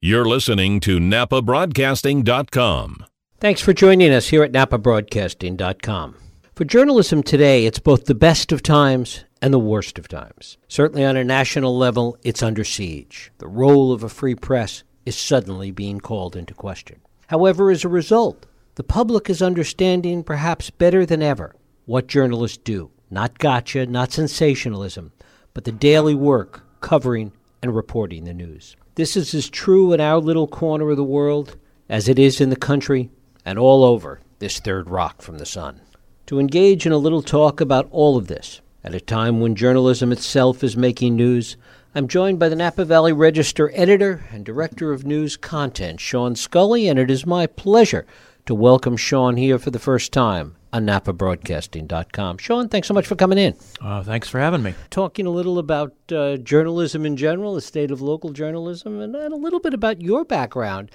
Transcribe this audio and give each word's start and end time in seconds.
You're 0.00 0.26
listening 0.26 0.78
to 0.80 0.98
NapaBroadcasting.com. 1.00 3.04
Thanks 3.40 3.60
for 3.60 3.72
joining 3.72 4.12
us 4.12 4.28
here 4.28 4.44
at 4.44 4.52
NapaBroadcasting.com. 4.52 6.14
For 6.54 6.64
journalism 6.64 7.24
today, 7.24 7.66
it's 7.66 7.80
both 7.80 8.04
the 8.04 8.14
best 8.14 8.52
of 8.52 8.62
times 8.62 9.24
and 9.42 9.52
the 9.52 9.58
worst 9.58 9.98
of 9.98 10.06
times. 10.06 10.56
Certainly 10.68 11.04
on 11.04 11.16
a 11.16 11.24
national 11.24 11.76
level, 11.76 12.16
it's 12.22 12.44
under 12.44 12.62
siege. 12.62 13.32
The 13.38 13.48
role 13.48 13.90
of 13.90 14.04
a 14.04 14.08
free 14.08 14.36
press 14.36 14.84
is 15.04 15.18
suddenly 15.18 15.72
being 15.72 15.98
called 15.98 16.36
into 16.36 16.54
question. 16.54 17.00
However, 17.26 17.68
as 17.68 17.84
a 17.84 17.88
result, 17.88 18.46
the 18.76 18.84
public 18.84 19.28
is 19.28 19.42
understanding 19.42 20.22
perhaps 20.22 20.70
better 20.70 21.04
than 21.06 21.24
ever 21.24 21.56
what 21.86 22.06
journalists 22.06 22.58
do. 22.58 22.92
Not 23.10 23.40
gotcha, 23.40 23.84
not 23.86 24.12
sensationalism, 24.12 25.10
but 25.54 25.64
the 25.64 25.72
daily 25.72 26.14
work 26.14 26.62
covering 26.80 27.32
and 27.60 27.74
reporting 27.74 28.22
the 28.22 28.32
news. 28.32 28.76
This 28.98 29.16
is 29.16 29.32
as 29.32 29.48
true 29.48 29.92
in 29.92 30.00
our 30.00 30.18
little 30.18 30.48
corner 30.48 30.90
of 30.90 30.96
the 30.96 31.04
world 31.04 31.56
as 31.88 32.08
it 32.08 32.18
is 32.18 32.40
in 32.40 32.50
the 32.50 32.56
country 32.56 33.10
and 33.44 33.56
all 33.56 33.84
over 33.84 34.20
this 34.40 34.58
third 34.58 34.90
rock 34.90 35.22
from 35.22 35.38
the 35.38 35.46
sun. 35.46 35.80
To 36.26 36.40
engage 36.40 36.84
in 36.84 36.90
a 36.90 36.98
little 36.98 37.22
talk 37.22 37.60
about 37.60 37.86
all 37.92 38.16
of 38.16 38.26
this, 38.26 38.60
at 38.82 38.96
a 38.96 39.00
time 39.00 39.38
when 39.38 39.54
journalism 39.54 40.10
itself 40.10 40.64
is 40.64 40.76
making 40.76 41.14
news, 41.14 41.56
I'm 41.94 42.08
joined 42.08 42.40
by 42.40 42.48
the 42.48 42.56
Napa 42.56 42.84
Valley 42.84 43.12
Register 43.12 43.70
editor 43.72 44.24
and 44.32 44.44
director 44.44 44.90
of 44.90 45.06
news 45.06 45.36
content, 45.36 46.00
Sean 46.00 46.34
Scully, 46.34 46.88
and 46.88 46.98
it 46.98 47.08
is 47.08 47.24
my 47.24 47.46
pleasure 47.46 48.04
to 48.46 48.54
welcome 48.56 48.96
Sean 48.96 49.36
here 49.36 49.60
for 49.60 49.70
the 49.70 49.78
first 49.78 50.12
time 50.12 50.56
on 50.72 50.86
NapaBroadcasting.com. 50.86 52.38
Sean, 52.38 52.68
thanks 52.68 52.88
so 52.88 52.94
much 52.94 53.06
for 53.06 53.16
coming 53.16 53.38
in. 53.38 53.54
Uh, 53.80 54.02
thanks 54.02 54.28
for 54.28 54.38
having 54.38 54.62
me. 54.62 54.74
Talking 54.90 55.26
a 55.26 55.30
little 55.30 55.58
about 55.58 55.94
uh, 56.12 56.36
journalism 56.38 57.06
in 57.06 57.16
general, 57.16 57.54
the 57.54 57.60
state 57.60 57.90
of 57.90 58.00
local 58.00 58.30
journalism, 58.30 59.00
and, 59.00 59.14
and 59.14 59.32
a 59.32 59.36
little 59.36 59.60
bit 59.60 59.74
about 59.74 60.00
your 60.00 60.24
background. 60.24 60.90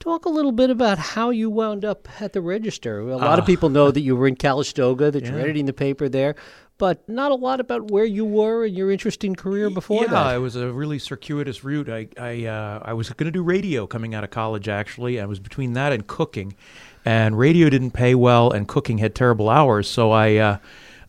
Talk 0.00 0.24
a 0.24 0.30
little 0.30 0.50
bit 0.50 0.68
about 0.68 0.98
how 0.98 1.30
you 1.30 1.48
wound 1.48 1.84
up 1.84 2.08
at 2.20 2.32
the 2.32 2.40
Register. 2.40 2.98
A 3.00 3.16
lot 3.16 3.38
uh, 3.38 3.42
of 3.42 3.46
people 3.46 3.68
know 3.68 3.92
that 3.92 4.00
you 4.00 4.16
were 4.16 4.26
in 4.26 4.34
Calistoga, 4.34 5.12
that 5.12 5.22
yeah. 5.22 5.30
you're 5.30 5.40
editing 5.40 5.66
the 5.66 5.72
paper 5.72 6.08
there, 6.08 6.34
but 6.76 7.08
not 7.08 7.30
a 7.30 7.36
lot 7.36 7.60
about 7.60 7.92
where 7.92 8.04
you 8.04 8.24
were 8.24 8.64
and 8.64 8.76
your 8.76 8.90
interesting 8.90 9.36
career 9.36 9.70
before 9.70 10.02
yeah, 10.02 10.10
that. 10.10 10.30
Yeah, 10.30 10.34
it 10.34 10.40
was 10.40 10.56
a 10.56 10.72
really 10.72 10.98
circuitous 10.98 11.62
route. 11.62 11.88
I 11.88 12.08
I, 12.18 12.46
uh, 12.46 12.80
I 12.84 12.94
was 12.94 13.10
going 13.10 13.26
to 13.26 13.30
do 13.30 13.44
radio 13.44 13.86
coming 13.86 14.12
out 14.16 14.24
of 14.24 14.30
college. 14.30 14.68
Actually, 14.68 15.20
I 15.20 15.26
was 15.26 15.38
between 15.38 15.74
that 15.74 15.92
and 15.92 16.04
cooking, 16.04 16.56
and 17.04 17.38
radio 17.38 17.68
didn't 17.68 17.92
pay 17.92 18.14
well, 18.14 18.50
and 18.50 18.68
cooking 18.68 18.98
had 18.98 19.14
terrible 19.14 19.48
hours. 19.48 19.88
So 19.88 20.10
I 20.10 20.36
uh, 20.36 20.58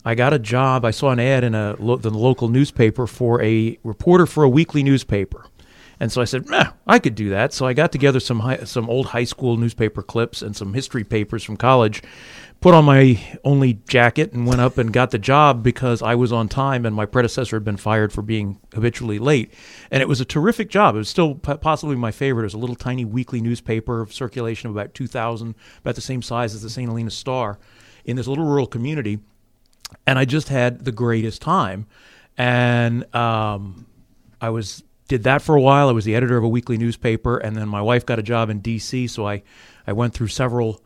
I 0.04 0.14
got 0.14 0.32
a 0.32 0.38
job. 0.38 0.84
I 0.84 0.90
saw 0.90 1.10
an 1.10 1.20
ad 1.20 1.44
in 1.44 1.54
a 1.54 1.76
lo- 1.78 1.96
the 1.96 2.10
local 2.10 2.48
newspaper 2.48 3.06
for 3.06 3.42
a 3.42 3.78
reporter 3.82 4.26
for 4.26 4.44
a 4.44 4.48
weekly 4.48 4.82
newspaper. 4.82 5.46
And 6.00 6.10
so 6.10 6.20
I 6.20 6.24
said, 6.24 6.44
I 6.86 6.98
could 6.98 7.14
do 7.14 7.30
that. 7.30 7.52
So 7.52 7.66
I 7.66 7.72
got 7.72 7.92
together 7.92 8.20
some 8.20 8.40
high, 8.40 8.64
some 8.64 8.90
old 8.90 9.06
high 9.06 9.24
school 9.24 9.56
newspaper 9.56 10.02
clips 10.02 10.42
and 10.42 10.54
some 10.54 10.74
history 10.74 11.04
papers 11.04 11.44
from 11.44 11.56
college, 11.56 12.02
put 12.64 12.72
on 12.72 12.86
my 12.86 13.20
only 13.44 13.74
jacket, 13.86 14.32
and 14.32 14.46
went 14.46 14.58
up 14.58 14.78
and 14.78 14.90
got 14.90 15.10
the 15.10 15.18
job 15.18 15.62
because 15.62 16.00
I 16.00 16.14
was 16.14 16.32
on 16.32 16.48
time 16.48 16.86
and 16.86 16.96
my 16.96 17.04
predecessor 17.04 17.56
had 17.56 17.64
been 17.64 17.76
fired 17.76 18.10
for 18.10 18.22
being 18.22 18.58
habitually 18.72 19.18
late. 19.18 19.52
And 19.90 20.00
it 20.00 20.08
was 20.08 20.18
a 20.18 20.24
terrific 20.24 20.70
job. 20.70 20.94
It 20.94 20.98
was 20.98 21.10
still 21.10 21.34
possibly 21.34 21.94
my 21.94 22.10
favorite. 22.10 22.44
It 22.44 22.46
was 22.46 22.54
a 22.54 22.58
little 22.58 22.74
tiny 22.74 23.04
weekly 23.04 23.42
newspaper 23.42 24.00
of 24.00 24.14
circulation 24.14 24.70
of 24.70 24.76
about 24.76 24.94
2,000, 24.94 25.54
about 25.80 25.94
the 25.94 26.00
same 26.00 26.22
size 26.22 26.54
as 26.54 26.62
the 26.62 26.70
St. 26.70 26.88
Helena 26.88 27.10
Star, 27.10 27.58
in 28.06 28.16
this 28.16 28.26
little 28.26 28.46
rural 28.46 28.66
community. 28.66 29.18
And 30.06 30.18
I 30.18 30.24
just 30.24 30.48
had 30.48 30.86
the 30.86 30.92
greatest 30.92 31.42
time. 31.42 31.86
And 32.38 33.14
um, 33.14 33.84
I 34.40 34.48
was 34.48 34.82
did 35.08 35.24
that 35.24 35.42
for 35.42 35.54
a 35.54 35.60
while. 35.60 35.90
I 35.90 35.92
was 35.92 36.06
the 36.06 36.14
editor 36.14 36.38
of 36.38 36.44
a 36.44 36.48
weekly 36.48 36.78
newspaper, 36.78 37.36
and 37.36 37.56
then 37.56 37.68
my 37.68 37.82
wife 37.82 38.06
got 38.06 38.18
a 38.18 38.22
job 38.22 38.48
in 38.48 38.60
D.C. 38.60 39.06
So 39.08 39.28
I, 39.28 39.42
I 39.86 39.92
went 39.92 40.14
through 40.14 40.28
several, 40.28 40.80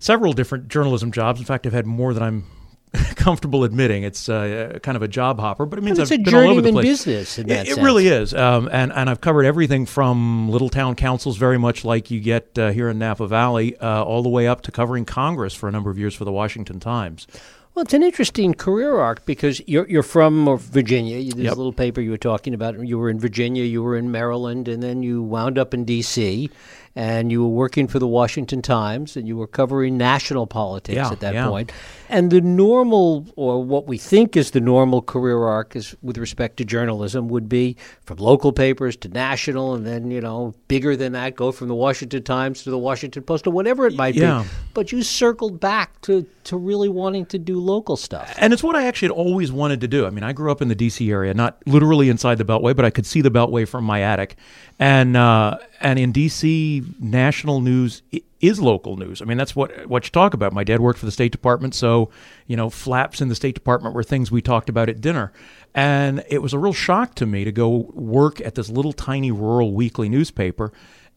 several 0.00 0.32
different 0.32 0.66
journalism 0.66 1.12
jobs. 1.12 1.38
In 1.38 1.46
fact, 1.46 1.66
I've 1.66 1.72
had 1.72 1.86
more 1.86 2.12
than 2.12 2.24
I'm 2.24 2.44
comfortable 3.14 3.62
admitting. 3.62 4.02
It's 4.02 4.28
uh, 4.28 4.80
kind 4.82 4.96
of 4.96 5.02
a 5.02 5.08
job 5.08 5.38
hopper, 5.38 5.66
but 5.66 5.78
it 5.78 5.82
means 5.82 6.00
it's 6.00 6.10
I've 6.10 6.20
a 6.20 6.22
been 6.24 6.34
all 6.34 6.48
over 6.48 6.60
the 6.60 6.72
place. 6.72 7.04
business. 7.04 7.38
In 7.38 7.46
that 7.46 7.68
it, 7.68 7.78
it 7.78 7.82
really 7.82 8.08
is, 8.08 8.34
um, 8.34 8.68
and 8.72 8.92
and 8.92 9.08
I've 9.08 9.20
covered 9.20 9.44
everything 9.44 9.86
from 9.86 10.48
little 10.48 10.70
town 10.70 10.96
councils, 10.96 11.36
very 11.36 11.58
much 11.58 11.84
like 11.84 12.10
you 12.10 12.18
get 12.18 12.58
uh, 12.58 12.72
here 12.72 12.88
in 12.88 12.98
Napa 12.98 13.28
Valley, 13.28 13.76
uh, 13.76 14.02
all 14.02 14.24
the 14.24 14.28
way 14.28 14.48
up 14.48 14.62
to 14.62 14.72
covering 14.72 15.04
Congress 15.04 15.54
for 15.54 15.68
a 15.68 15.72
number 15.72 15.90
of 15.90 15.98
years 15.98 16.14
for 16.16 16.24
the 16.24 16.32
Washington 16.32 16.80
Times. 16.80 17.28
Well, 17.72 17.84
it's 17.84 17.94
an 17.94 18.02
interesting 18.02 18.52
career 18.52 18.96
arc 18.96 19.24
because 19.24 19.62
you're 19.68 19.88
you're 19.88 20.02
from 20.02 20.58
Virginia. 20.58 21.22
This 21.22 21.36
yep. 21.36 21.56
little 21.56 21.72
paper 21.72 22.00
you 22.00 22.10
were 22.10 22.18
talking 22.18 22.54
about. 22.54 22.76
You 22.84 22.98
were 22.98 23.08
in 23.08 23.20
Virginia, 23.20 23.62
you 23.62 23.84
were 23.84 23.96
in 23.96 24.10
Maryland, 24.10 24.66
and 24.66 24.82
then 24.82 25.04
you 25.04 25.22
wound 25.22 25.56
up 25.58 25.72
in 25.72 25.84
D.C 25.84 26.50
and 26.96 27.30
you 27.30 27.42
were 27.42 27.50
working 27.50 27.86
for 27.86 27.98
the 27.98 28.06
Washington 28.06 28.62
Times 28.62 29.16
and 29.16 29.28
you 29.28 29.36
were 29.36 29.46
covering 29.46 29.96
national 29.96 30.46
politics 30.46 30.96
yeah, 30.96 31.10
at 31.10 31.20
that 31.20 31.34
yeah. 31.34 31.46
point. 31.46 31.70
And 32.08 32.32
the 32.32 32.40
normal, 32.40 33.26
or 33.36 33.62
what 33.62 33.86
we 33.86 33.96
think 33.96 34.36
is 34.36 34.50
the 34.50 34.60
normal 34.60 35.00
career 35.00 35.44
arc 35.44 35.76
is 35.76 35.94
with 36.02 36.18
respect 36.18 36.56
to 36.56 36.64
journalism, 36.64 37.28
would 37.28 37.48
be 37.48 37.76
from 38.02 38.18
local 38.18 38.52
papers 38.52 38.96
to 38.96 39.08
national, 39.08 39.74
and 39.74 39.86
then, 39.86 40.10
you 40.10 40.20
know, 40.20 40.52
bigger 40.66 40.96
than 40.96 41.12
that, 41.12 41.36
go 41.36 41.52
from 41.52 41.68
the 41.68 41.74
Washington 41.74 42.24
Times 42.24 42.64
to 42.64 42.70
the 42.70 42.78
Washington 42.78 43.22
Post 43.22 43.46
or 43.46 43.52
whatever 43.52 43.86
it 43.86 43.94
might 43.94 44.16
yeah. 44.16 44.42
be. 44.42 44.48
But 44.74 44.90
you 44.90 45.04
circled 45.04 45.60
back 45.60 46.00
to, 46.02 46.26
to 46.44 46.56
really 46.56 46.88
wanting 46.88 47.26
to 47.26 47.38
do 47.38 47.60
local 47.60 47.96
stuff. 47.96 48.34
And 48.38 48.52
it's 48.52 48.64
what 48.64 48.74
I 48.74 48.86
actually 48.86 49.08
had 49.08 49.16
always 49.16 49.52
wanted 49.52 49.80
to 49.82 49.88
do. 49.88 50.06
I 50.06 50.10
mean, 50.10 50.24
I 50.24 50.32
grew 50.32 50.50
up 50.50 50.60
in 50.60 50.66
the 50.66 50.74
D.C. 50.74 51.08
area, 51.08 51.32
not 51.34 51.62
literally 51.66 52.08
inside 52.08 52.38
the 52.38 52.44
Beltway, 52.44 52.74
but 52.74 52.84
I 52.84 52.90
could 52.90 53.06
see 53.06 53.20
the 53.20 53.30
Beltway 53.30 53.68
from 53.68 53.84
my 53.84 54.02
attic. 54.02 54.36
And, 54.80 55.16
uh, 55.16 55.58
and 55.80 55.98
in 55.98 56.10
D.C., 56.10 56.82
national 56.98 57.60
news 57.60 58.02
is 58.40 58.60
local 58.60 58.96
news. 58.96 59.20
I 59.20 59.26
mean, 59.26 59.36
that's 59.36 59.54
what 59.54 59.86
what 59.86 60.04
you 60.04 60.10
talk 60.10 60.34
about. 60.34 60.52
My 60.52 60.64
dad 60.64 60.80
worked 60.80 60.98
for 60.98 61.06
the 61.06 61.12
State 61.12 61.32
Department, 61.32 61.74
so 61.74 62.10
you 62.46 62.56
know, 62.56 62.70
flaps 62.70 63.20
in 63.20 63.28
the 63.28 63.34
State 63.34 63.54
Department 63.54 63.94
were 63.94 64.02
things 64.02 64.30
we 64.30 64.40
talked 64.40 64.68
about 64.68 64.88
at 64.88 65.00
dinner. 65.00 65.32
And 65.74 66.24
it 66.28 66.42
was 66.42 66.52
a 66.52 66.58
real 66.58 66.72
shock 66.72 67.14
to 67.16 67.26
me 67.26 67.44
to 67.44 67.52
go 67.52 67.90
work 67.92 68.40
at 68.40 68.54
this 68.54 68.68
little 68.68 68.92
tiny 68.92 69.30
rural 69.30 69.72
weekly 69.72 70.08
newspaper. 70.08 70.72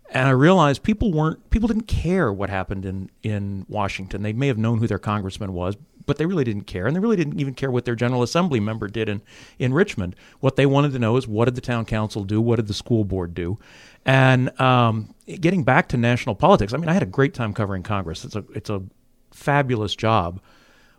And 0.09 0.27
I 0.27 0.31
realized 0.31 0.83
people 0.83 1.11
weren't 1.11 1.49
people 1.49 1.67
didn't 1.67 1.87
care 1.87 2.31
what 2.31 2.49
happened 2.49 2.85
in 2.85 3.09
in 3.23 3.65
Washington. 3.69 4.21
They 4.21 4.33
may 4.33 4.47
have 4.47 4.57
known 4.57 4.79
who 4.79 4.87
their 4.87 4.99
congressman 4.99 5.53
was, 5.53 5.77
but 6.05 6.17
they 6.17 6.25
really 6.25 6.43
didn't 6.43 6.63
care, 6.63 6.87
and 6.87 6.95
they 6.95 6.99
really 6.99 7.15
didn't 7.15 7.39
even 7.39 7.53
care 7.53 7.71
what 7.71 7.85
their 7.85 7.95
general 7.95 8.23
assembly 8.23 8.59
member 8.59 8.87
did 8.87 9.09
in 9.09 9.21
in 9.59 9.73
Richmond. 9.73 10.15
What 10.39 10.55
they 10.55 10.65
wanted 10.65 10.91
to 10.93 10.99
know 10.99 11.17
is 11.17 11.27
what 11.27 11.45
did 11.45 11.55
the 11.55 11.61
town 11.61 11.85
council 11.85 12.23
do, 12.23 12.41
what 12.41 12.57
did 12.57 12.67
the 12.67 12.73
school 12.73 13.03
board 13.03 13.33
do, 13.33 13.57
and 14.05 14.59
um, 14.59 15.13
getting 15.25 15.63
back 15.63 15.87
to 15.89 15.97
national 15.97 16.35
politics, 16.35 16.73
I 16.73 16.77
mean, 16.77 16.89
I 16.89 16.93
had 16.93 17.03
a 17.03 17.07
great 17.07 17.33
time 17.33 17.53
covering 17.53 17.83
Congress. 17.83 18.25
It's 18.25 18.35
a 18.35 18.43
it's 18.53 18.69
a 18.69 18.83
fabulous 19.31 19.95
job, 19.95 20.41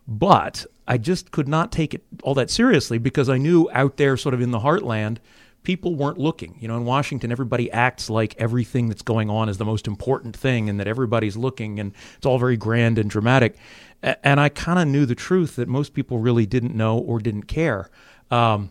but 0.08 0.66
I 0.86 0.98
just 0.98 1.30
could 1.30 1.48
not 1.48 1.72
take 1.72 1.94
it 1.94 2.02
all 2.22 2.34
that 2.34 2.50
seriously 2.50 2.98
because 2.98 3.28
I 3.28 3.38
knew 3.38 3.68
out 3.72 3.96
there, 3.96 4.16
sort 4.16 4.34
of 4.34 4.40
in 4.40 4.50
the 4.50 4.60
heartland, 4.60 5.18
people 5.62 5.94
weren't 5.96 6.18
looking. 6.18 6.56
You 6.60 6.68
know, 6.68 6.76
in 6.76 6.84
Washington, 6.84 7.32
everybody 7.32 7.70
acts 7.70 8.08
like 8.08 8.34
everything 8.38 8.88
that's 8.88 9.02
going 9.02 9.28
on 9.30 9.48
is 9.48 9.58
the 9.58 9.64
most 9.64 9.86
important 9.86 10.36
thing, 10.36 10.70
and 10.70 10.80
that 10.80 10.86
everybody's 10.86 11.36
looking, 11.36 11.80
and 11.80 11.92
it's 12.16 12.26
all 12.26 12.38
very 12.38 12.56
grand 12.56 12.98
and 12.98 13.10
dramatic. 13.10 13.56
And 14.04 14.38
I 14.38 14.50
kind 14.50 14.78
of 14.78 14.86
knew 14.86 15.06
the 15.06 15.14
truth 15.14 15.56
that 15.56 15.66
most 15.66 15.94
people 15.94 16.18
really 16.18 16.44
didn't 16.44 16.74
know 16.74 16.98
or 16.98 17.18
didn't 17.18 17.44
care. 17.44 17.88
Um, 18.30 18.70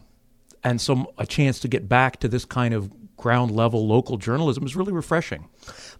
and 0.64 0.80
so 0.80 1.12
a 1.18 1.26
chance 1.26 1.60
to 1.62 1.68
get 1.68 1.90
back 1.90 2.20
to 2.20 2.28
this 2.28 2.46
kind 2.46 2.74
of 2.74 2.92
ground 3.18 3.52
level 3.52 3.88
local 3.88 4.18
journalism 4.18 4.66
is 4.66 4.76
really 4.76 4.92
refreshing. 4.92 5.48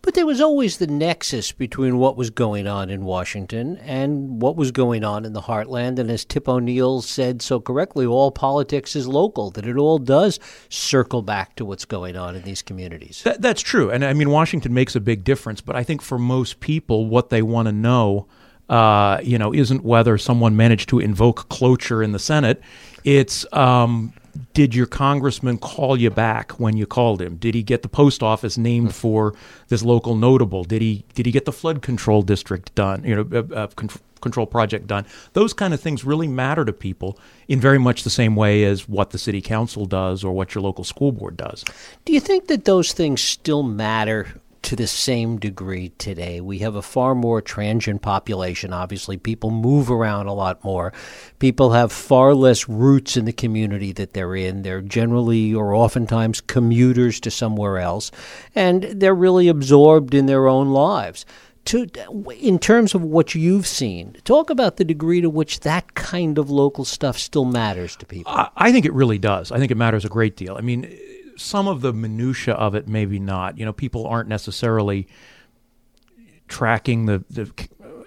But 0.02 0.14
there 0.14 0.26
was 0.26 0.42
always 0.42 0.78
the 0.78 0.88
nexus 0.88 1.52
between 1.52 1.98
what 1.98 2.18
was 2.18 2.30
going 2.30 2.68
on 2.68 2.90
in 2.90 3.06
Washington 3.06 3.78
and 3.78 4.42
what 4.42 4.56
was 4.56 4.72
going 4.72 5.04
on 5.04 5.24
in 5.24 5.34
the 5.34 5.42
heartland. 5.42 6.00
And 6.00 6.12
as 6.12 6.26
Tip 6.26 6.50
O'Neill 6.50 7.02
said 7.02 7.42
so 7.42 7.60
correctly, 7.60 8.06
all 8.06 8.30
politics 8.30 8.96
is 8.96 9.08
local, 9.08 9.52
that 9.52 9.66
it 9.66 9.78
all 9.78 10.00
does 10.00 10.40
circle 10.70 11.22
back 11.22 11.56
to 11.56 11.66
what's 11.66 11.86
going 11.86 12.18
on 12.18 12.36
in 12.36 12.42
these 12.44 12.62
communities. 12.62 13.22
That, 13.24 13.42
that's 13.42 13.62
true. 13.62 13.90
And 13.90 14.04
I 14.04 14.14
mean, 14.14 14.30
Washington 14.30 14.74
makes 14.74 14.96
a 14.96 15.02
big 15.02 15.24
difference. 15.24 15.62
But 15.62 15.76
I 15.76 15.84
think 15.84 16.02
for 16.02 16.20
most 16.20 16.60
people, 16.60 17.08
what 17.08 17.30
they 17.30 17.42
want 17.42 17.68
to 17.68 17.72
know. 17.72 18.28
Uh, 18.70 19.20
you 19.22 19.38
know, 19.38 19.54
isn't 19.54 19.84
whether 19.84 20.18
someone 20.18 20.56
managed 20.56 20.90
to 20.90 21.00
invoke 21.00 21.50
cloture 21.50 22.02
in 22.02 22.14
the 22.14 22.20
Senate. 22.20 22.62
It's 23.04 23.46
um, 23.54 24.14
did 24.54 24.74
your 24.74 24.86
congressman 24.86 25.58
call 25.58 25.98
you 25.98 26.10
back 26.10 26.54
when 26.54 26.78
you 26.78 26.86
called 26.86 27.22
him? 27.22 27.36
Did 27.36 27.56
he 27.56 27.64
get 27.64 27.82
the 27.82 27.90
post 27.90 28.24
office 28.24 28.58
named 28.58 28.88
hmm. 28.88 28.94
for 28.94 29.36
this 29.68 29.84
local 29.84 30.16
notable? 30.16 30.64
Did 30.64 30.82
he 30.82 31.06
did 31.14 31.26
he 31.26 31.32
get 31.32 31.46
the 31.46 31.52
flood 31.52 31.82
control 31.82 32.22
district 32.22 32.74
done? 32.76 33.04
You 33.04 33.16
know, 33.16 33.46
uh, 33.52 33.56
uh, 33.56 33.68
control 34.22 34.48
project 34.48 34.88
done. 34.88 35.06
Those 35.34 35.54
kind 35.54 35.74
of 35.74 35.82
things 35.82 36.04
really 36.06 36.28
matter 36.28 36.66
to 36.66 36.74
people 36.74 37.20
in 37.48 37.60
very 37.60 37.78
much 37.78 38.04
the 38.04 38.10
same 38.10 38.36
way 38.36 38.64
as 38.64 38.88
what 38.88 39.12
the 39.12 39.18
city 39.18 39.42
council 39.42 39.86
does 39.86 40.24
or 40.24 40.34
what 40.34 40.56
your 40.56 40.64
local 40.64 40.84
school 40.84 41.12
board 41.12 41.38
does. 41.38 41.64
Do 42.06 42.14
you 42.14 42.20
think 42.20 42.48
that 42.48 42.66
those 42.66 42.94
things 42.94 43.22
still 43.22 43.64
matter 43.64 44.28
to 44.64 44.76
the 44.76 44.88
same 44.88 45.38
degree 45.38 45.90
today. 45.98 46.42
We 46.42 46.60
have 46.60 46.76
a 46.76 46.82
far 46.82 47.14
more 47.14 47.42
transient 47.42 48.02
population, 48.02 48.74
obviously. 48.74 49.18
People 49.18 49.52
move 49.52 49.92
around 49.92 50.28
a 50.28 50.34
lot 50.34 50.64
more. 50.64 50.94
People 51.40 51.72
have 51.72 51.92
far 51.92 52.34
less 52.34 52.68
roots 52.68 53.16
in 53.18 53.26
the 53.26 53.34
community 53.34 53.92
that 53.94 54.14
they're 54.14 54.36
in. 54.36 54.64
They're 54.64 54.82
generally 54.82 55.54
or 55.54 55.74
oftentimes 55.74 56.42
commuters 56.42 57.20
to 57.22 57.32
somewhere 57.32 57.78
else, 57.78 58.12
and 58.56 58.84
they're 58.84 59.14
really 59.14 59.48
absorbed 59.48 60.14
in 60.14 60.26
their 60.26 60.48
own 60.48 60.70
lives. 60.70 61.26
To, 61.66 61.88
in 62.38 62.60
terms 62.60 62.94
of 62.94 63.04
what 63.04 63.36
you've 63.36 63.66
seen, 63.68 64.18
talk 64.26 64.50
about 64.50 64.76
the 64.76 64.84
degree 64.84 65.22
to 65.22 65.30
which 65.30 65.62
that 65.62 65.94
kind 65.94 66.38
of 66.38 66.50
local 66.50 66.84
stuff 66.84 67.18
still 67.18 67.46
matters 67.46 67.96
to 67.98 68.06
people. 68.06 68.34
I, 68.34 68.50
I 68.58 68.72
think 68.74 68.86
it 68.86 68.92
really 68.92 69.18
does. 69.18 69.50
I 69.50 69.60
think 69.60 69.72
it 69.72 69.78
matters 69.78 70.04
a 70.04 70.10
great 70.10 70.36
deal. 70.36 70.58
I 70.58 70.62
mean, 70.62 70.94
some 71.38 71.68
of 71.68 71.82
the 71.82 71.94
minutia 71.94 72.54
of 72.54 72.76
it, 72.76 72.88
maybe 72.88 73.20
not. 73.20 73.58
You 73.58 73.66
know, 73.66 73.74
people 73.74 74.06
aren't 74.08 74.30
necessarily 74.30 75.08
tracking 76.48 77.06
the, 77.06 77.24
the 77.30 77.52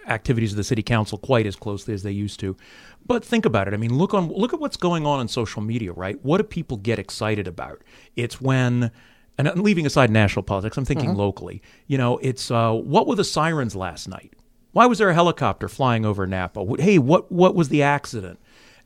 activities 0.06 0.52
of 0.52 0.56
the 0.56 0.64
city 0.64 0.82
council 0.82 1.18
quite 1.18 1.46
as 1.46 1.56
closely 1.56 1.92
as 1.94 2.02
they 2.02 2.12
used 2.12 2.40
to. 2.40 2.56
But 3.04 3.24
think 3.24 3.44
about 3.44 3.68
it. 3.68 3.74
I 3.74 3.76
mean, 3.76 3.96
look 3.96 4.14
on 4.14 4.28
look 4.28 4.52
at 4.52 4.60
what's 4.60 4.76
going 4.76 5.06
on 5.06 5.20
in 5.20 5.28
social 5.28 5.62
media, 5.62 5.92
right? 5.92 6.22
What 6.24 6.38
do 6.38 6.44
people 6.44 6.76
get 6.76 6.98
excited 6.98 7.46
about? 7.46 7.82
It's 8.16 8.40
when 8.40 8.90
and 9.38 9.48
I'm 9.48 9.62
leaving 9.62 9.86
aside 9.86 10.10
national 10.10 10.44
politics, 10.44 10.76
I'm 10.76 10.84
thinking 10.84 11.10
mm-hmm. 11.10 11.18
locally. 11.18 11.62
You 11.86 11.98
know, 11.98 12.18
it's 12.18 12.50
uh, 12.50 12.72
what 12.72 13.06
were 13.06 13.16
the 13.16 13.24
sirens 13.24 13.76
last 13.76 14.08
night? 14.08 14.32
Why 14.72 14.86
was 14.86 14.98
there 14.98 15.10
a 15.10 15.14
helicopter 15.14 15.68
flying 15.68 16.04
over 16.04 16.26
Napa? 16.26 16.64
Hey, 16.78 16.98
what 16.98 17.30
what 17.30 17.54
was 17.54 17.68
the 17.68 17.82
accident? 17.82 18.38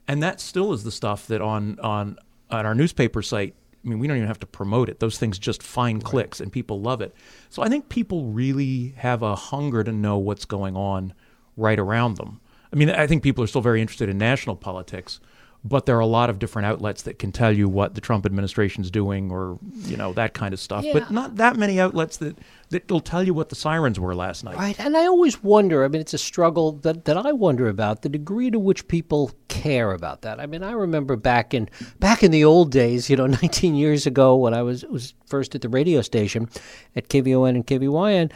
And 0.07 0.21
that 0.23 0.39
still 0.39 0.73
is 0.73 0.83
the 0.83 0.91
stuff 0.91 1.27
that 1.27 1.41
on 1.41 1.79
on 1.79 2.17
on 2.49 2.65
our 2.65 2.75
newspaper 2.75 3.21
site 3.21 3.55
I 3.83 3.89
mean, 3.89 3.99
we 3.99 4.07
don't 4.07 4.17
even 4.17 4.27
have 4.27 4.39
to 4.41 4.47
promote 4.47 4.89
it. 4.89 4.99
Those 4.99 5.17
things 5.17 5.39
just 5.39 5.63
find 5.63 6.03
right. 6.03 6.09
clicks 6.09 6.39
and 6.39 6.51
people 6.51 6.81
love 6.81 7.01
it. 7.01 7.15
So 7.49 7.63
I 7.63 7.69
think 7.69 7.89
people 7.89 8.25
really 8.25 8.93
have 8.97 9.23
a 9.23 9.35
hunger 9.35 9.83
to 9.83 9.91
know 9.91 10.17
what's 10.17 10.45
going 10.45 10.75
on 10.75 11.13
right 11.57 11.79
around 11.79 12.17
them. 12.17 12.39
I 12.71 12.75
mean, 12.75 12.89
I 12.89 13.07
think 13.07 13.23
people 13.23 13.43
are 13.43 13.47
still 13.47 13.61
very 13.61 13.81
interested 13.81 14.07
in 14.07 14.17
national 14.17 14.55
politics, 14.55 15.19
but 15.63 15.85
there 15.85 15.95
are 15.95 16.01
a 16.01 16.07
lot 16.07 16.29
of 16.29 16.39
different 16.39 16.65
outlets 16.65 17.03
that 17.03 17.19
can 17.19 17.31
tell 17.31 17.51
you 17.51 17.69
what 17.69 17.93
the 17.93 18.01
Trump 18.01 18.25
administration 18.25 18.83
is 18.83 18.89
doing 18.89 19.31
or 19.31 19.59
you 19.83 19.95
know 19.95 20.11
that 20.13 20.33
kind 20.33 20.53
of 20.53 20.59
stuff. 20.59 20.83
Yeah. 20.83 20.93
But 20.93 21.11
not 21.11 21.35
that 21.35 21.55
many 21.55 21.79
outlets 21.79 22.17
that 22.17 22.37
that'll 22.69 22.99
tell 22.99 23.23
you 23.23 23.33
what 23.33 23.49
the 23.49 23.55
sirens 23.55 23.99
were 23.99 24.15
last 24.15 24.43
night. 24.43 24.57
Right, 24.57 24.79
and 24.79 24.97
I 24.97 25.05
always 25.05 25.43
wonder. 25.43 25.83
I 25.83 25.87
mean, 25.87 26.01
it's 26.01 26.15
a 26.15 26.17
struggle 26.17 26.73
that 26.83 27.05
that 27.05 27.17
I 27.17 27.31
wonder 27.31 27.67
about 27.67 28.01
the 28.01 28.09
degree 28.09 28.49
to 28.49 28.57
which 28.57 28.87
people 28.87 29.31
care 29.49 29.91
about 29.91 30.23
that. 30.23 30.39
I 30.39 30.47
mean, 30.47 30.63
I 30.63 30.71
remember 30.71 31.15
back 31.15 31.53
in 31.53 31.69
back 31.99 32.23
in 32.23 32.31
the 32.31 32.43
old 32.43 32.71
days, 32.71 33.09
you 33.09 33.15
know, 33.15 33.27
19 33.41 33.75
years 33.75 34.07
ago 34.07 34.35
when 34.35 34.55
I 34.55 34.63
was 34.63 34.83
was 34.85 35.13
first 35.27 35.53
at 35.53 35.61
the 35.61 35.69
radio 35.69 36.01
station 36.01 36.49
at 36.95 37.07
KVON 37.07 37.49
and 37.49 37.67
KVYN 37.67 38.31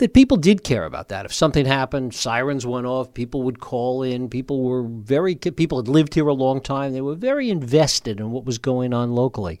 that 0.00 0.12
people 0.12 0.36
did 0.36 0.64
care 0.64 0.84
about 0.84 1.08
that. 1.08 1.24
If 1.24 1.32
something 1.32 1.64
happened, 1.64 2.14
sirens 2.14 2.66
went 2.66 2.86
off, 2.86 3.14
people 3.14 3.42
would 3.42 3.60
call 3.60 4.02
in. 4.02 4.28
People 4.28 4.62
were 4.62 4.82
very 4.82 5.36
people 5.36 5.78
had 5.78 5.88
lived 5.88 6.14
here 6.14 6.26
a 6.26 6.34
long 6.34 6.60
time. 6.60 6.92
They 6.92 7.00
were 7.00 7.14
very 7.14 7.48
invested 7.48 8.18
in 8.18 8.32
what 8.32 8.44
was 8.44 8.58
going 8.58 8.92
on 8.92 9.12
locally. 9.14 9.60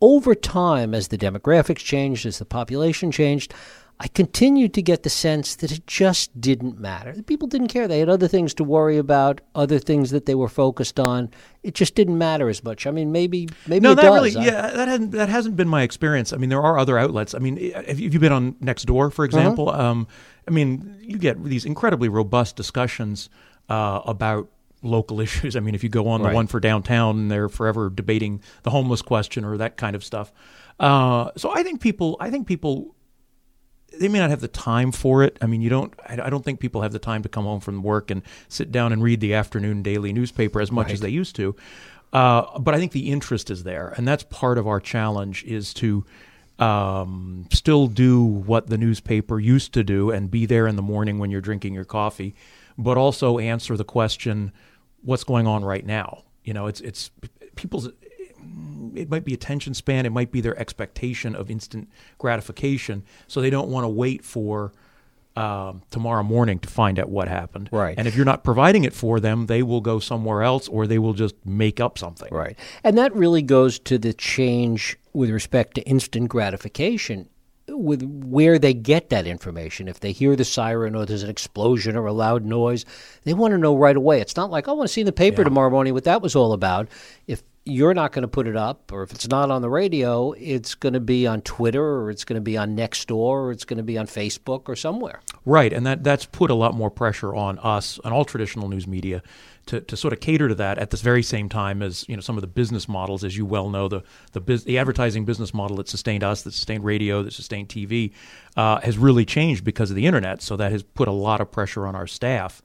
Over 0.00 0.34
time, 0.34 0.94
as 0.94 1.08
the 1.08 1.18
demographics 1.18 1.78
changed, 1.78 2.26
as 2.26 2.38
the 2.38 2.44
population 2.44 3.12
changed, 3.12 3.54
I 4.02 4.08
continued 4.08 4.74
to 4.74 4.82
get 4.82 5.04
the 5.04 5.10
sense 5.10 5.54
that 5.54 5.70
it 5.70 5.86
just 5.86 6.40
didn't 6.40 6.80
matter. 6.80 7.14
People 7.22 7.46
didn't 7.46 7.68
care. 7.68 7.86
They 7.86 8.00
had 8.00 8.08
other 8.08 8.26
things 8.26 8.52
to 8.54 8.64
worry 8.64 8.98
about, 8.98 9.40
other 9.54 9.78
things 9.78 10.10
that 10.10 10.26
they 10.26 10.34
were 10.34 10.48
focused 10.48 10.98
on. 10.98 11.30
It 11.62 11.76
just 11.76 11.94
didn't 11.94 12.18
matter 12.18 12.48
as 12.48 12.64
much. 12.64 12.84
I 12.84 12.90
mean, 12.90 13.12
maybe 13.12 13.48
maybe 13.68 13.84
no, 13.84 13.94
that 13.94 14.02
does. 14.02 14.12
really, 14.12 14.44
yeah, 14.44 14.72
that 14.72 14.88
hasn't 14.88 15.12
that 15.12 15.28
hasn't 15.28 15.54
been 15.54 15.68
my 15.68 15.82
experience. 15.82 16.32
I 16.32 16.36
mean, 16.36 16.50
there 16.50 16.60
are 16.60 16.80
other 16.80 16.98
outlets. 16.98 17.32
I 17.32 17.38
mean, 17.38 17.70
have 17.72 18.00
you 18.00 18.18
been 18.18 18.32
on 18.32 18.54
Nextdoor, 18.54 19.12
for 19.12 19.22
uh-huh. 19.22 19.22
example? 19.22 19.68
Uh-huh. 19.68 19.80
Um, 19.80 20.08
I 20.48 20.50
mean, 20.50 20.96
you 21.00 21.16
get 21.16 21.42
these 21.44 21.64
incredibly 21.64 22.08
robust 22.08 22.56
discussions 22.56 23.30
uh, 23.68 24.00
about 24.04 24.48
local 24.82 25.20
issues. 25.26 25.54
I 25.54 25.60
mean, 25.60 25.76
if 25.76 25.84
you 25.84 25.88
go 25.88 26.08
on 26.08 26.22
right. 26.22 26.30
the 26.30 26.34
one 26.34 26.48
for 26.48 26.58
downtown, 26.58 27.28
they're 27.28 27.48
forever 27.48 27.88
debating 27.88 28.40
the 28.64 28.70
homeless 28.70 29.00
question 29.00 29.44
or 29.44 29.58
that 29.58 29.76
kind 29.76 29.94
of 29.94 30.02
stuff. 30.02 30.32
Uh, 30.80 31.30
so 31.36 31.54
I 31.54 31.62
think 31.62 31.80
people, 31.80 32.16
I 32.18 32.30
think 32.30 32.48
people 32.48 32.96
they 33.98 34.08
may 34.08 34.18
not 34.18 34.30
have 34.30 34.40
the 34.40 34.48
time 34.48 34.92
for 34.92 35.22
it. 35.22 35.38
I 35.40 35.46
mean, 35.46 35.62
you 35.62 35.70
don't. 35.70 35.94
I 36.06 36.30
don't 36.30 36.44
think 36.44 36.60
people 36.60 36.82
have 36.82 36.92
the 36.92 36.98
time 36.98 37.22
to 37.22 37.28
come 37.28 37.44
home 37.44 37.60
from 37.60 37.82
work 37.82 38.10
and 38.10 38.22
sit 38.48 38.72
down 38.72 38.92
and 38.92 39.02
read 39.02 39.20
the 39.20 39.34
afternoon 39.34 39.82
daily 39.82 40.12
newspaper 40.12 40.60
as 40.60 40.70
much 40.70 40.86
right. 40.86 40.94
as 40.94 41.00
they 41.00 41.08
used 41.08 41.36
to. 41.36 41.54
Uh, 42.12 42.58
but 42.58 42.74
I 42.74 42.78
think 42.78 42.92
the 42.92 43.10
interest 43.10 43.50
is 43.50 43.64
there, 43.64 43.94
and 43.96 44.06
that's 44.06 44.22
part 44.24 44.58
of 44.58 44.66
our 44.66 44.80
challenge 44.80 45.44
is 45.44 45.72
to 45.74 46.04
um, 46.58 47.46
still 47.50 47.86
do 47.86 48.22
what 48.22 48.68
the 48.68 48.76
newspaper 48.76 49.40
used 49.40 49.72
to 49.74 49.82
do 49.82 50.10
and 50.10 50.30
be 50.30 50.44
there 50.44 50.66
in 50.66 50.76
the 50.76 50.82
morning 50.82 51.18
when 51.18 51.30
you're 51.30 51.40
drinking 51.40 51.74
your 51.74 51.84
coffee, 51.84 52.34
but 52.76 52.98
also 52.98 53.38
answer 53.38 53.76
the 53.76 53.84
question, 53.84 54.52
"What's 55.02 55.24
going 55.24 55.46
on 55.46 55.64
right 55.64 55.84
now?" 55.86 56.24
You 56.44 56.52
know, 56.54 56.66
it's 56.66 56.80
it's 56.80 57.10
people's 57.56 57.88
it 58.94 59.10
might 59.10 59.24
be 59.24 59.34
attention 59.34 59.74
span, 59.74 60.06
it 60.06 60.12
might 60.12 60.30
be 60.30 60.40
their 60.40 60.58
expectation 60.58 61.34
of 61.34 61.50
instant 61.50 61.88
gratification. 62.18 63.04
So 63.26 63.40
they 63.40 63.50
don't 63.50 63.68
want 63.68 63.84
to 63.84 63.88
wait 63.88 64.24
for 64.24 64.72
um, 65.36 65.82
tomorrow 65.90 66.22
morning 66.22 66.58
to 66.58 66.68
find 66.68 66.98
out 66.98 67.08
what 67.08 67.28
happened. 67.28 67.68
Right. 67.72 67.94
And 67.96 68.06
if 68.06 68.14
you're 68.14 68.26
not 68.26 68.44
providing 68.44 68.84
it 68.84 68.92
for 68.92 69.20
them, 69.20 69.46
they 69.46 69.62
will 69.62 69.80
go 69.80 69.98
somewhere 69.98 70.42
else 70.42 70.68
or 70.68 70.86
they 70.86 70.98
will 70.98 71.14
just 71.14 71.34
make 71.44 71.80
up 71.80 71.98
something. 71.98 72.32
Right. 72.32 72.58
And 72.84 72.98
that 72.98 73.14
really 73.14 73.42
goes 73.42 73.78
to 73.80 73.98
the 73.98 74.12
change 74.12 74.98
with 75.12 75.30
respect 75.30 75.74
to 75.76 75.82
instant 75.82 76.28
gratification 76.28 77.28
with 77.68 78.02
where 78.02 78.58
they 78.58 78.74
get 78.74 79.08
that 79.10 79.26
information. 79.26 79.88
If 79.88 80.00
they 80.00 80.12
hear 80.12 80.36
the 80.36 80.44
siren 80.44 80.94
or 80.94 81.06
there's 81.06 81.22
an 81.22 81.30
explosion 81.30 81.96
or 81.96 82.06
a 82.06 82.12
loud 82.12 82.44
noise, 82.44 82.84
they 83.24 83.34
want 83.34 83.52
to 83.52 83.58
know 83.58 83.76
right 83.76 83.96
away. 83.96 84.20
It's 84.20 84.36
not 84.36 84.50
like, 84.50 84.68
I 84.68 84.72
want 84.72 84.88
to 84.88 84.92
see 84.92 85.00
in 85.00 85.06
the 85.06 85.12
paper 85.12 85.42
yeah. 85.42 85.44
tomorrow 85.44 85.70
morning 85.70 85.94
what 85.94 86.04
that 86.04 86.20
was 86.20 86.36
all 86.36 86.52
about. 86.52 86.88
If 87.26 87.42
you're 87.64 87.94
not 87.94 88.12
going 88.12 88.22
to 88.22 88.28
put 88.28 88.48
it 88.48 88.56
up, 88.56 88.90
or 88.90 89.02
if 89.02 89.12
it's 89.12 89.28
not 89.28 89.50
on 89.50 89.62
the 89.62 89.70
radio, 89.70 90.32
it's 90.32 90.74
going 90.74 90.94
to 90.94 91.00
be 91.00 91.26
on 91.26 91.42
Twitter, 91.42 91.84
or 91.84 92.10
it's 92.10 92.24
going 92.24 92.34
to 92.34 92.42
be 92.42 92.56
on 92.56 92.76
Nextdoor, 92.76 93.16
or 93.16 93.52
it's 93.52 93.64
going 93.64 93.76
to 93.76 93.84
be 93.84 93.96
on 93.96 94.06
Facebook, 94.06 94.68
or 94.68 94.74
somewhere. 94.74 95.20
Right, 95.44 95.72
and 95.72 95.86
that 95.86 96.02
that's 96.02 96.26
put 96.26 96.50
a 96.50 96.54
lot 96.54 96.74
more 96.74 96.90
pressure 96.90 97.34
on 97.34 97.58
us, 97.60 98.00
and 98.04 98.12
all 98.12 98.24
traditional 98.24 98.68
news 98.68 98.88
media, 98.88 99.22
to, 99.66 99.80
to 99.80 99.96
sort 99.96 100.12
of 100.12 100.18
cater 100.18 100.48
to 100.48 100.56
that 100.56 100.78
at 100.78 100.90
this 100.90 101.02
very 101.02 101.22
same 101.22 101.48
time 101.48 101.82
as 101.82 102.04
you 102.08 102.16
know 102.16 102.20
some 102.20 102.36
of 102.36 102.40
the 102.40 102.48
business 102.48 102.88
models, 102.88 103.22
as 103.22 103.36
you 103.36 103.46
well 103.46 103.70
know, 103.70 103.86
the 103.86 104.02
the, 104.32 104.40
biz, 104.40 104.64
the 104.64 104.78
advertising 104.78 105.24
business 105.24 105.54
model 105.54 105.76
that 105.76 105.88
sustained 105.88 106.24
us, 106.24 106.42
that 106.42 106.52
sustained 106.52 106.84
radio, 106.84 107.22
that 107.22 107.32
sustained 107.32 107.68
TV, 107.68 108.12
uh, 108.56 108.80
has 108.80 108.98
really 108.98 109.24
changed 109.24 109.62
because 109.62 109.88
of 109.88 109.96
the 109.96 110.06
internet. 110.06 110.42
So 110.42 110.56
that 110.56 110.72
has 110.72 110.82
put 110.82 111.06
a 111.06 111.12
lot 111.12 111.40
of 111.40 111.52
pressure 111.52 111.86
on 111.86 111.94
our 111.94 112.08
staff. 112.08 112.60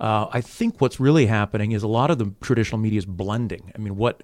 Uh, 0.00 0.26
I 0.32 0.40
think 0.40 0.80
what's 0.80 1.00
really 1.00 1.26
happening 1.26 1.72
is 1.72 1.82
a 1.82 1.88
lot 1.88 2.10
of 2.10 2.18
the 2.18 2.32
traditional 2.40 2.78
media 2.78 2.98
is 2.98 3.06
blending. 3.06 3.72
I 3.74 3.78
mean, 3.78 3.96
what 3.96 4.22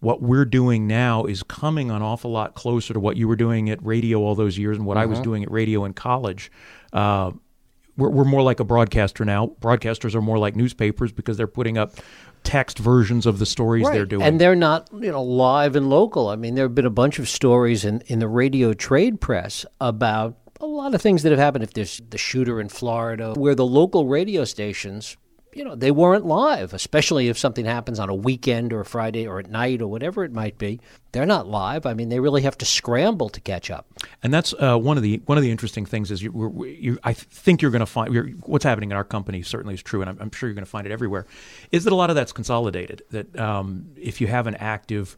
what 0.00 0.22
we're 0.22 0.44
doing 0.44 0.86
now 0.86 1.24
is 1.24 1.42
coming 1.42 1.90
an 1.90 2.02
awful 2.02 2.30
lot 2.30 2.54
closer 2.54 2.94
to 2.94 3.00
what 3.00 3.16
you 3.16 3.26
were 3.26 3.36
doing 3.36 3.68
at 3.68 3.84
radio 3.84 4.20
all 4.20 4.36
those 4.36 4.56
years 4.56 4.76
and 4.76 4.86
what 4.86 4.96
I 4.96 5.06
was 5.06 5.18
mm-hmm. 5.18 5.24
doing 5.24 5.42
at 5.42 5.50
radio 5.50 5.84
in 5.84 5.92
college. 5.92 6.52
Uh, 6.92 7.32
we're, 7.96 8.10
we're 8.10 8.24
more 8.24 8.42
like 8.42 8.60
a 8.60 8.64
broadcaster 8.64 9.24
now. 9.24 9.48
Broadcasters 9.60 10.14
are 10.14 10.22
more 10.22 10.38
like 10.38 10.54
newspapers 10.54 11.10
because 11.10 11.36
they're 11.36 11.48
putting 11.48 11.76
up 11.76 11.94
text 12.44 12.78
versions 12.78 13.26
of 13.26 13.40
the 13.40 13.46
stories 13.46 13.84
right. 13.84 13.92
they're 13.92 14.06
doing. 14.06 14.22
And 14.22 14.40
they're 14.40 14.54
not, 14.54 14.88
you 14.92 15.10
know, 15.10 15.22
live 15.22 15.74
and 15.74 15.90
local. 15.90 16.28
I 16.28 16.36
mean, 16.36 16.54
there 16.54 16.64
have 16.64 16.76
been 16.76 16.86
a 16.86 16.90
bunch 16.90 17.18
of 17.18 17.28
stories 17.28 17.84
in, 17.84 18.02
in 18.06 18.20
the 18.20 18.28
radio 18.28 18.72
trade 18.72 19.20
press 19.20 19.66
about 19.80 20.36
a 20.60 20.66
lot 20.66 20.94
of 20.94 21.02
things 21.02 21.22
that 21.22 21.30
have 21.30 21.38
happened. 21.38 21.64
If 21.64 21.72
there's 21.72 22.00
the 22.10 22.18
shooter 22.18 22.60
in 22.60 22.68
Florida, 22.68 23.34
where 23.34 23.54
the 23.54 23.66
local 23.66 24.06
radio 24.06 24.44
stations 24.44 25.16
you 25.58 25.64
know, 25.64 25.74
they 25.74 25.90
weren't 25.90 26.26
live, 26.26 26.72
especially 26.72 27.28
if 27.28 27.38
something 27.38 27.64
happens 27.64 27.98
on 27.98 28.08
a 28.08 28.14
weekend 28.14 28.72
or 28.72 28.80
a 28.80 28.84
Friday 28.84 29.26
or 29.26 29.38
at 29.38 29.50
night 29.50 29.80
or 29.80 29.88
whatever 29.88 30.24
it 30.24 30.32
might 30.32 30.58
be. 30.58 30.80
They're 31.12 31.26
not 31.26 31.48
live. 31.48 31.86
I 31.86 31.94
mean, 31.94 32.10
they 32.10 32.20
really 32.20 32.42
have 32.42 32.56
to 32.58 32.64
scramble 32.64 33.28
to 33.30 33.40
catch 33.40 33.70
up. 33.70 33.86
And 34.22 34.32
that's 34.32 34.54
uh, 34.54 34.78
one 34.78 34.96
of 34.96 35.02
the 35.02 35.20
one 35.26 35.38
of 35.38 35.42
the 35.42 35.50
interesting 35.50 35.86
things 35.86 36.10
is 36.10 36.22
you, 36.22 36.64
you 36.64 36.98
I 37.02 37.12
think 37.12 37.62
you're 37.62 37.70
going 37.70 37.80
to 37.80 37.86
find 37.86 38.40
what's 38.44 38.64
happening 38.64 38.90
in 38.90 38.96
our 38.96 39.04
company 39.04 39.42
certainly 39.42 39.74
is 39.74 39.82
true, 39.82 40.00
and 40.00 40.10
I'm, 40.10 40.18
I'm 40.20 40.30
sure 40.30 40.48
you're 40.48 40.54
going 40.54 40.64
to 40.64 40.70
find 40.70 40.86
it 40.86 40.92
everywhere. 40.92 41.26
Is 41.72 41.84
that 41.84 41.92
a 41.92 41.96
lot 41.96 42.10
of 42.10 42.16
that's 42.16 42.32
consolidated? 42.32 43.02
That 43.10 43.36
um, 43.38 43.90
if 43.96 44.20
you 44.20 44.26
have 44.26 44.46
an 44.46 44.54
active 44.56 45.16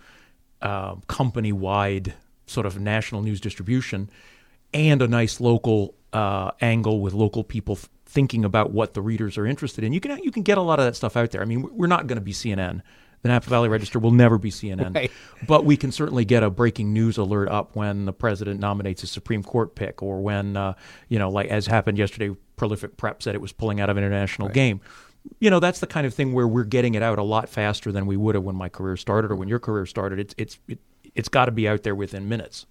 uh, 0.63 0.95
company 1.07 1.53
wide 1.53 2.15
sort 2.47 2.67
of 2.67 2.81
national 2.81 3.23
news 3.23 3.41
distribution 3.41 4.11
and 4.73 5.03
a 5.03 5.09
nice 5.09 5.41
local 5.41 5.95
uh, 6.13 6.51
angle 6.61 7.01
with 7.01 7.15
local 7.15 7.45
people 7.45 7.79
thinking 8.07 8.45
about 8.45 8.73
what 8.73 8.95
the 8.95 9.03
readers 9.03 9.39
are 9.39 9.47
interested 9.47 9.85
in. 9.85 9.93
You 9.93 10.01
can 10.01 10.19
you 10.19 10.31
can 10.31 10.43
get 10.43 10.59
a 10.59 10.63
lot 10.63 10.79
of 10.79 10.85
that 10.85 10.97
stuff 10.97 11.17
out 11.17 11.31
there. 11.31 11.41
I 11.41 11.45
mean, 11.45 11.69
we're 11.77 11.87
not 11.87 12.07
going 12.07 12.17
to 12.17 12.25
be 12.25 12.33
CNN. 12.33 12.83
The 13.23 13.29
Napa 13.29 13.51
Valley 13.51 13.69
Register 13.69 13.99
will 13.99 14.13
never 14.13 14.39
be 14.39 14.51
CNN, 14.51 14.95
right. 14.97 15.11
but 15.47 15.67
we 15.67 15.77
can 15.77 15.93
certainly 15.93 16.25
get 16.25 16.43
a 16.43 16.49
breaking 16.49 16.93
news 16.95 17.19
alert 17.19 17.49
up 17.49 17.77
when 17.77 18.07
the 18.07 18.15
president 18.15 18.61
nominates 18.61 19.03
a 19.03 19.07
Supreme 19.07 19.43
Court 19.43 19.75
pick, 19.75 20.03
or 20.03 20.21
when 20.21 20.57
uh, 20.57 20.75
you 21.09 21.19
know, 21.19 21.31
like 21.31 21.49
as 21.49 21.67
happened 21.67 21.99
yesterday, 21.99 22.35
Prolific 22.57 22.97
Prep 22.97 23.23
said 23.23 23.35
it 23.35 23.41
was 23.41 23.53
pulling 23.53 23.81
out 23.81 23.91
of 23.91 23.97
an 23.97 24.05
international 24.05 24.49
right. 24.49 24.55
game. 24.55 24.81
You 25.39 25.51
know, 25.51 25.61
that's 25.61 25.81
the 25.81 25.87
kind 25.87 26.07
of 26.07 26.15
thing 26.15 26.33
where 26.33 26.49
we're 26.49 26.65
getting 26.65 26.95
it 26.95 27.03
out 27.03 27.19
a 27.19 27.23
lot 27.23 27.51
faster 27.51 27.93
than 27.93 28.07
we 28.07 28.17
would 28.17 28.35
have 28.35 28.45
when 28.45 28.57
my 28.57 28.71
career 28.71 28.97
started 28.97 29.31
or 29.31 29.37
when 29.37 29.49
your 29.49 29.59
career 29.59 29.85
started. 29.85 30.19
It's 30.19 30.35
it's 30.39 30.59
it, 30.67 30.79
it's 31.15 31.29
got 31.29 31.47
to 31.47 31.53
be 31.53 31.69
out 31.69 31.83
there 31.83 31.95
within 31.95 32.29
minutes. 32.29 32.67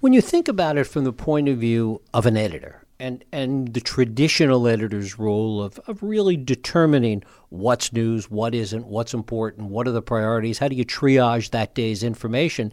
When 0.00 0.12
you 0.12 0.20
think 0.20 0.48
about 0.48 0.76
it 0.78 0.84
from 0.84 1.04
the 1.04 1.12
point 1.12 1.48
of 1.48 1.58
view 1.58 2.00
of 2.14 2.26
an 2.26 2.36
editor 2.36 2.84
and, 2.98 3.24
and 3.32 3.72
the 3.74 3.80
traditional 3.80 4.66
editor's 4.68 5.18
role 5.18 5.62
of, 5.62 5.78
of 5.86 6.02
really 6.02 6.36
determining 6.36 7.22
what's 7.48 7.92
news, 7.92 8.30
what 8.30 8.54
isn't, 8.54 8.86
what's 8.86 9.14
important, 9.14 9.68
what 9.70 9.88
are 9.88 9.92
the 9.92 10.02
priorities, 10.02 10.58
how 10.58 10.68
do 10.68 10.76
you 10.76 10.84
triage 10.84 11.50
that 11.50 11.74
day's 11.74 12.02
information, 12.02 12.72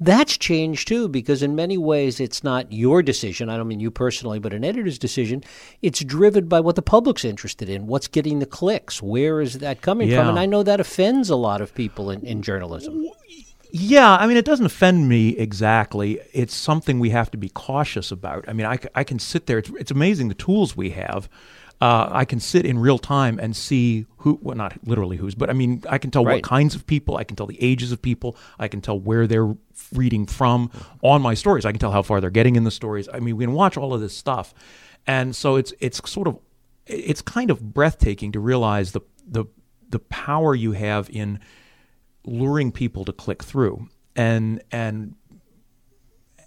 that's 0.00 0.36
changed 0.38 0.86
too, 0.86 1.08
because 1.08 1.42
in 1.42 1.56
many 1.56 1.76
ways 1.76 2.20
it's 2.20 2.44
not 2.44 2.72
your 2.72 3.02
decision. 3.02 3.50
I 3.50 3.56
don't 3.56 3.66
mean 3.66 3.80
you 3.80 3.90
personally, 3.90 4.38
but 4.38 4.52
an 4.52 4.64
editor's 4.64 4.96
decision. 4.96 5.42
It's 5.82 6.04
driven 6.04 6.46
by 6.46 6.60
what 6.60 6.76
the 6.76 6.82
public's 6.82 7.24
interested 7.24 7.68
in, 7.68 7.88
what's 7.88 8.06
getting 8.06 8.38
the 8.38 8.46
clicks, 8.46 9.02
where 9.02 9.40
is 9.40 9.58
that 9.58 9.80
coming 9.82 10.08
Yeah. 10.08 10.18
from? 10.20 10.28
And 10.28 10.38
I 10.38 10.46
know 10.46 10.62
that 10.62 10.78
offends 10.78 11.30
a 11.30 11.36
lot 11.36 11.60
of 11.60 11.74
people 11.74 12.12
in, 12.12 12.24
in 12.24 12.42
journalism. 12.42 13.06
Yeah, 13.70 14.16
I 14.16 14.26
mean, 14.26 14.36
it 14.36 14.44
doesn't 14.44 14.64
offend 14.66 15.08
me 15.08 15.30
exactly. 15.36 16.20
It's 16.32 16.54
something 16.54 16.98
we 17.00 17.10
have 17.10 17.30
to 17.32 17.36
be 17.38 17.48
cautious 17.50 18.10
about. 18.10 18.48
I 18.48 18.52
mean, 18.52 18.66
I, 18.66 18.78
I 18.94 19.04
can 19.04 19.18
sit 19.18 19.46
there. 19.46 19.58
It's, 19.58 19.70
it's 19.70 19.90
amazing 19.90 20.28
the 20.28 20.34
tools 20.34 20.76
we 20.76 20.90
have. 20.90 21.28
Uh, 21.80 22.08
I 22.10 22.24
can 22.24 22.40
sit 22.40 22.66
in 22.66 22.78
real 22.80 22.98
time 22.98 23.38
and 23.38 23.54
see 23.54 24.06
who, 24.18 24.38
well, 24.42 24.56
not 24.56 24.74
literally 24.84 25.16
who's, 25.16 25.36
but 25.36 25.48
I 25.48 25.52
mean, 25.52 25.82
I 25.88 25.98
can 25.98 26.10
tell 26.10 26.24
Right. 26.24 26.34
what 26.36 26.42
kinds 26.42 26.74
of 26.74 26.86
people. 26.86 27.16
I 27.16 27.22
can 27.24 27.36
tell 27.36 27.46
the 27.46 27.62
ages 27.62 27.92
of 27.92 28.02
people. 28.02 28.36
I 28.58 28.66
can 28.66 28.80
tell 28.80 28.98
where 28.98 29.28
they're 29.28 29.54
reading 29.94 30.26
from 30.26 30.72
on 31.02 31.22
my 31.22 31.34
stories. 31.34 31.64
I 31.64 31.70
can 31.70 31.78
tell 31.78 31.92
how 31.92 32.02
far 32.02 32.20
they're 32.20 32.30
getting 32.30 32.56
in 32.56 32.64
the 32.64 32.72
stories. 32.72 33.08
I 33.14 33.20
mean, 33.20 33.36
we 33.36 33.44
can 33.44 33.54
watch 33.54 33.76
all 33.76 33.94
of 33.94 34.00
this 34.00 34.16
stuff, 34.16 34.52
and 35.06 35.36
so 35.36 35.54
it's 35.54 35.72
it's 35.78 36.00
sort 36.10 36.26
of 36.26 36.38
it's 36.86 37.22
kind 37.22 37.48
of 37.50 37.72
breathtaking 37.74 38.32
to 38.32 38.40
realize 38.40 38.90
the 38.90 39.02
the 39.24 39.44
the 39.88 40.00
power 40.00 40.56
you 40.56 40.72
have 40.72 41.08
in 41.10 41.38
luring 42.28 42.72
people 42.72 43.04
to 43.04 43.12
click 43.12 43.42
through 43.42 43.88
and 44.16 44.62
and 44.70 45.14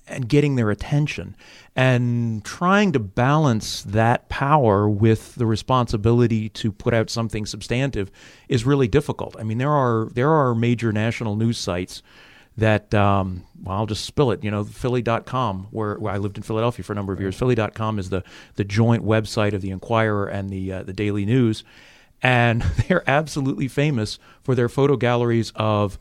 and 0.08 0.28
getting 0.28 0.56
their 0.56 0.70
attention 0.70 1.36
and 1.76 2.44
trying 2.44 2.92
to 2.92 3.00
balance 3.00 3.82
that 3.84 4.28
power 4.30 4.90
with 4.90 5.36
the 5.36 5.46
responsibility 5.46 6.50
to 6.50 6.72
put 6.72 6.94
out 6.94 7.10
something 7.10 7.46
substantive 7.46 8.12
is 8.50 8.66
really 8.66 8.88
difficult. 8.88 9.36
I 9.40 9.44
mean, 9.44 9.58
there 9.58 9.72
are 9.72 10.10
there 10.14 10.30
are 10.30 10.54
major 10.54 10.92
national 10.92 11.36
news 11.36 11.58
sites 11.58 12.04
that 12.58 12.94
um, 12.94 13.46
well, 13.64 13.78
I'll 13.78 13.86
just 13.86 14.06
spill 14.06 14.32
it. 14.32 14.44
You 14.44 14.52
know, 14.52 14.64
Philly.com, 14.64 15.68
where, 15.72 15.96
where 15.96 16.14
I 16.14 16.18
lived 16.18 16.38
in 16.38 16.44
Philadelphia 16.44 16.84
for 16.84 16.92
a 16.92 16.96
number 16.96 17.14
of 17.14 17.22
years. 17.22 17.36
Philly.com 17.38 18.00
is 18.00 18.10
the 18.10 18.24
the 18.56 18.64
joint 18.64 19.06
website 19.06 19.54
of 19.54 19.62
the 19.62 19.72
Inquirer 19.72 20.28
and 20.28 20.50
the 20.50 20.74
uh, 20.74 20.84
the 20.84 20.94
Daily 20.94 21.26
News, 21.26 21.64
and 22.22 22.62
they're 22.88 23.10
absolutely 23.10 23.68
famous 23.68 24.20
for 24.44 24.56
their 24.56 24.70
photo 24.70 24.98
galleries 24.98 25.52
of 25.56 25.98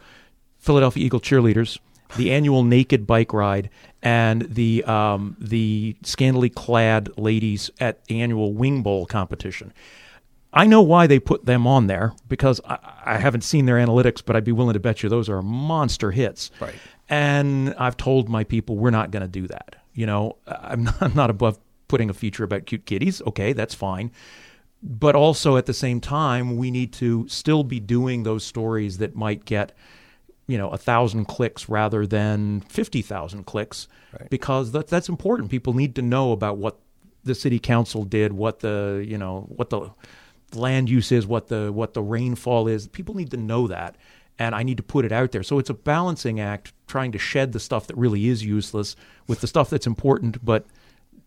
Philadelphia 0.59 1.05
Eagle 1.05 1.21
cheerleaders, 1.21 1.79
the 2.17 2.31
annual 2.31 2.63
naked 2.65 3.07
bike 3.07 3.33
ride, 3.33 3.71
and 4.03 4.43
the 4.43 4.85
um, 4.85 5.37
the 5.39 5.97
scantily 6.03 6.51
clad 6.51 7.17
ladies 7.19 7.71
at 7.81 8.05
the 8.07 8.21
annual 8.21 8.53
wing 8.53 8.83
bowl 8.83 9.07
competition. 9.07 9.73
I 10.53 10.67
know 10.67 10.83
why 10.83 11.07
they 11.07 11.21
put 11.21 11.47
them 11.47 11.67
on 11.67 11.87
there 11.87 12.13
because 12.29 12.61
I, 12.65 12.79
I 13.05 13.19
haven't 13.19 13.43
seen 13.43 13.67
their 13.67 13.77
analytics, 13.77 14.23
but 14.25 14.35
I'd 14.35 14.45
be 14.45 14.53
willing 14.53 14.75
to 14.75 14.81
bet 14.81 15.03
you 15.03 15.09
those 15.09 15.29
are 15.29 15.43
monster 15.43 16.11
hits. 16.11 16.51
Right. 16.61 16.75
And 17.09 17.75
I've 17.75 17.97
told 17.97 18.29
my 18.29 18.45
people 18.45 18.77
we're 18.77 18.91
not 18.91 19.11
going 19.11 19.23
to 19.23 19.29
do 19.29 19.47
that. 19.47 19.77
You 19.95 20.07
know, 20.07 20.37
I'm 20.47 20.85
not, 20.85 20.97
I'm 21.03 21.15
not 21.15 21.31
above 21.31 21.59
putting 21.89 22.11
a 22.11 22.15
feature 22.15 22.45
about 22.45 22.67
cute 22.67 22.85
kitties. 22.85 23.23
Okay, 23.23 23.53
that's 23.53 23.75
fine. 23.75 24.11
But 24.83 25.15
also 25.15 25.57
at 25.57 25.67
the 25.67 25.75
same 25.75 26.01
time, 26.01 26.57
we 26.57 26.71
need 26.71 26.93
to 26.95 27.29
still 27.29 27.65
be 27.65 27.81
doing 27.81 28.23
those 28.23 28.45
stories 28.45 28.97
that 28.99 29.15
might 29.15 29.45
get, 29.45 29.73
you 30.47 30.57
know, 30.57 30.71
a 30.71 30.79
thousand 30.79 31.27
clicks 31.27 31.69
rather 31.69 32.07
than 32.07 32.63
fifty 32.63 33.03
thousand 33.03 33.45
clicks, 33.45 33.89
because 34.31 34.73
that, 34.73 34.89
that's 34.89 35.11
important. 35.11 35.51
People 35.51 35.75
need 35.75 35.95
to 35.97 36.03
know 36.03 36.33
about 36.33 36.57
what 36.57 36.79
the 37.25 37.35
city 37.35 37.59
council 37.59 38.05
did, 38.05 38.33
what 38.33 38.61
the 38.61 39.05
you 39.07 39.19
know 39.19 39.45
what 39.49 39.69
the 39.69 39.91
land 40.55 40.89
use 40.89 41.13
is, 41.13 41.27
what 41.27 41.49
the 41.49 41.71
what 41.71 41.93
the 41.93 42.03
rainfall 42.03 42.67
is. 42.67 42.89
People 42.89 43.15
need 43.15 43.31
to 43.33 43.37
know 43.37 43.67
that, 43.67 43.97
and 44.39 44.55
I 44.55 44.63
need 44.63 44.79
to 44.79 44.83
put 44.83 45.05
it 45.05 45.13
out 45.13 45.31
there. 45.33 45.43
So 45.43 45.59
it's 45.59 45.69
a 45.69 45.75
balancing 45.75 46.41
act, 46.41 46.73
trying 46.87 47.13
to 47.13 47.19
shed 47.19 47.53
the 47.53 47.61
stuff 47.61 47.87
that 47.89 47.97
really 47.99 48.29
is 48.29 48.43
useless 48.43 48.97
with 49.27 49.43
the 49.43 49.47
stuff 49.47 49.69
that's 49.69 49.87
important, 49.87 50.43
but 50.43 50.65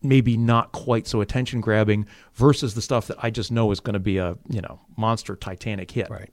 maybe 0.04 0.36
not 0.36 0.72
quite 0.72 1.06
so 1.06 1.20
attention 1.20 1.60
grabbing 1.60 2.06
versus 2.34 2.74
the 2.74 2.82
stuff 2.82 3.06
that 3.08 3.16
I 3.22 3.30
just 3.30 3.50
know 3.50 3.70
is 3.70 3.80
going 3.80 3.94
to 3.94 4.00
be 4.00 4.18
a 4.18 4.36
you 4.48 4.60
know 4.60 4.80
monster 4.96 5.36
Titanic 5.36 5.90
hit. 5.90 6.10
Right. 6.10 6.30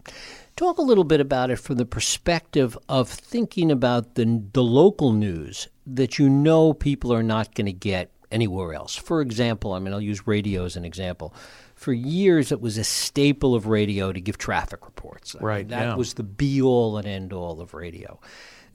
Talk 0.58 0.78
a 0.78 0.84
little 0.84 1.06
bit 1.06 1.22
about 1.22 1.50
it 1.50 1.56
from 1.58 1.78
the 1.78 1.86
perspective 1.86 2.78
of 2.90 3.10
thinking 3.10 3.72
about 3.72 4.16
the 4.16 4.44
the 4.54 4.64
local 4.64 5.14
news 5.14 5.68
that 5.88 6.20
you 6.20 6.30
know 6.30 6.74
people 6.74 7.14
are 7.14 7.24
not 7.24 7.56
going 7.56 7.66
to 7.66 7.74
get 7.74 8.12
anywhere 8.32 8.74
else. 8.74 8.96
For 8.96 9.22
example, 9.22 9.74
I 9.74 9.80
mean, 9.80 9.94
I'll 9.94 10.02
use 10.02 10.28
radio 10.28 10.66
as 10.66 10.76
an 10.76 10.86
example. 10.86 11.34
For 11.76 11.94
years, 11.94 12.52
it 12.52 12.62
was 12.62 12.78
a 12.78 12.84
staple 12.84 13.56
of 13.56 13.66
radio 13.66 14.14
to 14.14 14.22
give 14.22 14.38
traffic 14.38 14.86
reports. 14.86 15.36
I 15.36 15.40
mean, 15.40 15.46
Right, 15.48 15.68
that 15.70 15.82
yeah. 15.82 15.96
was 15.96 16.14
the 16.14 16.24
be 16.24 16.62
all 16.62 16.98
and 16.98 17.08
end 17.08 17.34
all 17.34 17.60
of 17.60 17.74
radio. 17.74 18.20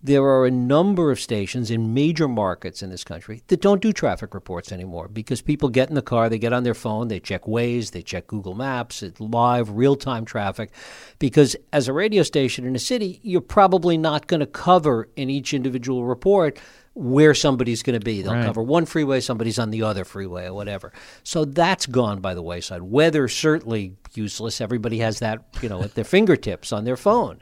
There 0.06 0.22
are 0.22 0.46
a 0.46 0.52
number 0.52 1.10
of 1.10 1.18
stations 1.18 1.68
in 1.68 1.92
major 1.92 2.28
markets 2.28 2.80
in 2.80 2.90
this 2.90 3.02
country 3.02 3.42
that 3.48 3.60
don't 3.60 3.82
do 3.82 3.92
traffic 3.92 4.34
reports 4.34 4.70
anymore 4.70 5.08
because 5.08 5.42
people 5.42 5.68
get 5.68 5.88
in 5.88 5.96
the 5.96 6.00
car, 6.02 6.28
they 6.28 6.38
get 6.38 6.52
on 6.52 6.62
their 6.62 6.74
phone, 6.74 7.08
they 7.08 7.18
check 7.18 7.42
Waze, 7.42 7.90
they 7.90 8.02
check 8.02 8.28
Google 8.28 8.54
Maps, 8.54 9.02
it's 9.02 9.20
live, 9.20 9.68
real 9.70 9.96
time 9.96 10.24
traffic. 10.24 10.70
Because 11.18 11.56
as 11.72 11.88
a 11.88 11.92
radio 11.92 12.22
station 12.22 12.64
in 12.64 12.76
a 12.76 12.78
city, 12.78 13.18
you're 13.24 13.40
probably 13.40 13.98
not 13.98 14.28
going 14.28 14.38
to 14.38 14.46
cover 14.46 15.08
in 15.16 15.28
each 15.28 15.52
individual 15.52 16.04
report 16.04 16.56
where 16.94 17.34
somebody's 17.34 17.82
going 17.82 17.98
to 17.98 18.04
be. 18.04 18.22
They'll 18.22 18.32
Right. 18.34 18.44
cover 18.46 18.62
one 18.62 18.86
freeway, 18.86 19.18
somebody's 19.18 19.58
on 19.58 19.70
the 19.70 19.82
other 19.82 20.04
freeway, 20.04 20.46
or 20.46 20.54
whatever. 20.54 20.92
So 21.24 21.44
that's 21.44 21.84
gone 21.84 22.20
by 22.20 22.34
the 22.34 22.42
wayside. 22.42 22.82
Weather 22.82 23.26
certainly 23.26 23.96
useless. 24.14 24.60
Everybody 24.60 24.98
has 24.98 25.18
that, 25.18 25.42
you 25.60 25.68
know, 25.68 25.82
at 25.82 25.96
their 25.96 26.04
fingertips 26.16 26.72
on 26.72 26.84
their 26.84 26.96
phone. 26.96 27.40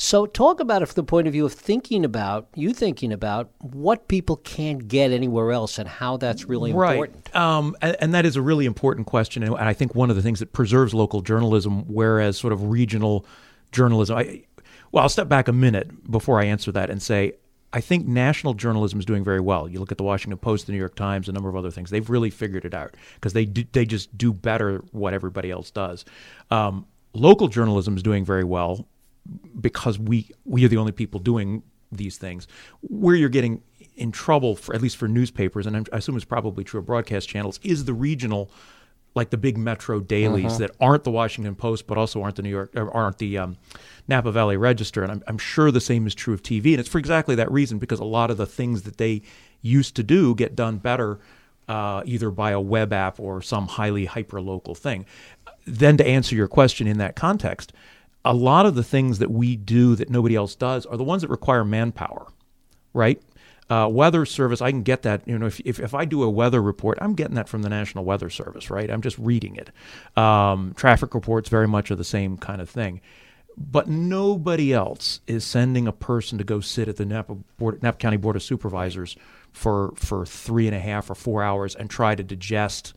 So 0.00 0.26
talk 0.26 0.60
about 0.60 0.80
it 0.80 0.86
from 0.86 0.94
the 0.94 1.02
point 1.02 1.26
of 1.26 1.32
view 1.32 1.44
of 1.44 1.52
thinking 1.52 2.04
about 2.04 2.46
you 2.54 2.72
thinking 2.72 3.12
about 3.12 3.50
what 3.60 4.06
people 4.06 4.36
can't 4.36 4.86
get 4.86 5.10
anywhere 5.10 5.50
else 5.50 5.76
and 5.76 5.88
how 5.88 6.16
that's 6.16 6.44
really 6.44 6.70
important. 6.70 7.28
Right. 7.34 7.36
Um, 7.36 7.76
and, 7.82 7.96
and 7.98 8.14
that 8.14 8.24
is 8.24 8.36
a 8.36 8.42
really 8.42 8.64
important 8.64 9.08
question. 9.08 9.42
And 9.42 9.56
I 9.56 9.72
think 9.72 9.96
one 9.96 10.08
of 10.08 10.14
the 10.14 10.22
things 10.22 10.38
that 10.38 10.52
preserves 10.52 10.94
local 10.94 11.20
journalism, 11.20 11.84
whereas 11.92 12.38
sort 12.38 12.52
of 12.52 12.70
regional 12.70 13.26
journalism, 13.72 14.16
I, 14.16 14.44
well, 14.92 15.02
I'll 15.02 15.08
step 15.08 15.28
back 15.28 15.48
a 15.48 15.52
minute 15.52 16.08
before 16.08 16.40
I 16.40 16.44
answer 16.44 16.70
that 16.70 16.90
and 16.90 17.02
say, 17.02 17.32
I 17.72 17.80
think 17.80 18.06
national 18.06 18.54
journalism 18.54 19.00
is 19.00 19.04
doing 19.04 19.24
very 19.24 19.40
well. 19.40 19.68
You 19.68 19.80
look 19.80 19.90
at 19.90 19.98
the 19.98 20.04
Washington 20.04 20.38
Post, 20.38 20.66
the 20.66 20.72
New 20.72 20.78
York 20.78 20.94
Times, 20.94 21.28
a 21.28 21.32
number 21.32 21.48
of 21.48 21.56
other 21.56 21.72
things. 21.72 21.90
They've 21.90 22.08
really 22.08 22.30
figured 22.30 22.64
it 22.64 22.72
out 22.72 22.94
because 23.16 23.32
they 23.32 23.46
do, 23.46 23.64
they 23.72 23.84
just 23.84 24.16
do 24.16 24.32
better 24.32 24.78
what 24.92 25.12
everybody 25.12 25.50
else 25.50 25.72
does. 25.72 26.04
Um, 26.52 26.86
local 27.14 27.48
journalism 27.48 27.96
is 27.96 28.02
doing 28.04 28.24
very 28.24 28.44
well 28.44 28.86
because 29.60 29.98
we 29.98 30.30
we 30.44 30.64
are 30.64 30.68
the 30.68 30.76
only 30.76 30.92
people 30.92 31.20
doing 31.20 31.62
these 31.90 32.16
things. 32.18 32.46
Where 32.82 33.14
you're 33.14 33.28
getting 33.28 33.62
in 33.96 34.12
trouble, 34.12 34.56
for 34.56 34.74
at 34.74 34.80
least 34.80 34.96
for 34.96 35.08
newspapers, 35.08 35.66
and 35.66 35.76
I'm, 35.76 35.84
I 35.92 35.98
assume 35.98 36.16
it's 36.16 36.24
probably 36.24 36.64
true 36.64 36.80
of 36.80 36.86
broadcast 36.86 37.28
channels, 37.28 37.58
is 37.62 37.84
the 37.84 37.94
regional, 37.94 38.50
like 39.14 39.30
the 39.30 39.36
big 39.36 39.58
metro 39.58 40.00
dailies 40.00 40.58
that 40.58 40.70
aren't 40.80 41.04
the 41.04 41.10
Washington 41.10 41.56
Post, 41.56 41.86
but 41.86 41.98
also 41.98 42.22
aren't 42.22 42.36
the 42.36 42.42
New 42.42 42.50
York, 42.50 42.70
or 42.76 42.94
aren't 42.94 43.18
the 43.18 43.36
um, 43.38 43.56
Napa 44.06 44.30
Valley 44.30 44.56
Register. 44.56 45.02
And 45.02 45.10
I'm, 45.10 45.22
I'm 45.26 45.38
sure 45.38 45.70
the 45.70 45.80
same 45.80 46.06
is 46.06 46.14
true 46.14 46.32
of 46.32 46.42
TV, 46.42 46.70
and 46.70 46.80
it's 46.80 46.88
for 46.88 46.98
exactly 46.98 47.34
that 47.34 47.50
reason 47.50 47.78
because 47.78 47.98
a 47.98 48.04
lot 48.04 48.30
of 48.30 48.36
the 48.36 48.46
things 48.46 48.82
that 48.82 48.98
they 48.98 49.22
used 49.60 49.96
to 49.96 50.02
do 50.02 50.34
get 50.34 50.54
done 50.54 50.78
better. 50.78 51.18
Uh, 51.66 52.02
either 52.06 52.30
by 52.30 52.52
a 52.52 52.58
web 52.58 52.94
app 52.94 53.20
or 53.20 53.42
some 53.42 53.66
highly 53.68 54.06
hyper 54.06 54.40
local 54.40 54.74
thing. 54.74 55.04
Then, 55.66 55.98
to 55.98 56.06
answer 56.06 56.34
your 56.34 56.48
question 56.48 56.86
in 56.86 56.96
that 56.96 57.14
context, 57.14 57.74
a 58.24 58.34
lot 58.34 58.66
of 58.66 58.74
the 58.74 58.82
things 58.82 59.18
that 59.18 59.30
we 59.30 59.56
do 59.56 59.94
that 59.96 60.10
nobody 60.10 60.34
else 60.34 60.54
does 60.54 60.86
are 60.86 60.96
the 60.96 61.04
ones 61.04 61.22
that 61.22 61.30
require 61.30 61.64
manpower, 61.64 62.26
right? 62.92 63.22
Uh, 63.70 63.86
weather 63.90 64.24
service, 64.24 64.62
I 64.62 64.70
can 64.70 64.82
get 64.82 65.02
that. 65.02 65.26
You 65.28 65.38
know, 65.38 65.46
if, 65.46 65.60
if, 65.60 65.78
if 65.78 65.94
I 65.94 66.06
do 66.06 66.22
a 66.22 66.30
weather 66.30 66.62
report, 66.62 66.98
I'm 67.02 67.14
getting 67.14 67.34
that 67.34 67.48
from 67.48 67.62
the 67.62 67.68
National 67.68 68.02
Weather 68.02 68.30
Service, 68.30 68.70
right? 68.70 68.90
I'm 68.90 69.02
just 69.02 69.18
reading 69.18 69.56
it. 69.56 69.70
Um, 70.16 70.72
traffic 70.74 71.14
reports 71.14 71.50
very 71.50 71.68
much 71.68 71.90
are 71.90 71.96
the 71.96 72.04
same 72.04 72.38
kind 72.38 72.62
of 72.62 72.70
thing. 72.70 73.02
But 73.58 73.88
nobody 73.88 74.72
else 74.72 75.20
is 75.26 75.44
sending 75.44 75.86
a 75.86 75.92
person 75.92 76.38
to 76.38 76.44
go 76.44 76.60
sit 76.60 76.88
at 76.88 76.96
the 76.96 77.04
Napa, 77.04 77.34
Board, 77.58 77.82
Napa 77.82 77.98
County 77.98 78.16
Board 78.16 78.36
of 78.36 78.42
Supervisors 78.42 79.16
for, 79.52 79.92
for 79.96 80.24
three 80.24 80.66
and 80.66 80.76
a 80.76 80.80
half 80.80 81.10
or 81.10 81.14
four 81.14 81.42
hours 81.42 81.74
and 81.74 81.90
try 81.90 82.14
to 82.14 82.22
digest 82.22 82.94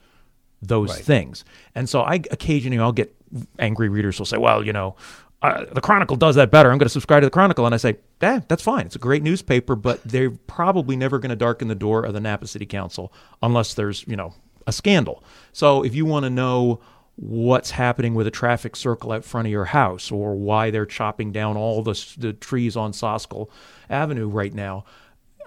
those 0.61 0.99
things. 0.99 1.43
And 1.73 1.89
so 1.89 2.01
I 2.01 2.15
occasionally 2.29 2.79
I'll 2.79 2.91
get 2.91 3.15
angry 3.59 3.89
readers 3.89 4.19
will 4.19 4.25
say, 4.25 4.37
well, 4.37 4.65
you 4.65 4.73
know, 4.73 4.95
uh, 5.41 5.65
the 5.71 5.81
Chronicle 5.81 6.15
does 6.15 6.35
that 6.35 6.51
better. 6.51 6.71
I'm 6.71 6.77
going 6.77 6.85
to 6.85 6.89
subscribe 6.89 7.21
to 7.21 7.27
the 7.27 7.31
Chronicle. 7.31 7.65
And 7.65 7.73
I 7.73 7.77
say, 7.77 7.97
eh, 8.21 8.41
that's 8.47 8.61
fine. 8.61 8.85
It's 8.85 8.95
a 8.95 8.99
great 8.99 9.23
newspaper, 9.23 9.75
but 9.75 10.03
they're 10.03 10.29
probably 10.29 10.95
never 10.95 11.17
going 11.17 11.31
to 11.31 11.35
darken 11.35 11.67
the 11.67 11.75
door 11.75 12.03
of 12.03 12.13
the 12.13 12.19
Napa 12.19 12.47
City 12.47 12.65
Council 12.65 13.11
unless 13.41 13.73
there's, 13.73 14.05
you 14.07 14.15
know, 14.15 14.33
a 14.67 14.71
scandal. 14.71 15.23
So 15.51 15.83
if 15.83 15.95
you 15.95 16.05
want 16.05 16.25
to 16.25 16.29
know 16.29 16.79
what's 17.15 17.71
happening 17.71 18.15
with 18.15 18.25
a 18.27 18.31
traffic 18.31 18.75
circle 18.75 19.11
out 19.11 19.23
front 19.23 19.47
of 19.47 19.51
your 19.51 19.65
house 19.65 20.11
or 20.11 20.35
why 20.35 20.71
they're 20.71 20.85
chopping 20.85 21.31
down 21.31 21.57
all 21.57 21.83
the, 21.83 22.15
the 22.17 22.33
trees 22.33 22.75
on 22.75 22.91
Soscol 22.91 23.49
Avenue 23.89 24.27
right 24.27 24.53
now. 24.53 24.85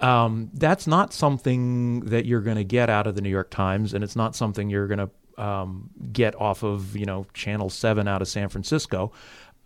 Um, 0.00 0.50
that's 0.54 0.86
not 0.86 1.12
something 1.12 2.00
that 2.00 2.26
you're 2.26 2.40
going 2.40 2.56
to 2.56 2.64
get 2.64 2.90
out 2.90 3.06
of 3.06 3.14
the 3.14 3.20
New 3.22 3.30
York 3.30 3.50
Times, 3.50 3.94
and 3.94 4.04
it's 4.04 4.16
not 4.16 4.36
something 4.36 4.68
you're 4.68 4.88
going 4.88 4.98
to 4.98 5.10
um, 5.38 5.90
get 6.12 6.34
off 6.40 6.62
of 6.62 6.96
you 6.96 7.06
know 7.06 7.26
Channel 7.34 7.70
Seven 7.70 8.08
out 8.08 8.22
of 8.22 8.28
San 8.28 8.48
Francisco. 8.48 9.12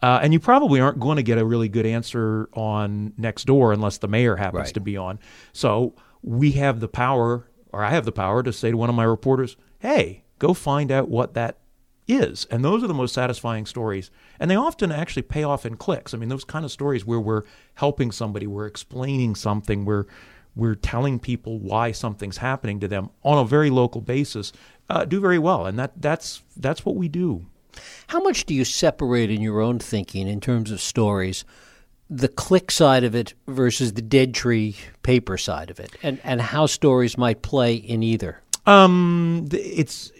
Uh, 0.00 0.20
and 0.22 0.32
you 0.32 0.38
probably 0.38 0.78
aren't 0.80 1.00
going 1.00 1.16
to 1.16 1.24
get 1.24 1.38
a 1.38 1.44
really 1.44 1.68
good 1.68 1.84
answer 1.84 2.48
on 2.52 3.12
next 3.18 3.46
door 3.46 3.72
unless 3.72 3.98
the 3.98 4.06
mayor 4.06 4.36
happens 4.36 4.66
Right. 4.66 4.74
to 4.74 4.80
be 4.80 4.96
on. 4.96 5.18
So 5.52 5.92
we 6.22 6.52
have 6.52 6.78
the 6.78 6.86
power, 6.86 7.48
or 7.72 7.82
I 7.82 7.90
have 7.90 8.04
the 8.04 8.12
power, 8.12 8.44
to 8.44 8.52
say 8.52 8.70
to 8.70 8.76
one 8.76 8.88
of 8.88 8.94
my 8.94 9.02
reporters, 9.02 9.56
"Hey, 9.80 10.22
go 10.38 10.54
find 10.54 10.92
out 10.92 11.08
what 11.08 11.34
that 11.34 11.58
is." 12.06 12.46
And 12.48 12.64
those 12.64 12.84
are 12.84 12.86
the 12.86 12.94
most 12.94 13.12
satisfying 13.12 13.66
stories, 13.66 14.10
and 14.38 14.48
they 14.48 14.54
often 14.56 14.92
actually 14.92 15.22
pay 15.22 15.42
off 15.42 15.66
in 15.66 15.76
clicks. 15.76 16.14
I 16.14 16.16
mean, 16.16 16.28
those 16.28 16.44
kind 16.44 16.64
of 16.64 16.70
stories 16.70 17.04
where 17.04 17.18
we're 17.20 17.42
helping 17.74 18.12
somebody, 18.12 18.46
we're 18.46 18.66
explaining 18.66 19.34
something, 19.34 19.84
we're 19.84 20.04
we're 20.58 20.74
telling 20.74 21.20
people 21.20 21.60
why 21.60 21.92
something's 21.92 22.38
happening 22.38 22.80
to 22.80 22.88
them 22.88 23.10
on 23.22 23.38
a 23.38 23.44
very 23.44 23.70
local 23.70 24.00
basis, 24.00 24.52
uh, 24.90 25.04
do 25.04 25.20
very 25.20 25.38
well, 25.38 25.66
and 25.66 25.78
that 25.78 25.92
that's 25.96 26.42
that's 26.56 26.84
what 26.84 26.96
we 26.96 27.08
do. 27.08 27.46
How 28.08 28.20
much 28.20 28.44
do 28.44 28.54
you 28.54 28.64
separate 28.64 29.30
in 29.30 29.40
your 29.40 29.60
own 29.60 29.78
thinking 29.78 30.26
in 30.26 30.40
terms 30.40 30.72
of 30.72 30.80
stories, 30.80 31.44
the 32.10 32.26
click 32.26 32.72
side 32.72 33.04
of 33.04 33.14
it 33.14 33.34
versus 33.46 33.92
the 33.92 34.02
dead 34.02 34.34
tree 34.34 34.76
paper 35.04 35.38
side 35.38 35.70
of 35.70 35.78
it, 35.78 35.94
and, 36.02 36.20
and 36.24 36.40
how 36.40 36.66
stories 36.66 37.16
might 37.16 37.40
play 37.40 37.74
in 37.74 38.02
either? 38.02 38.42
Um, 38.66 39.46
it's 39.52 40.10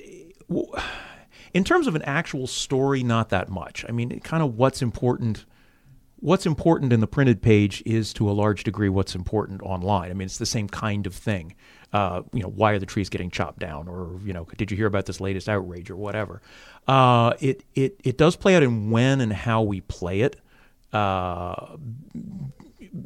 in 1.52 1.64
terms 1.64 1.88
of 1.88 1.97
an 1.97 2.02
actual 2.02 2.47
story, 2.47 3.02
not 3.02 3.30
that 3.30 3.49
much. 3.49 3.85
I 3.88 3.92
mean, 3.92 4.21
kind 4.21 4.42
of 4.45 4.57
what's 4.57 4.83
important. 4.83 5.45
What's 6.20 6.46
important 6.46 6.92
in 6.92 7.00
the 7.00 7.06
printed 7.06 7.42
page 7.42 7.82
is 7.87 8.12
to 8.14 8.28
a 8.28 8.32
large 8.32 8.64
degree 8.64 8.88
what's 8.88 9.14
important 9.14 9.62
online. 9.62 10.10
I 10.10 10.14
mean, 10.14 10.26
it's 10.26 10.38
the 10.38 10.46
same 10.46 10.68
kind 10.68 11.06
of 11.06 11.14
thing. 11.14 11.54
Uh, 11.92 12.22
you 12.32 12.42
know, 12.42 12.48
why 12.48 12.72
are 12.72 12.78
the 12.78 12.87
trees 12.87 13.08
getting 13.08 13.30
chopped 13.30 13.60
down, 13.60 13.88
or 13.88 14.18
you 14.25 14.32
know, 14.32 14.46
did 14.56 14.70
you 14.70 14.76
hear 14.76 14.87
about 14.87 15.06
this 15.06 15.20
latest 15.20 15.48
outrage, 15.48 15.90
or 15.90 15.96
whatever? 15.96 16.42
Uh, 16.87 17.32
it 17.40 17.64
it 17.75 18.00
it 18.04 18.18
does 18.18 18.37
play 18.37 18.56
out 18.56 18.62
in 18.62 18.90
when 18.90 19.20
and 19.20 19.32
how 19.32 19.62
we 19.62 19.80
play 19.80 20.20
it. 20.20 20.37
Uh, 20.92 21.76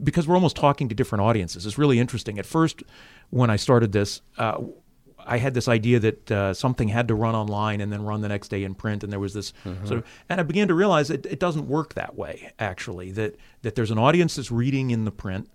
because 0.03 0.27
we're 0.27 0.35
almost 0.35 0.57
talking 0.57 0.89
to 0.89 0.95
different 0.95 1.23
audiences. 1.23 1.67
It's 1.67 1.79
really 1.79 1.99
interesting. 1.99 2.39
At 2.39 2.47
first, 2.47 2.83
when 3.31 3.51
I 3.51 3.57
started 3.57 3.93
this, 3.93 4.21
uh, 4.39 4.59
I 5.27 5.39
had 5.39 5.55
this 5.55 5.69
idea 5.69 5.99
that 6.01 6.31
uh, 6.31 6.55
something 6.55 6.89
had 6.89 7.09
to 7.09 7.15
run 7.15 7.35
online 7.35 7.81
and 7.81 7.93
then 7.93 8.03
run 8.03 8.21
the 8.21 8.29
next 8.29 8.49
day 8.49 8.65
in 8.65 8.75
print, 8.75 9.03
and 9.05 9.13
there 9.13 9.21
was 9.21 9.35
this 9.35 9.53
sort 9.65 9.99
of, 10.01 10.05
and 10.29 10.41
I 10.41 10.43
began 10.43 10.69
to 10.69 10.75
realize 10.75 11.11
it, 11.11 11.27
it 11.27 11.39
doesn't 11.39 11.69
work 11.69 11.95
that 11.95 12.15
way. 12.17 12.53
Actually, 12.59 13.13
that 13.13 13.37
that 13.63 13.75
there's 13.75 13.91
an 13.91 13.99
audience 13.99 14.37
that's 14.37 14.51
reading 14.51 14.91
in 14.91 15.05
the 15.05 15.11
print, 15.11 15.49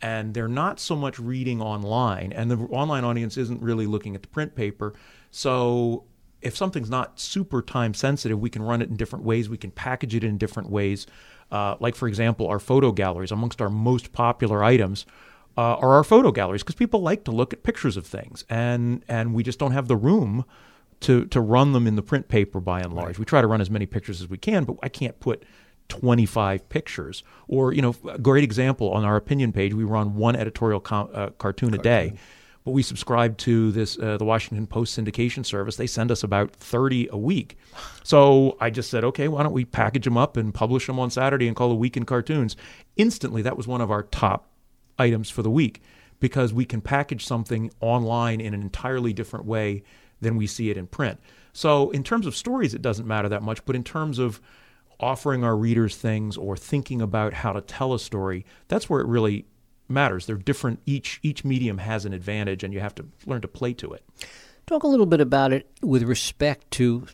and 0.00 0.34
they're 0.34 0.48
not 0.48 0.80
so 0.80 0.96
much 0.96 1.18
reading 1.18 1.62
online, 1.62 2.32
and 2.32 2.50
the 2.50 2.56
online 2.56 3.04
audience 3.04 3.36
isn't 3.36 3.62
really 3.62 3.86
looking 3.86 4.14
at 4.14 4.22
the 4.22 4.28
print 4.28 4.54
paper. 4.54 4.94
So 5.30 6.04
if 6.42 6.56
something's 6.56 6.90
not 6.90 7.18
super 7.18 7.62
time 7.62 7.94
sensitive, 7.94 8.38
we 8.38 8.50
can 8.50 8.62
run 8.62 8.82
it 8.82 8.90
in 8.90 8.96
different 8.96 9.24
ways. 9.24 9.48
We 9.48 9.56
can 9.56 9.70
package 9.70 10.14
it 10.14 10.22
in 10.22 10.36
different 10.36 10.68
ways. 10.70 11.06
Uh, 11.50 11.76
like, 11.80 11.94
for 11.94 12.06
example, 12.08 12.46
our 12.48 12.58
photo 12.58 12.92
galleries, 12.92 13.32
amongst 13.32 13.62
our 13.62 13.70
most 13.70 14.12
popular 14.12 14.62
items, 14.62 15.06
uh, 15.56 15.76
are 15.76 15.92
our 15.92 16.04
photo 16.04 16.32
galleries 16.32 16.62
because 16.62 16.74
people 16.74 17.00
like 17.00 17.24
to 17.24 17.30
look 17.30 17.52
at 17.52 17.62
pictures 17.62 17.96
of 17.96 18.06
things, 18.06 18.44
and 18.48 19.04
and 19.08 19.34
we 19.34 19.42
just 19.42 19.58
don't 19.58 19.72
have 19.72 19.88
the 19.88 19.96
room 19.96 20.44
to 21.00 21.26
to 21.26 21.40
run 21.40 21.72
them 21.72 21.86
in 21.86 21.96
the 21.96 22.02
print 22.02 22.28
paper 22.28 22.60
by 22.60 22.80
and 22.80 22.92
large. 22.92 23.18
We 23.18 23.24
try 23.24 23.40
to 23.40 23.46
run 23.46 23.60
as 23.60 23.70
many 23.70 23.86
pictures 23.86 24.20
as 24.20 24.28
we 24.28 24.38
can, 24.38 24.64
but 24.64 24.76
I 24.82 24.88
can't 24.88 25.18
put 25.20 25.44
25 25.88 26.68
pictures. 26.68 27.22
Or 27.48 27.72
you 27.72 27.82
know, 27.82 27.94
a 28.08 28.18
great 28.18 28.44
example 28.44 28.90
on 28.90 29.04
our 29.04 29.16
opinion 29.16 29.52
page, 29.52 29.74
we 29.74 29.84
run 29.84 30.16
one 30.16 30.36
editorial 30.36 30.80
com- 30.80 31.10
uh, 31.12 31.30
cartoon, 31.30 31.74
a 31.74 31.78
day. 31.78 32.14
But 32.64 32.70
we 32.70 32.82
subscribe 32.82 33.36
to 33.38 33.70
this 33.72 33.98
uh, 33.98 34.16
the 34.16 34.24
Washington 34.24 34.66
Post 34.66 34.98
syndication 34.98 35.44
service. 35.44 35.76
They 35.76 35.86
send 35.86 36.10
us 36.10 36.22
about 36.22 36.50
30 36.52 37.08
a 37.12 37.18
week. 37.18 37.58
So 38.02 38.56
I 38.58 38.70
just 38.70 38.88
said, 38.90 39.04
okay, 39.04 39.28
why 39.28 39.42
don't 39.42 39.52
we 39.52 39.66
package 39.66 40.04
them 40.04 40.16
up 40.16 40.38
and 40.38 40.54
publish 40.54 40.86
them 40.86 40.98
on 40.98 41.10
Saturday 41.10 41.46
and 41.46 41.54
call 41.54 41.72
it 41.72 41.74
Week 41.74 41.94
in 41.94 42.06
Cartoons? 42.06 42.56
Instantly, 42.96 43.42
that 43.42 43.58
was 43.58 43.66
one 43.66 43.82
of 43.82 43.90
our 43.90 44.04
top 44.04 44.46
items 44.98 45.30
for 45.30 45.42
the 45.42 45.50
week 45.50 45.82
because 46.20 46.52
we 46.52 46.64
can 46.64 46.80
package 46.80 47.26
something 47.26 47.70
online 47.80 48.40
in 48.40 48.54
an 48.54 48.62
entirely 48.62 49.12
different 49.12 49.44
way 49.44 49.82
than 50.20 50.36
we 50.36 50.46
see 50.46 50.70
it 50.70 50.76
in 50.76 50.86
print. 50.86 51.20
So, 51.52 51.90
in 51.90 52.02
terms 52.02 52.26
of 52.26 52.34
stories, 52.34 52.74
it 52.74 52.82
doesn't 52.82 53.06
matter 53.06 53.28
that 53.28 53.42
much, 53.42 53.64
but 53.64 53.76
in 53.76 53.84
terms 53.84 54.18
of 54.18 54.40
offering 55.00 55.44
our 55.44 55.56
readers 55.56 55.96
things 55.96 56.36
or 56.36 56.56
thinking 56.56 57.02
about 57.02 57.32
how 57.32 57.52
to 57.52 57.60
tell 57.60 57.94
a 57.94 57.98
story, 57.98 58.44
that's 58.68 58.88
where 58.88 59.00
it 59.00 59.06
really 59.06 59.46
matters. 59.88 60.26
They're 60.26 60.36
different. 60.36 60.80
Each 60.86 61.20
each 61.22 61.44
medium 61.44 61.78
has 61.78 62.04
an 62.04 62.12
advantage, 62.12 62.64
and 62.64 62.72
you 62.72 62.80
have 62.80 62.94
to 62.96 63.06
learn 63.26 63.42
to 63.42 63.48
play 63.48 63.72
to 63.74 63.92
it. 63.92 64.04
Talk 64.66 64.82
a 64.82 64.88
little 64.88 65.06
bit 65.06 65.20
about 65.20 65.52
it 65.52 65.70
with 65.82 66.02
respect 66.02 66.70
to 66.72 67.06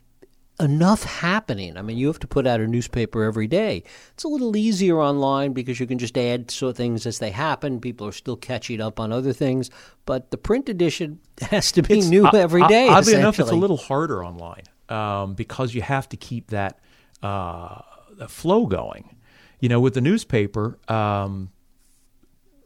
enough 0.61 1.05
happening. 1.05 1.77
I 1.77 1.83
mean, 1.83 1.97
you 1.99 2.07
have 2.09 2.19
to 2.21 2.27
put 2.27 2.47
out 2.47 2.61
a 2.61 2.67
newspaper 2.67 3.25
every 3.25 3.47
day. 3.47 3.83
It's 4.13 4.25
a 4.25 4.29
little 4.29 4.57
easier 4.57 5.01
online 5.01 5.53
because 5.53 5.81
you 5.81 5.87
can 5.87 5.99
just 5.99 6.17
add 6.19 6.51
so 6.51 6.73
things 6.73 7.07
as 7.07 7.19
they 7.19 7.31
happen. 7.31 7.81
People 7.81 8.07
are 8.07 8.13
still 8.13 8.37
catching 8.37 8.81
up 8.81 9.01
on 9.01 9.13
other 9.13 9.33
things, 9.33 9.71
but 10.07 10.31
the 10.31 10.37
print 10.37 10.69
edition 10.69 11.21
has 11.51 11.73
to 11.73 11.83
be 11.83 11.95
It's- 11.95 12.09
new 12.11 12.27
o- 12.27 12.31
every 12.37 12.63
o- 12.63 12.69
day. 12.69 12.89
Oddly 12.89 13.15
enough, 13.15 13.41
it's 13.41 13.51
a 13.51 13.55
little 13.57 13.77
harder 13.79 14.25
online 14.25 14.63
um, 14.89 15.35
because 15.35 15.75
you 15.75 15.83
have 15.83 16.09
to 16.11 16.17
keep 16.17 16.49
that 16.49 16.79
uh, 17.23 17.81
flow 18.29 18.67
going. 18.67 19.17
You 19.61 19.69
know, 19.69 19.81
with 19.81 19.95
the 19.95 20.01
newspaper, 20.01 20.79
um, 20.89 21.51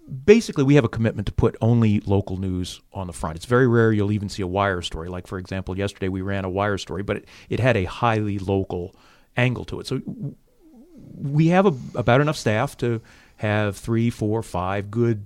basically 0.06 0.64
we 0.64 0.74
have 0.74 0.84
a 0.84 0.88
commitment 0.88 1.26
to 1.26 1.32
put 1.32 1.56
only 1.60 2.00
local 2.00 2.36
news 2.36 2.80
on 2.92 3.06
the 3.06 3.12
front. 3.12 3.36
It's 3.36 3.46
very 3.46 3.66
rare 3.66 3.92
you'll 3.92 4.12
even 4.12 4.28
see 4.28 4.42
a 4.42 4.46
wire 4.46 4.82
story. 4.82 5.08
Like 5.08 5.26
for 5.26 5.38
example, 5.38 5.76
yesterday 5.76 6.08
we 6.08 6.22
ran 6.22 6.44
a 6.44 6.50
wire 6.50 6.78
story, 6.78 7.02
but 7.02 7.18
it, 7.18 7.28
it 7.48 7.60
had 7.60 7.76
a 7.76 7.84
highly 7.84 8.38
local 8.38 8.94
angle 9.36 9.64
to 9.66 9.80
it. 9.80 9.86
So 9.86 10.00
we 11.14 11.48
have 11.48 11.66
a, 11.66 11.98
about 11.98 12.20
enough 12.20 12.36
staff 12.36 12.76
to 12.78 13.00
have 13.36 13.76
three, 13.76 14.10
four, 14.10 14.42
five 14.42 14.90
good, 14.90 15.24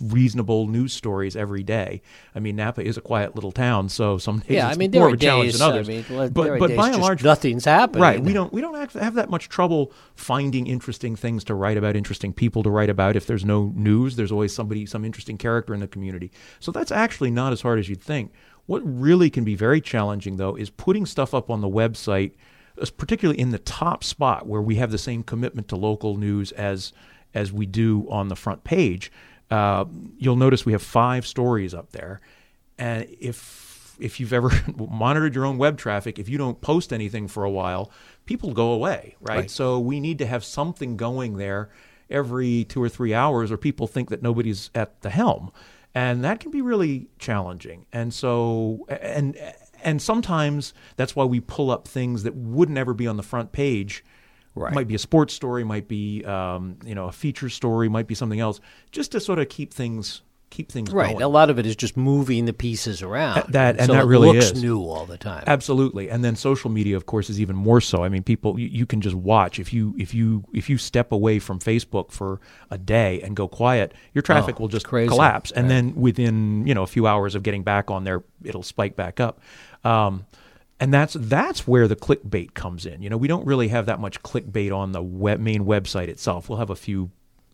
reasonable 0.00 0.66
news 0.66 0.92
stories 0.92 1.36
every 1.36 1.62
day. 1.62 2.02
I 2.34 2.40
mean, 2.40 2.56
Napa 2.56 2.82
is 2.84 2.96
a 2.96 3.00
quiet 3.00 3.34
little 3.34 3.52
town, 3.52 3.88
so 3.88 4.18
some 4.18 4.38
days 4.40 4.50
Yeah, 4.50 4.68
I 4.68 4.74
mean, 4.76 4.90
more 4.90 5.08
of 5.08 5.14
a 5.14 5.16
challenge 5.16 5.52
days. 5.52 5.58
than 5.60 5.68
others. 5.68 5.88
I 5.88 5.92
mean, 5.92 6.04
but 6.08 6.58
but 6.58 6.76
by 6.76 6.90
and 6.90 7.02
large, 7.02 7.22
nothing's 7.22 7.64
happening. 7.64 8.02
Right. 8.02 8.20
We 8.20 8.32
don't 8.32 8.52
we 8.52 8.60
don't 8.60 8.74
have 8.94 9.14
that 9.14 9.30
much 9.30 9.48
trouble 9.48 9.92
finding 10.14 10.66
interesting 10.66 11.16
things 11.16 11.44
to 11.44 11.54
write 11.54 11.76
about, 11.76 11.96
interesting 11.96 12.32
people 12.32 12.62
to 12.62 12.70
write 12.70 12.90
about. 12.90 13.16
If 13.16 13.26
there's 13.26 13.44
no 13.44 13.72
news, 13.74 14.16
there's 14.16 14.32
always 14.32 14.54
somebody, 14.54 14.86
some 14.86 15.04
interesting 15.04 15.38
character 15.38 15.74
in 15.74 15.80
the 15.80 15.88
community. 15.88 16.30
So 16.60 16.72
that's 16.72 16.92
actually 16.92 17.30
not 17.30 17.52
as 17.52 17.60
hard 17.62 17.78
as 17.78 17.88
you'd 17.88 18.02
think. 18.02 18.32
What 18.66 18.82
really 18.84 19.28
can 19.28 19.44
be 19.44 19.54
very 19.54 19.80
challenging, 19.80 20.36
though, 20.36 20.54
is 20.56 20.70
putting 20.70 21.04
stuff 21.04 21.34
up 21.34 21.50
on 21.50 21.60
the 21.60 21.68
website, 21.68 22.32
particularly 22.96 23.38
in 23.38 23.50
the 23.50 23.58
top 23.58 24.02
spot 24.02 24.46
where 24.46 24.62
we 24.62 24.76
have 24.76 24.90
the 24.90 24.98
same 24.98 25.22
commitment 25.22 25.68
to 25.68 25.76
local 25.76 26.16
news 26.16 26.52
as 26.52 26.92
as 27.34 27.52
we 27.52 27.66
do 27.66 28.06
on 28.08 28.28
the 28.28 28.36
front 28.36 28.64
page. 28.64 29.10
Uh, 29.54 29.84
you'll 30.18 30.34
notice 30.34 30.66
we 30.66 30.72
have 30.72 30.82
five 30.82 31.24
stories 31.24 31.74
up 31.74 31.92
there, 31.92 32.20
and 32.76 33.06
if 33.20 33.96
if 34.00 34.18
you've 34.18 34.32
ever 34.32 34.50
monitored 34.76 35.32
your 35.32 35.44
own 35.44 35.58
web 35.58 35.78
traffic, 35.78 36.18
if 36.18 36.28
you 36.28 36.36
don't 36.36 36.60
post 36.60 36.92
anything 36.92 37.28
for 37.28 37.44
a 37.44 37.50
while, 37.50 37.92
people 38.26 38.52
go 38.52 38.72
away, 38.72 39.14
right? 39.20 39.36
Right. 39.36 39.50
So 39.50 39.78
we 39.78 40.00
need 40.00 40.18
to 40.18 40.26
have 40.26 40.42
something 40.44 40.96
going 40.96 41.36
there 41.36 41.70
every 42.10 42.64
two 42.64 42.82
or 42.82 42.88
three 42.88 43.14
hours, 43.14 43.52
or 43.52 43.56
people 43.56 43.86
think 43.86 44.08
that 44.08 44.22
nobody's 44.22 44.70
at 44.74 45.00
the 45.02 45.10
helm, 45.10 45.52
and 45.94 46.24
that 46.24 46.40
can 46.40 46.50
be 46.50 46.60
really 46.60 47.06
challenging. 47.20 47.86
And 47.92 48.12
so, 48.12 48.84
and 48.88 49.38
and 49.84 50.02
sometimes 50.02 50.74
that's 50.96 51.14
why 51.14 51.26
we 51.26 51.38
pull 51.38 51.70
up 51.70 51.86
things 51.86 52.24
that 52.24 52.34
wouldn't 52.34 52.76
ever 52.76 52.92
be 52.92 53.06
on 53.06 53.16
the 53.16 53.22
front 53.22 53.52
page. 53.52 54.04
Right. 54.56 54.72
Might 54.72 54.86
be 54.88 54.94
a 54.94 54.98
sports 55.00 55.34
story, 55.34 55.64
might 55.64 55.88
be 55.88 56.24
um, 56.24 56.76
you 56.84 56.94
know 56.94 57.06
a 57.08 57.12
feature 57.12 57.48
story, 57.48 57.88
might 57.88 58.06
be 58.06 58.14
something 58.14 58.38
else, 58.40 58.60
just 58.92 59.12
to 59.12 59.20
sort 59.20 59.38
of 59.40 59.48
keep 59.48 59.72
things 59.74 60.22
keep 60.50 60.70
things 60.70 60.92
Right. 60.92 61.10
going. 61.10 61.22
A 61.22 61.26
lot 61.26 61.50
of 61.50 61.58
it 61.58 61.66
is 61.66 61.74
just 61.74 61.96
moving 61.96 62.44
the 62.44 62.52
pieces 62.52 63.02
around. 63.02 63.42
that- 63.48 63.76
and 63.76 63.86
so 63.86 63.94
that 63.94 64.04
it 64.04 64.06
really 64.06 64.28
looks 64.28 64.52
is. 64.52 64.62
new 64.62 64.78
all 64.82 65.04
the 65.04 65.18
time. 65.18 65.42
Absolutely, 65.48 66.08
and 66.08 66.22
then 66.22 66.36
social 66.36 66.70
media, 66.70 66.96
of 66.96 67.06
course, 67.06 67.28
is 67.28 67.40
even 67.40 67.56
more 67.56 67.80
so. 67.80 68.04
I 68.04 68.08
mean, 68.08 68.22
people 68.22 68.56
you, 68.60 68.68
you 68.68 68.86
can 68.86 69.00
just 69.00 69.16
watch 69.16 69.58
if 69.58 69.72
you 69.72 69.96
if 69.98 70.14
you 70.14 70.44
if 70.54 70.70
you 70.70 70.78
step 70.78 71.10
away 71.10 71.40
from 71.40 71.58
Facebook 71.58 72.12
for 72.12 72.40
a 72.70 72.78
day 72.78 73.20
and 73.22 73.34
go 73.34 73.48
quiet, 73.48 73.92
your 74.12 74.22
traffic 74.22 74.54
Oh, 74.58 74.60
will 74.60 74.68
just 74.68 74.86
collapse, 74.86 75.50
and 75.50 75.68
then 75.68 75.96
within 75.96 76.64
you 76.68 76.74
know 76.74 76.84
a 76.84 76.86
few 76.86 77.08
hours 77.08 77.34
of 77.34 77.42
getting 77.42 77.64
back 77.64 77.90
on 77.90 78.04
there, 78.04 78.22
it'll 78.44 78.62
spike 78.62 78.94
back 78.94 79.18
up. 79.18 79.40
Um, 79.82 80.24
and 80.84 80.92
that's 80.92 81.14
that's 81.18 81.66
where 81.66 81.88
the 81.88 81.96
clickbait 81.96 82.52
comes 82.52 82.84
in. 82.84 83.00
You 83.00 83.08
know, 83.08 83.16
we 83.16 83.26
don't 83.26 83.46
really 83.46 83.68
have 83.68 83.86
that 83.86 84.00
much 84.00 84.22
clickbait 84.22 84.70
on 84.70 84.92
the 84.92 85.02
web, 85.02 85.40
main 85.40 85.64
website 85.64 86.08
itself. 86.08 86.48
We'll 86.50 86.58
have 86.58 86.68
a 86.68 86.76
few 86.76 87.10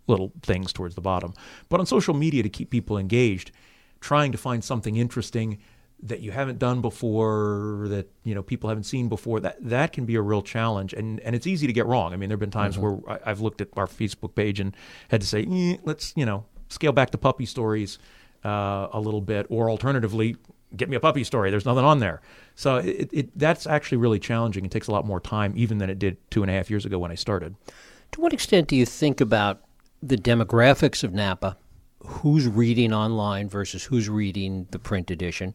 little 0.08 0.32
things 0.42 0.72
towards 0.72 0.96
the 0.96 1.00
bottom, 1.00 1.32
but 1.68 1.78
on 1.78 1.86
social 1.86 2.12
media 2.14 2.42
to 2.42 2.48
keep 2.48 2.70
people 2.70 2.98
engaged, 2.98 3.52
trying 4.00 4.32
to 4.32 4.38
find 4.38 4.64
something 4.64 4.96
interesting 4.96 5.58
that 6.02 6.20
you 6.20 6.32
haven't 6.32 6.58
done 6.58 6.80
before, 6.80 7.86
that 7.88 8.10
you 8.24 8.34
know 8.34 8.42
people 8.42 8.68
haven't 8.68 8.84
seen 8.84 9.08
before. 9.08 9.38
That 9.38 9.58
that 9.60 9.92
can 9.92 10.06
be 10.06 10.16
a 10.16 10.22
real 10.22 10.42
challenge, 10.42 10.92
and 10.92 11.20
and 11.20 11.36
it's 11.36 11.46
easy 11.46 11.68
to 11.68 11.72
get 11.72 11.86
wrong. 11.86 12.12
I 12.12 12.16
mean, 12.16 12.30
there 12.30 12.34
have 12.34 12.40
been 12.40 12.50
times 12.50 12.76
Mm-hmm. 12.76 13.06
where 13.06 13.20
I, 13.24 13.30
I've 13.30 13.40
looked 13.40 13.60
at 13.60 13.68
our 13.76 13.86
Facebook 13.86 14.34
page 14.34 14.58
and 14.58 14.76
had 15.08 15.20
to 15.20 15.26
say, 15.26 15.46
eh, 15.48 15.76
let's 15.84 16.12
you 16.16 16.26
know 16.26 16.46
scale 16.68 16.92
back 16.92 17.10
the 17.12 17.18
puppy 17.18 17.46
stories 17.46 17.98
uh, 18.44 18.88
a 18.92 19.00
little 19.00 19.20
bit, 19.20 19.46
or 19.50 19.70
alternatively, 19.70 20.36
get 20.76 20.88
me 20.88 20.96
a 20.96 21.00
puppy 21.00 21.24
story. 21.24 21.50
There's 21.50 21.64
nothing 21.64 21.84
on 21.84 21.98
there. 21.98 22.20
So 22.54 22.76
it, 22.76 23.10
it 23.12 23.38
that's 23.38 23.66
actually 23.66 23.98
really 23.98 24.18
challenging. 24.18 24.64
It 24.64 24.70
takes 24.70 24.88
a 24.88 24.92
lot 24.92 25.06
more 25.06 25.20
time, 25.20 25.52
even 25.56 25.78
than 25.78 25.90
it 25.90 25.98
did 25.98 26.16
two 26.30 26.42
and 26.42 26.50
a 26.50 26.54
half 26.54 26.70
years 26.70 26.84
ago 26.84 26.98
when 26.98 27.10
I 27.10 27.14
started. 27.14 27.54
To 28.12 28.20
what 28.20 28.32
extent 28.32 28.68
do 28.68 28.76
you 28.76 28.86
think 28.86 29.20
about 29.20 29.62
the 30.02 30.16
demographics 30.16 31.04
of 31.04 31.12
Napa, 31.12 31.56
who's 32.00 32.46
reading 32.46 32.92
online 32.92 33.48
versus 33.48 33.84
who's 33.84 34.08
reading 34.08 34.66
the 34.70 34.78
print 34.78 35.10
edition, 35.10 35.54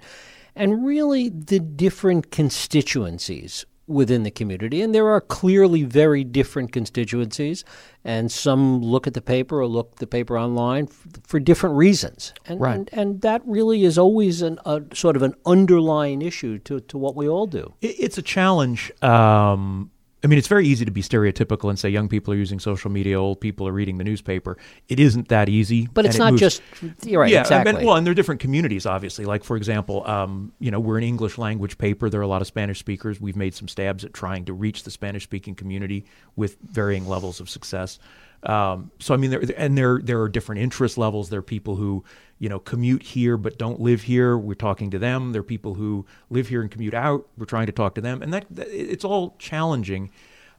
and 0.56 0.86
really 0.86 1.30
the 1.30 1.60
different 1.60 2.32
constituencies 2.32 3.66
within 3.88 4.24
the 4.24 4.32
community? 4.32 4.82
And 4.82 4.94
there 4.96 5.08
are 5.10 5.22
clearly 5.22 5.84
very 5.84 6.24
different 6.24 6.72
constituencies, 6.72 7.64
and 8.04 8.32
some 8.32 8.82
look 8.82 9.08
at 9.08 9.14
the 9.14 9.22
paper 9.22 9.60
or 9.62 9.68
look 9.68 9.98
the 9.98 10.08
paper 10.08 10.38
online 10.38 10.88
f- 10.90 11.22
for 11.28 11.40
different 11.40 11.76
reasons. 11.76 12.34
And, 12.46 12.60
Right. 12.60 12.76
and, 12.76 12.90
and 12.94 13.22
that 13.22 13.42
really 13.46 13.84
is 13.84 13.98
always 13.98 14.42
an, 14.42 14.60
a 14.66 14.82
sort 14.94 15.16
of 15.16 15.22
an 15.22 15.36
underlying 15.46 16.22
issue 16.22 16.58
to, 16.60 16.80
to 16.82 16.98
what 16.98 17.16
we 17.16 17.28
all 17.28 17.48
do. 17.48 17.74
It, 17.82 17.96
it's 18.00 18.18
a 18.18 18.22
challenge. 18.22 18.92
Um, 19.04 19.92
I 20.26 20.28
mean, 20.28 20.40
it's 20.40 20.48
very 20.48 20.66
easy 20.68 20.86
to 20.86 20.92
be 20.92 21.04
stereotypical 21.04 21.70
and 21.70 21.78
say 21.78 21.88
young 21.88 22.10
people 22.10 22.34
are 22.34 22.36
using 22.36 22.60
social 22.60 22.90
media, 22.90 23.22
old 23.22 23.40
people 23.40 23.68
are 23.68 23.72
reading 23.72 24.00
the 24.00 24.04
newspaper. 24.04 24.58
It 24.90 25.00
isn't 25.00 25.28
that 25.28 25.50
easy. 25.50 25.88
But 25.94 26.08
it's 26.08 26.16
and 26.16 26.30
it 26.30 26.32
not 26.32 26.40
just, 26.40 26.64
you're 27.04 27.22
right, 27.22 27.32
yeah, 27.32 27.42
exactly. 27.42 27.76
And, 27.76 27.86
well, 27.86 27.96
and 27.96 28.08
there 28.08 28.12
are 28.12 28.16
different 28.16 28.42
communities, 28.42 28.88
obviously. 28.88 29.26
Like, 29.26 29.44
for 29.44 29.56
example, 29.56 30.06
um, 30.08 30.52
you 30.60 30.72
know, 30.72 30.80
we're 30.80 30.98
an 30.98 31.04
English 31.04 31.38
language 31.38 31.78
paper. 31.78 32.10
There 32.10 32.20
are 32.20 32.24
a 32.24 32.28
lot 32.28 32.42
of 32.42 32.48
Spanish 32.48 32.80
speakers. 32.80 33.22
We've 33.22 33.36
made 33.36 33.54
some 33.54 33.68
stabs 33.68 34.04
at 34.04 34.16
trying 34.16 34.46
to 34.46 34.54
reach 34.54 34.82
the 34.82 34.90
Spanish 34.90 35.22
speaking 35.22 35.54
community 35.54 36.08
with 36.36 36.58
varying 36.60 37.08
levels 37.08 37.40
of 37.40 37.48
success. 37.48 38.00
Um, 38.46 38.92
so, 39.00 39.14
I 39.14 39.18
mean, 39.18 39.32
there 39.32 39.44
and 39.58 39.78
there 39.78 40.00
there 40.04 40.22
are 40.22 40.30
different 40.30 40.62
interest 40.62 40.98
levels. 40.98 41.30
There 41.30 41.40
are 41.40 41.44
people 41.44 41.76
who 41.76 42.04
you 42.40 42.50
know 42.50 42.60
commute 42.60 43.02
here 43.02 43.38
but 43.38 43.58
don't 43.58 43.80
live 43.80 44.04
here. 44.04 44.38
We're 44.38 44.54
talking 44.54 44.92
to 44.92 45.00
them. 45.00 45.32
There 45.32 45.40
are 45.40 45.44
people 45.44 45.74
who 45.74 46.06
live 46.30 46.48
here 46.48 46.62
and 46.62 46.70
commute 46.70 46.94
out. 46.94 47.28
We're 47.38 47.46
trying 47.46 47.66
to 47.68 47.72
talk 47.72 47.96
to 47.96 48.02
them, 48.02 48.22
and 48.22 48.34
that, 48.34 48.46
that 48.52 48.68
it's 48.70 49.04
all 49.04 49.36
challenging. 49.40 50.12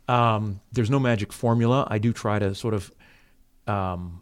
Um, 0.09 0.61
there's 0.73 0.91
no 0.91 0.99
magic 0.99 1.33
formula. 1.33 1.87
I 1.91 1.99
do 1.99 2.13
try 2.13 2.39
to 2.39 2.55
sort 2.55 2.75
of 2.75 2.93
um, 3.67 4.21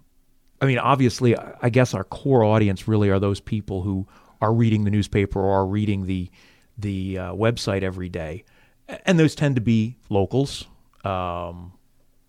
I 0.61 0.66
mean, 0.66 0.79
obviously, 0.79 1.37
I 1.37 1.68
guess 1.68 1.94
our 1.94 2.05
core 2.05 2.44
audience 2.44 2.88
really 2.88 3.11
are 3.11 3.18
those 3.18 3.40
people 3.40 3.83
who 3.83 4.07
are 4.40 4.53
reading 4.53 4.85
the 4.85 4.90
newspaper 4.90 5.40
or 5.40 5.61
are 5.61 5.66
reading 5.66 6.07
the 6.07 6.31
the 6.77 7.18
uh, 7.18 7.33
website 7.33 7.83
every 7.83 8.09
day, 8.09 8.44
and 9.05 9.18
those 9.18 9.35
tend 9.35 9.57
to 9.57 9.61
be 9.61 9.96
locals. 10.09 10.66
Um, 11.05 11.72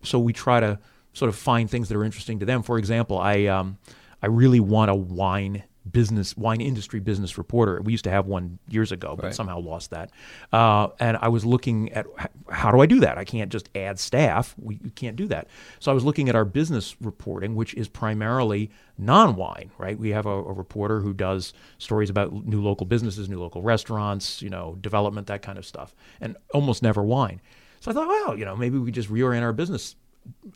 so 0.02 0.18
we 0.18 0.32
try 0.32 0.60
to 0.60 0.78
sort 1.16 1.30
of 1.30 1.34
find 1.36 1.70
things 1.70 1.88
that 1.88 1.96
are 1.96 2.04
interesting 2.04 2.38
to 2.40 2.44
them. 2.46 2.62
For 2.62 2.76
example, 2.78 3.18
I 3.18 3.46
um, 3.46 3.78
I 4.22 4.26
really 4.26 4.60
want 4.60 4.90
a 4.90 4.94
wine 4.94 5.62
business 5.90 6.36
wine 6.36 6.60
industry 6.60 6.98
business 7.00 7.38
reporter. 7.38 7.80
We 7.80 7.92
used 7.92 8.04
to 8.04 8.10
have 8.10 8.26
one 8.26 8.58
years 8.68 8.90
ago, 8.92 9.14
but 9.16 9.26
Right. 9.26 9.34
somehow 9.34 9.60
lost 9.60 9.92
that. 9.92 10.10
Uh, 10.52 10.88
and 10.98 11.16
I 11.22 11.28
was 11.28 11.44
looking 11.46 11.92
at 11.92 12.06
how 12.50 12.70
do 12.72 12.80
I 12.80 12.86
do 12.86 12.98
that? 13.00 13.18
I 13.18 13.24
can't 13.24 13.52
just 13.52 13.70
add 13.74 13.98
staff. 13.98 14.54
We 14.58 14.78
you 14.84 14.90
can't 14.90 15.16
do 15.16 15.26
that. 15.28 15.46
So 15.78 15.90
I 15.92 15.94
was 15.94 16.04
looking 16.04 16.28
at 16.28 16.34
our 16.34 16.44
business 16.44 16.96
reporting, 17.00 17.54
which 17.54 17.72
is 17.74 17.88
primarily 17.88 18.70
non-wine. 18.98 19.70
Right? 19.78 19.98
We 19.98 20.10
have 20.10 20.26
a, 20.26 20.30
a 20.30 20.52
reporter 20.52 21.00
who 21.00 21.14
does 21.14 21.54
stories 21.78 22.10
about 22.10 22.32
new 22.44 22.60
local 22.62 22.84
businesses, 22.86 23.28
new 23.28 23.38
local 23.40 23.62
restaurants, 23.62 24.42
you 24.42 24.50
know, 24.50 24.76
development, 24.80 25.28
that 25.28 25.40
kind 25.40 25.56
of 25.56 25.64
stuff, 25.64 25.94
and 26.20 26.36
almost 26.52 26.82
never 26.82 27.02
wine. 27.02 27.40
So 27.80 27.90
I 27.90 27.94
thought, 27.94 28.08
well, 28.08 28.36
you 28.36 28.44
know, 28.44 28.56
maybe 28.56 28.76
we 28.78 28.90
just 28.90 29.08
reorient 29.08 29.42
our 29.42 29.52
business 29.52 29.94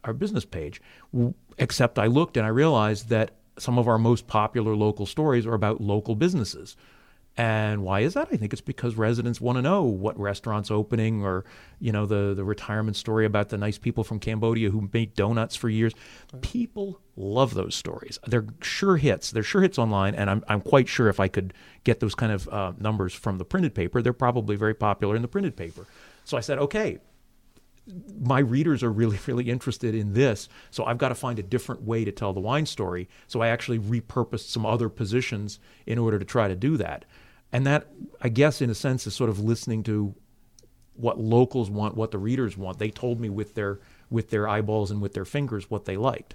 our 0.04 0.12
business 0.12 0.44
page. 0.44 0.80
Except 1.58 1.98
I 1.98 2.06
looked 2.06 2.36
and 2.36 2.46
I 2.46 2.50
realized 2.50 3.08
that 3.08 3.32
some 3.58 3.78
of 3.78 3.88
our 3.88 3.98
most 3.98 4.26
popular 4.26 4.74
local 4.74 5.06
stories 5.06 5.46
are 5.46 5.54
about 5.54 5.80
local 5.80 6.14
businesses. 6.14 6.76
And 7.36 7.84
why 7.84 8.00
is 8.00 8.14
that? 8.14 8.28
I 8.32 8.36
think 8.36 8.52
it's 8.52 8.60
because 8.60 8.96
residents 8.96 9.40
want 9.40 9.56
to 9.56 9.62
know 9.62 9.84
what 9.84 10.18
restaurants 10.18 10.70
opening 10.70 11.24
or, 11.24 11.44
you 11.78 11.92
know, 11.92 12.04
the, 12.04 12.34
the 12.34 12.44
retirement 12.44 12.96
story 12.96 13.24
about 13.24 13.48
the 13.48 13.56
nice 13.56 13.78
people 13.78 14.04
from 14.04 14.18
Cambodia 14.18 14.70
who 14.70 14.90
made 14.92 15.14
donuts 15.14 15.56
for 15.56 15.68
years. 15.68 15.94
People 16.42 17.00
love 17.16 17.54
those 17.54 17.74
stories. 17.74 18.18
They're 18.26 18.46
sure 18.60 18.96
hits. 18.96 19.30
They're 19.30 19.42
sure 19.42 19.62
hits 19.62 19.78
online. 19.78 20.14
And 20.16 20.28
I'm, 20.28 20.44
I'm 20.48 20.60
quite 20.60 20.88
sure 20.88 21.08
if 21.08 21.20
I 21.20 21.28
could 21.28 21.54
get 21.84 22.00
those 22.00 22.14
kind 22.14 22.32
of 22.32 22.48
uh, 22.48 22.72
numbers 22.78 23.14
from 23.14 23.38
the 23.38 23.44
printed 23.44 23.74
paper, 23.74 24.02
they're 24.02 24.12
probably 24.12 24.56
very 24.56 24.74
popular 24.74 25.16
in 25.16 25.22
the 25.22 25.28
printed 25.28 25.56
paper. 25.56 25.86
So 26.24 26.36
I 26.36 26.40
said, 26.40 26.58
okay, 26.58 26.98
my 28.20 28.38
readers 28.38 28.82
are 28.82 28.90
really, 28.90 29.18
really 29.26 29.50
interested 29.50 29.94
in 29.94 30.12
this. 30.12 30.48
So 30.70 30.84
I've 30.84 30.98
got 30.98 31.08
to 31.10 31.14
find 31.14 31.38
a 31.38 31.42
different 31.42 31.82
way 31.82 32.04
to 32.04 32.12
tell 32.12 32.32
the 32.32 32.40
wine 32.40 32.66
story. 32.66 33.08
So 33.26 33.40
I 33.40 33.48
actually 33.48 33.78
repurposed 33.78 34.48
some 34.48 34.66
other 34.66 34.88
positions 34.88 35.58
in 35.86 35.98
order 35.98 36.18
to 36.18 36.24
try 36.24 36.48
to 36.48 36.56
do 36.56 36.76
that. 36.76 37.04
And 37.52 37.66
that, 37.66 37.88
I 38.20 38.28
guess, 38.28 38.62
in 38.62 38.70
a 38.70 38.74
sense, 38.74 39.06
is 39.06 39.14
sort 39.14 39.30
of 39.30 39.40
listening 39.40 39.82
to 39.84 40.14
what 40.94 41.18
locals 41.18 41.70
want, 41.70 41.96
what 41.96 42.10
the 42.10 42.18
readers 42.18 42.56
want. 42.56 42.78
They 42.78 42.90
told 42.90 43.20
me 43.20 43.28
with 43.28 43.54
their 43.54 43.80
with 44.10 44.30
their 44.30 44.48
eyeballs 44.48 44.90
and 44.90 45.00
with 45.00 45.14
their 45.14 45.24
fingers 45.24 45.70
what 45.70 45.84
they 45.84 45.96
liked. 45.96 46.34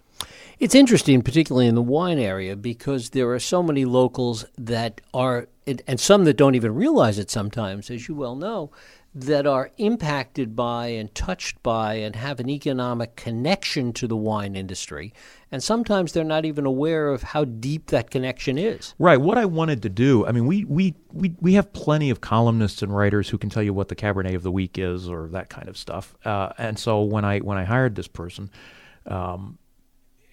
It's 0.60 0.74
interesting, 0.74 1.22
particularly 1.22 1.68
in 1.68 1.76
the 1.76 1.82
wine 1.82 2.18
area, 2.18 2.56
because 2.56 3.10
there 3.10 3.30
are 3.32 3.40
so 3.40 3.62
many 3.62 3.84
locals 3.84 4.46
that 4.58 5.02
are, 5.14 5.50
and 5.68 6.00
some 6.00 6.24
that 6.24 6.38
don't 6.38 6.56
even 6.56 6.74
realize 6.74 7.20
it 7.20 7.30
sometimes, 7.30 7.90
as 7.90 8.08
you 8.08 8.16
well 8.16 8.36
know, 8.36 8.72
that 9.18 9.48
are 9.48 9.72
impacted 9.78 10.58
by 10.58 10.88
and 10.88 11.16
touched 11.16 11.64
by 11.64 11.94
and 11.94 12.18
have 12.18 12.42
an 12.42 12.50
economic 12.50 13.16
connection 13.16 13.94
to 13.94 14.08
the 14.08 14.18
wine 14.18 14.58
industry. 14.58 15.14
And 15.50 15.64
sometimes 15.64 16.12
they're 16.12 16.26
not 16.26 16.44
even 16.44 16.66
aware 16.66 17.08
of 17.08 17.24
how 17.24 17.46
deep 17.46 17.88
that 17.88 18.12
connection 18.12 18.58
is. 18.58 18.94
Right. 19.00 19.16
What 19.16 19.38
I 19.38 19.46
wanted 19.46 19.82
to 19.84 19.90
do, 19.90 20.26
I 20.26 20.34
mean, 20.34 20.46
we, 20.46 20.66
we, 20.66 20.96
we, 21.14 21.34
we 21.40 21.54
have 21.54 21.72
plenty 21.72 22.10
of 22.10 22.20
columnists 22.20 22.82
and 22.82 22.94
writers 22.94 23.30
who 23.30 23.38
can 23.38 23.50
tell 23.50 23.64
you 23.64 23.74
what 23.74 23.88
the 23.88 23.96
Cabernet 23.96 24.36
of 24.36 24.44
the 24.44 24.52
week 24.52 24.78
is 24.78 25.08
or 25.08 25.30
that 25.30 25.50
kind 25.50 25.70
of 25.70 25.78
stuff. 25.78 26.14
Uh, 26.26 26.50
and 26.58 26.78
so 26.78 27.02
when 27.02 27.24
I 27.24 27.40
when 27.40 27.58
I 27.58 27.64
hired 27.64 27.96
this 27.96 28.10
person, 28.10 28.50
um, 29.06 29.58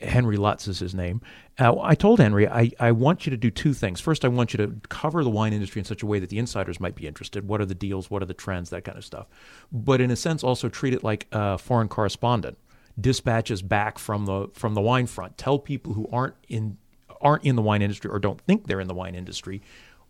Henry 0.02 0.36
Lutz 0.36 0.68
is 0.68 0.78
his 0.78 0.94
name. 0.94 1.20
Uh, 1.58 1.78
I 1.80 1.94
told 1.94 2.20
Henry, 2.20 2.48
I, 2.48 2.70
I 2.80 2.92
want 2.92 3.26
you 3.26 3.30
to 3.30 3.36
do 3.36 3.50
two 3.50 3.74
things. 3.74 4.00
First, 4.00 4.24
I 4.24 4.28
want 4.28 4.52
you 4.52 4.58
to 4.58 4.80
cover 4.88 5.22
the 5.22 5.30
wine 5.30 5.52
industry 5.52 5.80
in 5.80 5.84
such 5.84 6.02
a 6.02 6.06
way 6.06 6.18
that 6.18 6.30
the 6.30 6.38
insiders 6.38 6.80
might 6.80 6.94
be 6.94 7.06
interested. 7.06 7.46
What 7.46 7.60
are 7.60 7.66
the 7.66 7.74
deals? 7.74 8.10
What 8.10 8.22
are 8.22 8.26
the 8.26 8.34
trends? 8.34 8.70
That 8.70 8.84
kind 8.84 8.98
of 8.98 9.04
stuff. 9.04 9.26
But 9.70 10.00
in 10.00 10.10
a 10.10 10.16
sense, 10.16 10.42
also 10.42 10.68
treat 10.68 10.94
it 10.94 11.04
like 11.04 11.26
a 11.32 11.58
foreign 11.58 11.88
correspondent. 11.88 12.58
Dispatches 13.00 13.62
back 13.62 13.98
from 13.98 14.26
the 14.26 14.48
from 14.52 14.74
the 14.74 14.82
wine 14.82 15.06
front. 15.06 15.38
Tell 15.38 15.58
people 15.58 15.94
who 15.94 16.08
aren't 16.12 16.34
in 16.48 16.76
aren't 17.22 17.44
in 17.44 17.56
the 17.56 17.62
wine 17.62 17.80
industry 17.80 18.10
or 18.10 18.18
don't 18.18 18.40
think 18.42 18.66
they're 18.66 18.80
in 18.80 18.88
the 18.88 18.94
wine 18.94 19.14
industry 19.14 19.62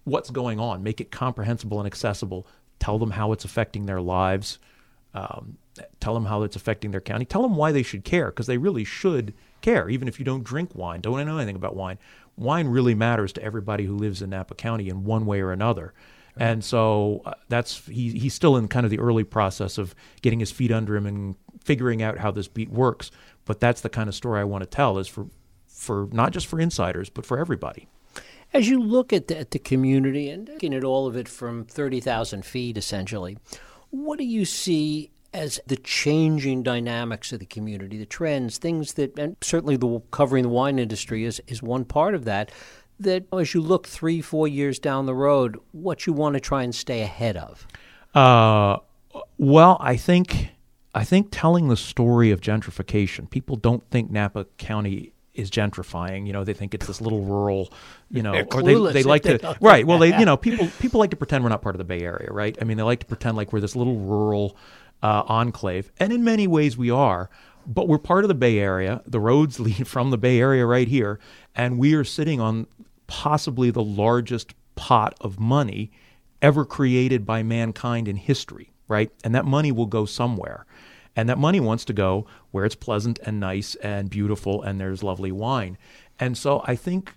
what's 0.05 0.31
going 0.31 0.59
on. 0.59 0.83
Make 0.83 1.00
it 1.00 1.11
comprehensible 1.11 1.78
and 1.78 1.87
accessible. 1.87 2.46
Tell 2.78 2.98
them 2.98 3.12
how 3.12 3.33
it's 3.33 3.44
affecting 3.44 3.87
their 3.87 4.00
lives. 4.00 4.59
Um, 5.14 5.59
tell 6.00 6.14
them 6.14 6.26
how 6.26 6.42
it's 6.42 6.57
affecting 6.57 6.90
their 6.90 7.00
county. 7.00 7.24
Tell 7.24 7.42
them 7.42 7.57
why 7.57 7.72
they 7.72 7.83
should 7.83 8.05
care 8.05 8.26
because 8.26 8.46
they 8.46 8.59
really 8.59 8.85
should 8.85 9.35
care, 9.62 9.88
even 9.88 10.09
if 10.09 10.18
you 10.18 10.25
don't 10.25 10.44
drink 10.44 10.75
wine, 10.75 11.01
don't 11.01 11.25
know 11.27 11.38
anything 11.38 11.57
about 11.57 11.77
wine. 11.77 11.98
Wine 12.37 12.68
really 12.68 12.94
matters 12.94 13.33
to 13.35 13.42
everybody 13.42 13.85
who 13.85 13.96
lives 13.96 14.22
in 14.22 14.31
Napa 14.31 14.55
County 14.55 14.88
in 14.88 15.05
one 15.05 15.27
way 15.27 15.40
or 15.40 15.53
another. 15.53 15.92
And 16.37 16.64
so 16.64 17.22
uh, 17.27 17.35
that's 17.48 17.87
he, 17.87 18.11
he's 18.11 18.35
still 18.35 18.57
in 18.57 18.68
kind 18.68 18.85
of 18.85 18.90
the 18.90 18.98
early 18.98 19.25
process 19.25 19.79
of 19.79 19.94
getting 20.22 20.40
his 20.40 20.51
feet 20.51 20.72
under 20.72 20.96
him 20.96 21.07
and 21.07 21.37
figuring 21.62 22.03
out 22.03 22.18
how 22.18 22.31
this 22.31 22.48
beat 22.48 22.70
works. 22.70 23.11
But 23.44 23.61
that's 23.61 23.81
the 23.81 23.90
kind 23.90 24.09
of 24.09 24.14
story 24.14 24.40
I 24.40 24.44
want 24.44 24.62
to 24.62 24.70
tell 24.70 24.98
is 24.98 25.09
for 25.09 25.27
for 25.68 26.09
not 26.12 26.33
just 26.33 26.46
for 26.46 26.61
insiders 26.61 27.11
but 27.11 27.27
for 27.27 27.38
everybody. 27.38 27.88
As 28.55 28.68
you 28.68 28.81
look 28.81 29.12
at 29.12 29.29
the, 29.29 29.38
at 29.38 29.51
the 29.51 29.59
community 29.59 30.29
and 30.29 30.48
looking 30.48 30.75
at 30.75 30.85
all 30.85 31.07
of 31.07 31.16
it 31.16 31.27
from 31.27 31.64
30,000 31.64 32.44
feet, 32.44 32.77
essentially, 32.77 33.38
what 33.88 34.18
do 34.18 34.25
you 34.25 34.44
see 34.44 35.11
as 35.35 35.61
the 35.66 35.77
changing 35.77 36.62
dynamics 36.62 37.33
of 37.33 37.40
the 37.40 37.47
community, 37.47 37.99
the 37.99 38.07
trends, 38.07 38.59
things 38.59 38.95
that, 38.95 39.18
and 39.18 39.37
certainly 39.40 39.77
the 39.77 40.01
covering 40.11 40.42
the 40.42 40.49
wine 40.49 40.79
industry 40.79 41.25
is, 41.25 41.40
is 41.47 41.62
one 41.62 41.85
part 41.85 42.14
of 42.14 42.25
that, 42.25 42.51
that 43.01 43.25
as 43.33 43.55
you 43.55 43.61
look 43.61 43.87
three, 43.87 44.21
four 44.21 44.47
years 44.47 44.79
down 44.79 45.07
the 45.07 45.14
road, 45.14 45.59
what 45.73 46.07
you 46.07 46.12
want 46.12 46.35
to 46.35 46.40
try 46.40 46.62
and 46.62 46.75
stay 46.75 47.01
ahead 47.01 47.37
of? 47.37 47.66
Uh, 48.14 48.79
well, 49.38 49.77
I 49.81 49.97
think 49.97 50.51
I 50.95 51.05
think 51.05 51.29
telling 51.31 51.68
the 51.68 51.77
story 51.77 52.31
of 52.31 52.40
gentrification. 52.40 53.29
People 53.29 53.57
don't 53.57 53.88
think 53.90 54.11
Napa 54.11 54.45
County 54.59 55.12
is 55.35 55.51
gentrifying. 55.51 56.27
You 56.27 56.35
know, 56.35 56.45
they 56.45 56.53
think 56.53 56.75
it's 56.75 56.87
this 56.87 57.01
little 57.01 57.23
rural, 57.23 57.73
you 58.11 58.23
know, 58.23 58.33
They're 58.33 58.47
or 58.53 58.62
they, 58.62 58.75
clueless 58.75 58.92
they 58.92 59.01
if 59.01 59.07
like 59.07 59.23
they 59.23 59.38
to 59.38 59.57
right. 59.61 59.87
Well, 59.87 59.99
they 59.99 60.16
you 60.18 60.27
know 60.27 60.37
people 60.37 60.68
people 60.81 61.01
like 61.01 61.11
to 61.11 61.16
pretend 61.16 61.45
we're 61.45 61.51
not 61.51 61.62
part 61.62 61.75
of 61.75 61.79
the 61.79 61.85
Bay 61.85 62.01
Area, 62.01 62.29
right? 62.31 62.57
I 62.61 62.64
mean, 62.64 62.77
they 62.77 62.83
like 62.83 63.01
to 63.01 63.07
pretend 63.07 63.37
like 63.37 63.53
we're 63.53 63.61
this 63.61 63.75
little 63.75 63.97
rural 63.97 64.57
uh, 65.03 65.25
enclave, 65.27 65.91
and 65.99 66.12
in 66.12 66.25
many 66.25 66.47
ways 66.47 66.77
we 66.77 66.91
are. 66.91 67.31
But 67.65 67.87
we're 67.87 67.99
part 67.99 68.25
of 68.25 68.29
the 68.29 68.35
Bay 68.35 68.59
Area. 68.59 69.03
The 69.07 69.21
roads 69.21 69.61
lead 69.67 69.87
from 69.87 70.11
the 70.11 70.19
Bay 70.19 70.41
Area 70.41 70.67
right 70.67 70.88
here, 70.88 71.19
and 71.55 71.79
we 71.79 71.95
are 71.95 72.05
sitting 72.05 72.41
on 72.41 72.67
possibly 73.07 73.71
the 73.71 73.85
largest 73.85 74.55
pot 74.75 75.15
of 75.21 75.38
money 75.38 75.91
ever 76.41 76.65
created 76.65 77.25
by 77.25 77.43
mankind 77.43 78.09
in 78.09 78.17
history, 78.17 78.73
right? 78.88 79.11
And 79.23 79.35
that 79.35 79.45
money 79.45 79.71
will 79.71 79.87
go 79.87 80.05
somewhere. 80.05 80.67
And 81.15 81.29
that 81.29 81.38
money 81.38 81.61
wants 81.61 81.85
to 81.87 81.93
go 81.93 82.27
where 82.51 82.65
it's 82.65 82.75
pleasant 82.75 83.19
and 83.25 83.38
nice 83.38 83.75
and 83.77 84.09
beautiful 84.09 84.62
and 84.62 84.81
there's 84.81 85.03
lovely 85.03 85.31
wine. 85.31 85.77
And 86.19 86.37
so 86.37 86.62
I 86.67 86.75
think 86.75 87.15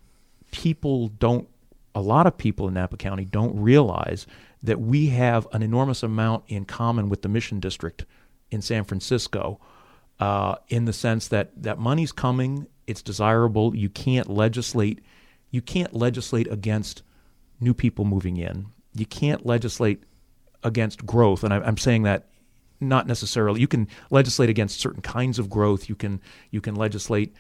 people 0.52 1.08
don't, 1.08 1.48
a 1.94 2.02
lot 2.02 2.28
of 2.28 2.38
people 2.38 2.68
in 2.68 2.74
Napa 2.74 2.98
County 2.98 3.26
don't 3.26 3.58
realize 3.58 4.28
that 4.66 4.82
we 4.82 5.08
have 5.08 5.48
an 5.54 5.62
enormous 5.62 6.04
amount 6.04 6.44
in 6.48 6.66
common 6.66 7.10
with 7.10 7.22
the 7.22 7.30
Mission 7.30 7.60
District 7.60 8.06
in 8.52 8.62
San 8.62 8.84
Francisco 8.84 9.60
uh, 10.20 10.56
in 10.70 10.86
the 10.86 10.94
sense 10.94 11.28
that 11.28 11.52
that 11.62 11.78
money's 11.78 12.12
coming, 12.12 12.68
it's 12.88 13.02
desirable. 13.02 13.76
You 13.76 13.90
can't 13.90 14.30
legislate, 14.30 15.02
you 15.52 15.62
can't 15.62 15.94
legislate 15.94 16.52
against 16.52 17.04
new 17.60 17.74
people 17.74 18.06
moving 18.06 18.38
in. 18.38 18.68
You 18.94 19.06
can't 19.06 19.46
legislate 19.46 20.04
against 20.64 21.06
growth, 21.06 21.44
and 21.44 21.54
I, 21.54 21.58
I'm 21.58 21.78
saying 21.78 22.04
that 22.04 22.28
not 22.80 23.08
necessarily. 23.08 23.62
You 23.62 23.68
can 23.68 23.88
legislate 24.10 24.50
against 24.50 24.80
certain 24.80 25.02
kinds 25.02 25.40
of 25.40 25.50
growth. 25.50 25.90
You 25.90 25.96
can 25.96 26.22
you 26.52 26.62
can 26.62 26.76
legislate 26.76 27.34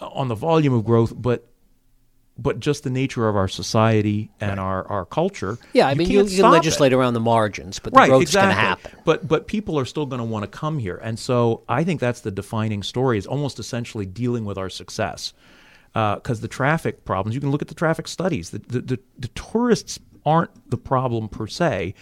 on 0.00 0.28
the 0.28 0.34
volume 0.34 0.72
of 0.72 0.84
growth, 0.84 1.12
but 1.16 1.49
but 2.40 2.60
just 2.60 2.84
the 2.84 2.90
nature 2.90 3.28
of 3.28 3.36
our 3.36 3.48
society 3.48 4.30
and 4.40 4.58
right. 4.58 4.64
our, 4.64 4.86
our 4.88 5.04
culture. 5.04 5.58
Yeah, 5.72 5.88
I 5.88 5.94
mean, 5.94 6.08
you, 6.10 6.24
you 6.24 6.42
can 6.42 6.50
legislate 6.50 6.92
it. 6.92 6.96
around 6.96 7.14
the 7.14 7.20
margins, 7.20 7.78
but 7.78 7.92
the 7.92 7.98
right, 7.98 8.08
growth's 8.08 8.30
exactly. 8.30 8.54
going 8.54 8.56
to 8.56 8.68
happen. 8.68 8.98
But 9.04 9.28
but 9.28 9.46
people 9.46 9.78
are 9.78 9.84
still 9.84 10.06
going 10.06 10.20
to 10.20 10.24
want 10.24 10.44
to 10.44 10.48
come 10.48 10.78
here, 10.78 10.96
and 11.02 11.18
so 11.18 11.62
I 11.68 11.84
think 11.84 12.00
that's 12.00 12.20
the 12.20 12.30
defining 12.30 12.82
story. 12.82 13.18
Is 13.18 13.26
almost 13.26 13.58
essentially 13.58 14.06
dealing 14.06 14.44
with 14.44 14.58
our 14.58 14.70
success 14.70 15.32
because 15.92 16.38
uh, 16.38 16.42
the 16.42 16.48
traffic 16.48 17.04
problems. 17.04 17.34
You 17.34 17.40
can 17.40 17.50
look 17.50 17.62
at 17.62 17.68
the 17.68 17.74
traffic 17.74 18.08
studies. 18.08 18.50
The, 18.50 18.58
the 18.58 18.80
the 18.80 18.98
the 19.18 19.28
tourists 19.28 19.98
aren't 20.24 20.70
the 20.70 20.78
problem 20.78 21.28
per 21.28 21.46
se. 21.46 21.94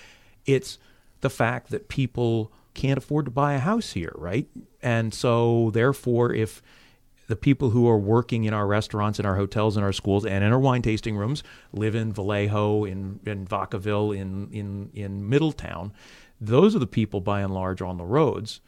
It's 0.46 0.78
the 1.20 1.30
fact 1.30 1.70
that 1.70 1.88
people 1.88 2.52
can't 2.74 2.98
afford 2.98 3.24
to 3.24 3.30
buy 3.30 3.54
a 3.54 3.58
house 3.58 3.92
here, 3.92 4.12
right? 4.14 4.46
And 4.82 5.12
so 5.12 5.70
therefore, 5.72 6.32
if 6.32 6.62
the 7.28 7.36
people 7.36 7.70
who 7.70 7.88
are 7.88 7.98
working 7.98 8.44
in 8.44 8.54
our 8.54 8.66
restaurants, 8.66 9.20
in 9.20 9.26
our 9.26 9.36
hotels, 9.36 9.76
in 9.76 9.82
our 9.82 9.92
schools, 9.92 10.26
and 10.26 10.42
in 10.42 10.52
our 10.52 10.58
wine 10.58 10.82
tasting 10.82 11.16
rooms 11.16 11.42
live 11.72 11.94
in 11.94 12.12
Vallejo, 12.12 12.84
in, 12.84 13.20
in 13.26 13.46
Vacaville, 13.46 14.16
in, 14.16 14.50
in, 14.50 14.90
in 14.94 15.28
Middletown. 15.28 15.92
Those 16.40 16.74
are 16.74 16.78
the 16.78 16.86
people, 16.86 17.20
by 17.20 17.42
and 17.42 17.52
large, 17.52 17.82
on 17.82 17.98
the 17.98 18.04
roads. 18.04 18.60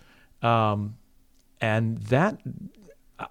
Um, 0.43 0.97
and 1.61 1.99
that, 2.05 2.41
uh, 3.19 3.27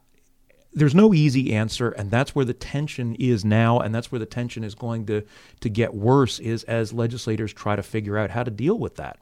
there's 0.74 0.96
no 0.96 1.14
easy 1.14 1.54
answer, 1.54 1.90
and 1.90 2.10
that's 2.10 2.34
where 2.34 2.46
the 2.46 2.54
tension 2.54 3.16
is 3.16 3.46
now, 3.46 3.80
and 3.80 3.94
that's 3.94 4.12
where 4.12 4.20
the 4.20 4.26
tension 4.26 4.64
is 4.64 4.74
going 4.74 5.06
to, 5.08 5.24
to 5.60 5.70
get 5.70 5.94
worse, 5.94 6.40
is 6.40 6.64
as 6.64 6.92
legislators 6.92 7.54
try 7.54 7.76
to 7.76 7.84
figure 7.84 8.18
out 8.18 8.32
how 8.32 8.44
to 8.44 8.52
deal 8.52 8.80
with 8.80 8.96
that. 8.96 9.20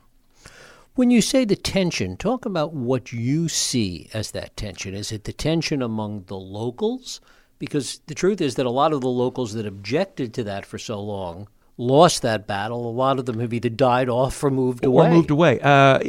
When 0.97 1.11
you 1.11 1.21
say 1.21 1.45
the 1.45 1.55
tension, 1.55 2.17
talk 2.17 2.43
about 2.43 2.73
what 2.73 3.13
you 3.13 3.49
see 3.49 4.09
as 4.15 4.31
that 4.31 4.57
tension. 4.57 4.95
Is 4.95 5.11
it 5.11 5.25
the 5.25 5.31
tension 5.31 5.83
among 5.83 6.23
the 6.23 6.35
locals? 6.35 7.21
Because 7.59 8.01
the 8.07 8.15
truth 8.15 8.41
is 8.41 8.55
that 8.55 8.65
a 8.65 8.71
lot 8.71 8.93
of 8.93 9.01
the 9.01 9.07
locals 9.07 9.53
that 9.53 9.67
objected 9.67 10.33
to 10.33 10.43
that 10.45 10.65
for 10.65 10.79
so 10.79 10.99
long 10.99 11.49
lost 11.77 12.23
that 12.23 12.47
battle. 12.47 12.89
A 12.89 12.89
lot 12.89 13.19
of 13.19 13.27
them 13.27 13.39
have 13.39 13.53
either 13.53 13.69
died 13.69 14.09
off 14.09 14.43
or 14.43 14.49
moved 14.49 14.83
or 14.83 14.87
away. 14.87 15.05
Or 15.05 15.11
moved 15.11 15.29
away. 15.29 15.59
Uh, 15.59 15.99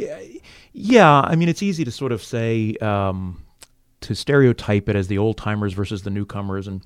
yeah, 0.73 1.21
I 1.21 1.35
mean, 1.35 1.49
it's 1.49 1.61
easy 1.61 1.85
to 1.85 1.91
sort 1.91 2.11
of 2.11 2.23
say, 2.23 2.73
um, 2.81 3.43
to 4.01 4.15
stereotype 4.15 4.89
it 4.89 4.95
as 4.95 5.07
the 5.07 5.19
old 5.19 5.37
timers 5.37 5.73
versus 5.73 6.01
the 6.01 6.09
newcomers. 6.09 6.67
And 6.67 6.81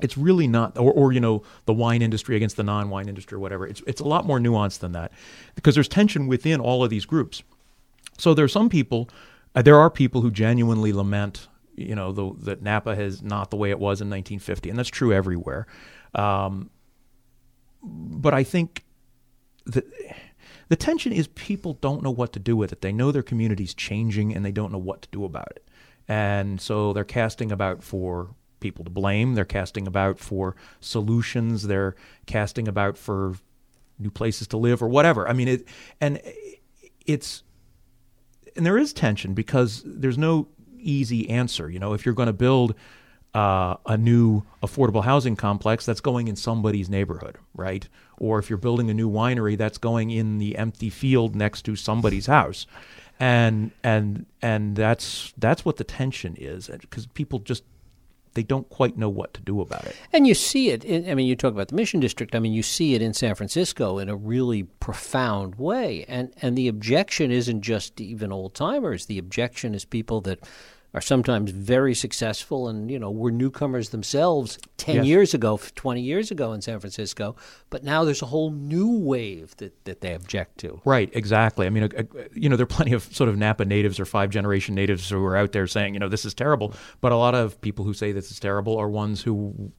it's 0.00 0.16
really 0.16 0.46
not, 0.46 0.78
or, 0.78 0.92
or, 0.92 1.12
you 1.12 1.20
know, 1.20 1.42
the 1.64 1.72
wine 1.72 2.02
industry 2.02 2.36
against 2.36 2.56
the 2.56 2.62
non-wine 2.62 3.08
industry 3.08 3.36
or 3.36 3.40
whatever. 3.40 3.66
It's 3.66 3.82
it's 3.86 4.00
a 4.00 4.04
lot 4.04 4.26
more 4.26 4.38
nuanced 4.38 4.78
than 4.80 4.92
that, 4.92 5.12
because 5.54 5.74
there's 5.74 5.88
tension 5.88 6.26
within 6.26 6.60
all 6.60 6.84
of 6.84 6.90
these 6.90 7.04
groups. 7.04 7.42
So 8.18 8.34
there 8.34 8.44
are 8.44 8.48
some 8.48 8.68
people, 8.68 9.08
uh, 9.54 9.62
there 9.62 9.78
are 9.78 9.90
people 9.90 10.20
who 10.20 10.30
genuinely 10.30 10.92
lament, 10.92 11.48
you 11.76 11.94
know, 11.94 12.12
the, 12.12 12.32
that 12.44 12.62
Napa 12.62 12.90
is 12.90 13.22
not 13.22 13.50
the 13.50 13.56
way 13.56 13.70
it 13.70 13.78
was 13.78 14.00
in 14.00 14.08
1950, 14.08 14.70
and 14.70 14.78
that's 14.78 14.88
true 14.88 15.12
everywhere. 15.12 15.66
Um, 16.14 16.70
but 17.82 18.34
I 18.34 18.44
think 18.44 18.84
that 19.66 19.84
the 20.68 20.76
tension 20.76 21.12
is 21.12 21.28
people 21.28 21.74
don't 21.74 22.02
know 22.02 22.10
what 22.10 22.32
to 22.34 22.38
do 22.38 22.56
with 22.56 22.72
it. 22.72 22.80
They 22.80 22.92
know 22.92 23.10
their 23.12 23.22
community's 23.22 23.74
changing, 23.74 24.34
and 24.34 24.44
they 24.44 24.52
don't 24.52 24.72
know 24.72 24.78
what 24.78 25.02
to 25.02 25.08
do 25.10 25.24
about 25.24 25.50
it, 25.50 25.66
and 26.06 26.60
so 26.60 26.92
they're 26.92 27.04
casting 27.04 27.50
about 27.50 27.82
for 27.82 28.34
people 28.60 28.84
to 28.84 28.90
blame. 28.90 29.34
They're 29.34 29.44
casting 29.44 29.86
about 29.86 30.18
for 30.18 30.56
solutions. 30.80 31.64
They're 31.64 31.94
casting 32.26 32.68
about 32.68 32.96
for 32.98 33.34
new 33.98 34.10
places 34.10 34.46
to 34.48 34.56
live 34.56 34.82
or 34.82 34.88
whatever. 34.88 35.28
I 35.28 35.32
mean, 35.32 35.48
it 35.48 35.68
and 36.00 36.20
it's 37.06 37.42
and 38.56 38.64
there 38.64 38.78
is 38.78 38.92
tension 38.92 39.34
because 39.34 39.82
there's 39.84 40.18
no 40.18 40.48
easy 40.78 41.28
answer. 41.30 41.70
You 41.70 41.78
know, 41.78 41.92
if 41.94 42.04
you're 42.04 42.14
going 42.14 42.26
to 42.26 42.32
build 42.32 42.74
uh, 43.34 43.76
a 43.86 43.96
new 43.96 44.42
affordable 44.62 45.04
housing 45.04 45.36
complex, 45.36 45.84
that's 45.84 46.00
going 46.00 46.28
in 46.28 46.36
somebody's 46.36 46.88
neighborhood, 46.88 47.36
right? 47.54 47.88
Or 48.18 48.38
if 48.38 48.48
you're 48.50 48.56
building 48.56 48.90
a 48.90 48.94
new 48.94 49.10
winery, 49.10 49.56
that's 49.56 49.78
going 49.78 50.10
in 50.10 50.38
the 50.38 50.56
empty 50.56 50.90
field 50.90 51.36
next 51.36 51.62
to 51.62 51.76
somebody's 51.76 52.26
house 52.26 52.66
and 53.20 53.72
and 53.82 54.26
and 54.42 54.76
that's 54.76 55.32
that's 55.38 55.64
what 55.64 55.76
the 55.76 55.84
tension 55.84 56.36
is 56.38 56.68
because 56.68 57.06
people 57.06 57.40
just 57.40 57.64
they 58.38 58.44
don't 58.44 58.68
quite 58.68 58.96
know 58.96 59.08
what 59.08 59.34
to 59.34 59.40
do 59.40 59.60
about 59.60 59.84
it. 59.84 59.96
And 60.12 60.24
you 60.24 60.32
see 60.32 60.70
it. 60.70 60.84
In, 60.84 61.10
I 61.10 61.16
mean, 61.16 61.26
you 61.26 61.34
talk 61.34 61.52
about 61.52 61.66
the 61.66 61.74
Mission 61.74 61.98
District. 61.98 62.36
I 62.36 62.38
mean, 62.38 62.52
you 62.52 62.62
see 62.62 62.94
it 62.94 63.02
in 63.02 63.12
San 63.12 63.34
Francisco 63.34 63.98
in 63.98 64.08
a 64.08 64.14
really 64.14 64.62
profound 64.62 65.56
way. 65.56 66.04
And 66.06 66.32
and 66.40 66.56
the 66.56 66.68
objection 66.68 67.32
isn't 67.32 67.62
just 67.62 68.00
even 68.00 68.30
old 68.30 68.54
timers. 68.54 69.06
The 69.06 69.18
objection 69.18 69.74
is 69.74 69.84
people 69.84 70.20
that 70.20 70.38
are 70.94 71.00
sometimes 71.00 71.50
very 71.50 71.94
successful 71.94 72.68
and 72.68 72.90
you 72.90 72.98
know 72.98 73.10
were 73.10 73.30
newcomers 73.30 73.90
themselves 73.90 74.58
10 74.78 74.96
yes. 74.96 75.06
years 75.06 75.34
ago 75.34 75.58
20 75.74 76.00
years 76.00 76.30
ago 76.30 76.52
in 76.52 76.62
San 76.62 76.80
Francisco 76.80 77.36
but 77.70 77.84
now 77.84 78.04
there's 78.04 78.22
a 78.22 78.26
whole 78.26 78.50
new 78.50 78.98
wave 78.98 79.54
that, 79.58 79.84
that 79.84 80.00
they 80.00 80.14
object 80.14 80.58
to 80.58 80.80
right 80.84 81.10
exactly 81.12 81.66
I 81.66 81.70
mean 81.70 81.84
uh, 81.84 81.88
uh, 81.98 82.24
you 82.32 82.48
know 82.48 82.56
there 82.56 82.64
are 82.64 82.66
plenty 82.66 82.92
of 82.92 83.02
sort 83.14 83.28
of 83.28 83.36
Napa 83.36 83.64
natives 83.64 84.00
or 84.00 84.06
five 84.06 84.30
generation 84.30 84.74
natives 84.74 85.08
who 85.08 85.24
are 85.24 85.36
out 85.36 85.52
there 85.52 85.66
saying 85.66 85.94
you 85.94 86.00
know 86.00 86.08
this 86.08 86.24
is 86.24 86.34
terrible 86.34 86.72
but 87.00 87.12
a 87.12 87.16
lot 87.16 87.34
of 87.34 87.60
people 87.60 87.84
who 87.84 87.92
say 87.92 88.12
this 88.12 88.30
is 88.30 88.40
terrible 88.40 88.76
are 88.78 88.88
ones 88.88 89.22
who 89.22 89.72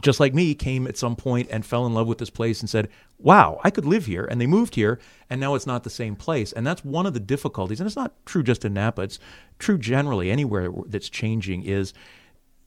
just 0.00 0.20
like 0.20 0.34
me, 0.34 0.54
came 0.54 0.86
at 0.86 0.96
some 0.96 1.16
point 1.16 1.48
and 1.50 1.66
fell 1.66 1.84
in 1.86 1.94
love 1.94 2.06
with 2.06 2.18
this 2.18 2.30
place 2.30 2.60
and 2.60 2.70
said, 2.70 2.88
wow, 3.18 3.60
I 3.64 3.70
could 3.70 3.84
live 3.84 4.06
here. 4.06 4.24
And 4.24 4.40
they 4.40 4.46
moved 4.46 4.76
here, 4.76 5.00
and 5.28 5.40
now 5.40 5.54
it's 5.54 5.66
not 5.66 5.82
the 5.82 5.90
same 5.90 6.14
place. 6.14 6.52
And 6.52 6.66
that's 6.66 6.84
one 6.84 7.06
of 7.06 7.14
the 7.14 7.20
difficulties. 7.20 7.80
And 7.80 7.86
it's 7.86 7.96
not 7.96 8.14
true 8.24 8.42
just 8.42 8.64
in 8.64 8.74
Napa, 8.74 9.02
it's 9.02 9.18
true 9.58 9.78
generally 9.78 10.30
anywhere 10.30 10.70
that's 10.86 11.08
changing, 11.08 11.64
is 11.64 11.92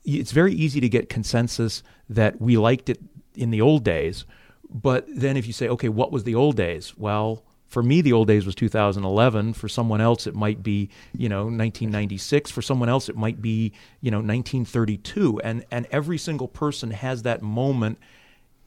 it's 0.03 0.31
very 0.31 0.53
easy 0.53 0.81
to 0.81 0.89
get 0.89 1.09
consensus 1.09 1.83
that 2.09 2.41
we 2.41 2.57
liked 2.57 2.89
it 2.89 2.99
in 3.35 3.51
the 3.51 3.61
old 3.61 3.83
days. 3.83 4.25
But 4.69 5.05
then 5.07 5.37
if 5.37 5.47
you 5.47 5.53
say, 5.53 5.69
okay, 5.69 5.89
what 5.89 6.11
was 6.11 6.25
the 6.25 6.35
old 6.35 6.57
days? 6.57 6.97
Well, 6.97 7.43
for 7.67 7.83
me, 7.83 8.01
the 8.01 8.13
old 8.13 8.27
days 8.27 8.45
was 8.45 8.55
2011. 8.55 9.53
For 9.53 9.67
someone 9.67 9.99
else, 9.99 10.25
it 10.25 10.35
might 10.35 10.63
be, 10.63 10.89
you 11.15 11.27
know, 11.27 11.43
1996. 11.43 12.49
For 12.51 12.61
someone 12.61 12.89
else, 12.89 13.09
it 13.09 13.17
might 13.17 13.41
be, 13.41 13.73
you 14.01 14.09
know, 14.09 14.17
1932. 14.17 15.41
And 15.43 15.65
and 15.69 15.85
every 15.91 16.17
single 16.17 16.47
person 16.47 16.91
has 16.91 17.23
that 17.23 17.41
moment 17.41 17.97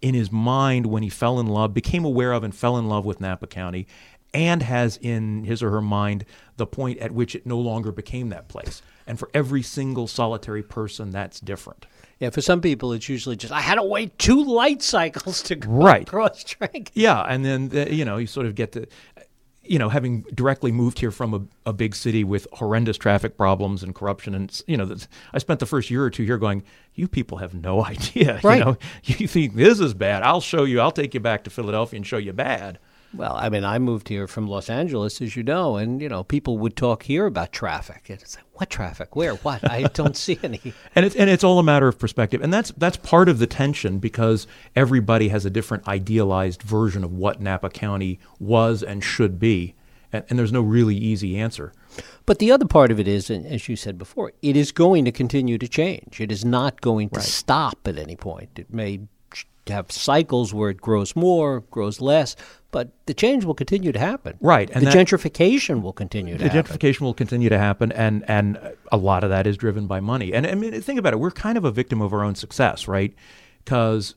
in 0.03 0.15
his 0.15 0.31
mind 0.31 0.87
when 0.87 1.03
he 1.03 1.09
fell 1.09 1.41
in 1.41 1.47
love, 1.47 1.75
became 1.75 2.05
aware 2.05 2.33
of, 2.33 2.45
and 2.45 2.55
fell 2.55 2.77
in 2.77 2.89
love 2.89 3.05
with 3.05 3.21
Napa 3.21 3.47
County, 3.47 3.87
and 4.33 4.63
has 4.63 4.99
in 4.99 5.45
his 5.45 5.63
or 5.63 5.71
her 5.71 5.83
mind 5.83 6.25
the 6.57 6.67
point 6.67 6.99
at 6.99 7.13
which 7.13 7.35
it 7.35 7.47
no 7.47 7.59
longer 7.59 7.93
became 7.93 8.29
that 8.29 8.49
place. 8.49 8.83
And 9.07 9.19
for 9.19 9.31
every 9.35 9.63
single 9.63 10.07
solitary 10.07 10.63
person, 10.63 11.11
that's 11.11 11.41
different. 11.41 11.87
Yeah, 12.21 12.29
for 12.29 12.43
some 12.43 12.61
people, 12.61 12.93
it's 12.93 13.09
usually 13.09 13.35
just 13.35 13.53
I 13.53 13.63
had 13.63 13.77
to 13.77 13.83
wait 13.83 14.19
two 14.19 14.45
light 14.45 14.83
cycles 14.83 15.43
to 15.45 15.57
go 15.57 15.71
right. 15.71 16.03
across 16.03 16.45
track. 16.45 16.93
Yeah, 16.95 17.23
and 17.23 17.45
then 17.45 17.71
the, 17.71 17.93
you 17.93 18.05
know 18.05 18.19
you 18.19 18.27
sort 18.27 18.47
of 18.47 18.55
get 18.55 18.73
to, 18.73 18.87
you 19.65 19.79
know, 19.79 19.89
having 19.89 20.23
directly 20.35 20.71
moved 20.71 20.99
here 20.99 21.11
from 21.11 21.33
a, 21.33 21.71
a 21.71 21.73
big 21.73 21.95
city 21.95 22.23
with 22.23 22.47
horrendous 22.53 22.99
traffic 22.99 23.39
problems 23.39 23.83
and 23.83 23.95
corruption, 23.95 24.35
and 24.35 24.63
you 24.67 24.77
know, 24.77 24.85
the, 24.85 25.07
I 25.33 25.39
spent 25.39 25.61
the 25.61 25.67
first 25.67 25.91
year 25.91 26.05
or 26.05 26.11
two 26.11 26.25
here 26.25 26.37
going, 26.37 26.63
you 26.95 27.09
people 27.09 27.39
have 27.39 27.55
no 27.55 27.85
idea. 27.85 28.39
Right. 28.43 28.59
You 28.59 28.65
know, 28.65 28.77
you 29.05 29.27
think 29.27 29.55
this 29.55 29.81
is 29.81 29.95
bad. 29.95 30.23
I'll 30.23 30.43
show 30.43 30.65
you. 30.65 30.81
I'll 30.81 30.93
take 30.93 31.15
you 31.15 31.21
back 31.21 31.45
to 31.45 31.51
Philadelphia 31.51 31.97
and 31.97 32.07
show 32.07 32.19
you 32.19 32.35
bad. 32.35 32.79
Well, 33.13 33.35
I 33.35 33.49
mean, 33.49 33.65
I 33.65 33.79
moved 33.79 34.09
here 34.09 34.29
from 34.29 34.47
Los 34.47 34.71
Angeles, 34.71 35.21
as 35.21 35.35
you 35.35 35.43
know, 35.43 35.77
and 35.77 36.01
you 36.01 36.09
know, 36.09 36.23
people 36.23 36.59
would 36.59 36.77
talk 36.77 37.03
here 37.03 37.27
about 37.27 37.53
traffic. 37.53 38.09
And 38.09 38.21
It's 38.21 38.37
like, 38.37 38.45
what 38.55 38.71
traffic? 38.71 39.17
Where? 39.17 39.35
What? 39.35 39.69
I 39.69 39.83
don't 39.95 40.17
see 40.17 40.39
any. 40.43 40.75
and 40.95 41.05
it's 41.05 41.17
and 41.17 41.29
it's 41.29 41.43
all 41.43 41.59
a 41.59 41.63
matter 41.63 41.89
of 41.89 41.99
perspective, 41.99 42.41
and 42.41 42.53
that's 42.53 42.71
that's 42.77 42.97
part 42.99 43.29
of 43.29 43.39
the 43.39 43.47
tension 43.47 43.99
because 43.99 44.47
everybody 44.77 45.29
has 45.29 45.45
a 45.45 45.51
different 45.51 45.89
idealized 45.89 46.63
version 46.63 47.03
of 47.03 47.13
what 47.13 47.41
Napa 47.41 47.71
County 47.71 48.21
was 48.39 48.83
and 48.83 49.03
should 49.03 49.41
be, 49.41 49.75
and, 50.13 50.25
and 50.31 50.39
there's 50.39 50.53
no 50.53 50.61
really 50.61 50.97
easy 50.97 51.37
answer. 51.37 51.73
But 52.27 52.39
the 52.39 52.53
other 52.53 52.67
part 52.67 52.93
of 52.93 53.01
it 53.01 53.09
is, 53.09 53.29
as 53.29 53.69
you 53.69 53.75
said 53.75 53.99
before, 53.99 54.33
it 54.41 54.57
is 54.57 54.71
going 54.71 55.05
to 55.05 55.11
continue 55.11 55.59
to 55.59 55.67
change. 55.67 56.21
It 56.21 56.31
is 56.31 56.45
not 56.45 56.81
going 56.81 57.09
to 57.11 57.17
right. 57.17 57.25
stop 57.25 57.79
at 57.87 57.99
any 57.99 58.15
point. 58.15 58.51
It 58.57 58.73
may 58.73 59.01
have 59.69 59.91
cycles 59.93 60.53
where 60.53 60.71
it 60.71 60.81
grows 60.81 61.15
more, 61.15 61.61
grows 61.71 62.01
less, 62.01 62.37
but 62.71 62.93
the 63.07 63.15
change 63.15 63.45
will 63.45 63.55
continue 63.55 63.93
to 63.93 63.99
happen. 63.99 64.37
Right, 64.41 64.71
and 64.71 64.87
the 64.87 64.91
that, 64.91 64.97
gentrification 64.97 65.83
will 65.83 65.93
continue 65.93 66.37
to 66.37 66.45
happen. 66.45 66.57
the 66.57 66.63
happen. 66.63 66.79
gentrification 66.79 67.01
will 67.03 67.15
continue 67.15 67.49
to 67.49 67.59
happen, 67.59 67.93
and 67.93 68.25
and 68.29 68.59
a 68.91 68.97
lot 68.97 69.25
of 69.25 69.31
that 69.31 69.47
is 69.47 69.57
driven 69.57 69.87
by 69.87 70.01
money. 70.01 70.33
And 70.33 70.47
I 70.47 70.55
mean, 70.55 70.81
think 70.81 70.99
about 70.99 71.13
it: 71.13 71.19
we're 71.19 71.31
kind 71.31 71.59
of 71.59 71.65
a 71.65 71.71
victim 71.71 72.01
of 72.01 72.13
our 72.13 72.25
own 72.25 72.35
success, 72.35 72.89
right? 72.89 73.15
Because 73.65 74.15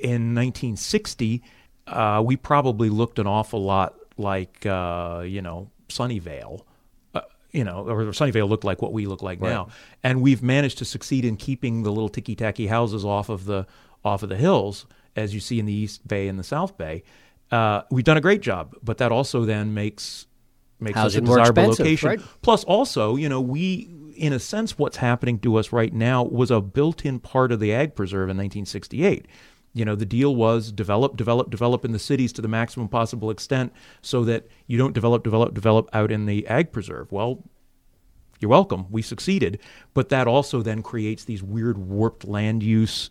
in 0.00 0.34
1960, 0.34 1.42
uh, 1.86 2.22
we 2.24 2.36
probably 2.36 2.90
looked 2.90 3.18
an 3.18 3.26
awful 3.26 3.62
lot 3.64 3.94
like 4.16 4.64
uh, 4.66 5.24
you 5.26 5.42
know 5.42 5.70
Sunnyvale 5.88 6.62
you 7.56 7.64
know, 7.64 7.88
or 7.88 8.04
Sunnyvale 8.06 8.48
looked 8.48 8.64
like 8.64 8.82
what 8.82 8.92
we 8.92 9.06
look 9.06 9.22
like 9.22 9.40
right. 9.40 9.48
now. 9.48 9.68
And 10.02 10.20
we've 10.20 10.42
managed 10.42 10.76
to 10.78 10.84
succeed 10.84 11.24
in 11.24 11.38
keeping 11.38 11.84
the 11.84 11.90
little 11.90 12.10
ticky 12.10 12.36
tacky 12.36 12.66
houses 12.66 13.02
off 13.02 13.30
of 13.30 13.46
the 13.46 13.66
off 14.06 14.22
of 14.22 14.28
the 14.28 14.36
hills, 14.36 14.86
as 15.16 15.34
you 15.34 15.40
see 15.40 15.58
in 15.58 15.66
the 15.66 15.72
East 15.72 16.06
Bay 16.06 16.28
and 16.28 16.38
the 16.38 16.44
South 16.44 16.78
Bay. 16.78 17.02
Uh, 17.50 17.82
we've 17.90 18.04
done 18.04 18.16
a 18.16 18.20
great 18.20 18.40
job, 18.40 18.74
but 18.82 18.98
that 18.98 19.12
also 19.12 19.44
then 19.44 19.74
makes 19.74 20.26
makes 20.78 20.96
Housing 20.96 21.24
us 21.24 21.30
a 21.30 21.36
desirable 21.36 21.70
location. 21.70 22.08
Right? 22.08 22.20
Plus, 22.42 22.64
also, 22.64 23.16
you 23.16 23.28
know, 23.28 23.40
we 23.40 23.90
in 24.16 24.32
a 24.32 24.38
sense, 24.38 24.78
what's 24.78 24.96
happening 24.96 25.38
to 25.40 25.56
us 25.56 25.72
right 25.72 25.92
now 25.92 26.24
was 26.24 26.50
a 26.50 26.60
built-in 26.60 27.20
part 27.20 27.52
of 27.52 27.60
the 27.60 27.72
ag 27.72 27.94
preserve 27.94 28.30
in 28.30 28.36
1968 28.36 29.26
you 29.76 29.84
know 29.84 29.94
the 29.94 30.06
deal 30.06 30.34
was 30.34 30.72
develop 30.72 31.16
develop 31.16 31.50
develop 31.50 31.84
in 31.84 31.92
the 31.92 31.98
cities 31.98 32.32
to 32.32 32.40
the 32.40 32.48
maximum 32.48 32.88
possible 32.88 33.30
extent 33.30 33.72
so 34.00 34.24
that 34.24 34.48
you 34.66 34.78
don't 34.78 34.94
develop 34.94 35.22
develop 35.22 35.52
develop 35.52 35.88
out 35.92 36.10
in 36.10 36.24
the 36.24 36.46
ag 36.46 36.72
preserve 36.72 37.12
well 37.12 37.44
you're 38.40 38.48
welcome 38.48 38.86
we 38.90 39.02
succeeded 39.02 39.60
but 39.92 40.08
that 40.08 40.26
also 40.26 40.62
then 40.62 40.82
creates 40.82 41.24
these 41.24 41.42
weird 41.42 41.76
warped 41.76 42.24
land 42.24 42.62
use 42.62 43.10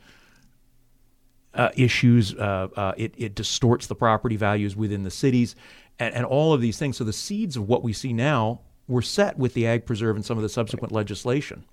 uh, 1.55 1.69
issues 1.75 2.33
uh, 2.35 2.67
uh, 2.75 2.93
it, 2.97 3.13
it 3.17 3.35
distorts 3.35 3.87
the 3.87 3.95
property 3.95 4.35
values 4.35 4.75
within 4.75 5.03
the 5.03 5.11
cities 5.11 5.55
and, 5.99 6.13
and 6.13 6.25
all 6.25 6.53
of 6.53 6.61
these 6.61 6.77
things 6.77 6.97
so 6.97 7.03
the 7.03 7.13
seeds 7.13 7.57
of 7.57 7.67
what 7.67 7.83
we 7.83 7.93
see 7.93 8.13
now 8.13 8.61
were 8.87 9.01
set 9.01 9.37
with 9.37 9.53
the 9.53 9.65
ag 9.65 9.85
preserve 9.85 10.15
and 10.15 10.25
some 10.25 10.37
of 10.37 10.43
the 10.43 10.49
subsequent 10.49 10.91
legislation. 10.91 11.65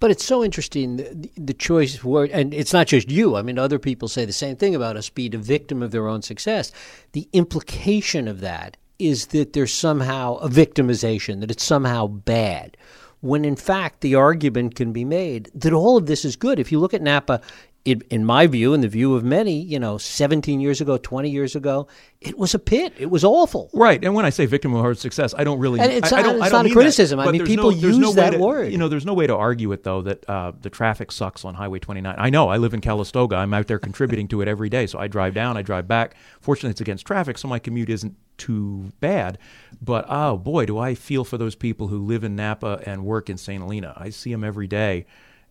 But 0.00 0.10
it's 0.10 0.24
so 0.24 0.42
interesting 0.42 0.96
the, 0.96 1.30
the 1.36 1.54
choice 1.54 2.02
word, 2.02 2.30
and 2.30 2.52
it's 2.52 2.72
not 2.72 2.88
just 2.88 3.10
you. 3.10 3.36
I 3.36 3.42
mean, 3.42 3.58
other 3.58 3.78
people 3.78 4.08
say 4.08 4.24
the 4.24 4.32
same 4.32 4.56
thing 4.56 4.74
about 4.74 4.96
us 4.96 5.08
being 5.08 5.34
a 5.34 5.38
victim 5.38 5.82
of 5.82 5.90
their 5.90 6.08
own 6.08 6.22
success. 6.22 6.72
The 7.12 7.28
implication 7.32 8.26
of 8.26 8.40
that 8.40 8.76
is 8.98 9.26
that 9.28 9.52
there's 9.52 9.72
somehow 9.72 10.36
a 10.36 10.48
victimization, 10.48 11.40
that 11.40 11.50
it's 11.50 11.64
somehow 11.64 12.08
bad. 12.08 12.76
When 13.20 13.44
in 13.44 13.56
fact, 13.56 14.00
the 14.00 14.14
argument 14.14 14.76
can 14.76 14.92
be 14.92 15.04
made 15.04 15.50
that 15.54 15.72
all 15.72 15.96
of 15.96 16.06
this 16.06 16.24
is 16.24 16.36
good. 16.36 16.58
If 16.58 16.70
you 16.70 16.78
look 16.78 16.94
at 16.94 17.02
Napa 17.02 17.40
it, 17.88 18.02
in 18.10 18.24
my 18.24 18.46
view, 18.46 18.74
in 18.74 18.80
the 18.80 18.88
view 18.88 19.14
of 19.14 19.24
many, 19.24 19.60
you 19.60 19.78
know, 19.78 19.98
17 19.98 20.60
years 20.60 20.80
ago, 20.80 20.98
20 20.98 21.30
years 21.30 21.56
ago, 21.56 21.88
it 22.20 22.36
was 22.36 22.54
a 22.54 22.58
pit. 22.58 22.92
It 22.98 23.10
was 23.10 23.24
awful. 23.24 23.70
Right. 23.72 24.02
And 24.04 24.14
when 24.14 24.24
I 24.24 24.30
say 24.30 24.46
victim 24.46 24.74
of 24.74 24.80
hard 24.80 24.98
success, 24.98 25.34
I 25.36 25.44
don't 25.44 25.58
really. 25.58 25.80
And 25.80 25.92
it's, 25.92 26.12
I, 26.12 26.18
I 26.18 26.22
don't, 26.22 26.36
it's 26.36 26.44
I 26.44 26.48
don't 26.48 26.64
not 26.64 26.70
a 26.70 26.74
criticism. 26.74 27.18
That, 27.18 27.28
I 27.28 27.32
mean, 27.32 27.46
people 27.46 27.70
no, 27.70 27.76
use 27.76 27.98
no 27.98 28.12
that 28.12 28.30
to, 28.30 28.38
word. 28.38 28.72
You 28.72 28.78
know, 28.78 28.88
there's 28.88 29.06
no 29.06 29.14
way 29.14 29.26
to 29.26 29.34
argue 29.34 29.72
it 29.72 29.84
though 29.84 30.02
that 30.02 30.28
uh, 30.28 30.52
the 30.60 30.70
traffic 30.70 31.12
sucks 31.12 31.44
on 31.44 31.54
Highway 31.54 31.78
29. 31.78 32.14
I 32.18 32.30
know. 32.30 32.48
I 32.48 32.56
live 32.56 32.74
in 32.74 32.80
Calistoga. 32.80 33.36
I'm 33.36 33.54
out 33.54 33.66
there 33.66 33.78
contributing 33.78 34.28
to 34.28 34.42
it 34.42 34.48
every 34.48 34.68
day. 34.68 34.86
So 34.86 34.98
I 34.98 35.08
drive 35.08 35.34
down, 35.34 35.56
I 35.56 35.62
drive 35.62 35.88
back. 35.88 36.16
Fortunately, 36.40 36.70
it's 36.70 36.80
against 36.80 37.06
traffic, 37.06 37.38
so 37.38 37.48
my 37.48 37.58
commute 37.58 37.90
isn't 37.90 38.16
too 38.36 38.92
bad. 39.00 39.38
But 39.80 40.04
oh 40.08 40.36
boy, 40.36 40.66
do 40.66 40.78
I 40.78 40.94
feel 40.94 41.24
for 41.24 41.38
those 41.38 41.54
people 41.54 41.88
who 41.88 41.98
live 42.04 42.24
in 42.24 42.36
Napa 42.36 42.82
and 42.84 43.04
work 43.04 43.30
in 43.30 43.38
St. 43.38 43.62
Helena. 43.62 43.94
I 43.96 44.10
see 44.10 44.30
them 44.32 44.44
every 44.44 44.66
day 44.66 45.06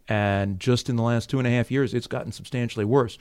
and 0.07 0.59
just 0.59 0.89
in 0.89 0.95
the 0.95 1.03
last 1.03 1.29
two 1.29 1.39
and 1.39 1.47
a 1.47 1.51
half 1.51 1.71
years, 1.71 1.93
it's 1.93 2.07
gotten 2.07 2.31
substantially 2.31 2.85
worse. 2.85 3.17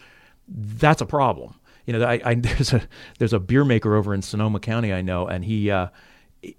That's 0.49 1.01
a 1.01 1.07
problem. 1.07 1.55
You 1.87 1.94
know, 1.94 2.05
I, 2.05 2.20
I, 2.25 2.35
there's 2.35 2.72
a 2.72 2.83
there's 3.18 3.33
a 3.33 3.40
beer 3.40 3.64
maker 3.64 3.94
over 3.94 4.14
in 4.14 4.22
Sonoma 4.22 4.61
County 4.61 4.92
I 4.92 5.03
know, 5.03 5.27
and 5.27 5.44
he 5.44 5.70
uh, 5.70 5.88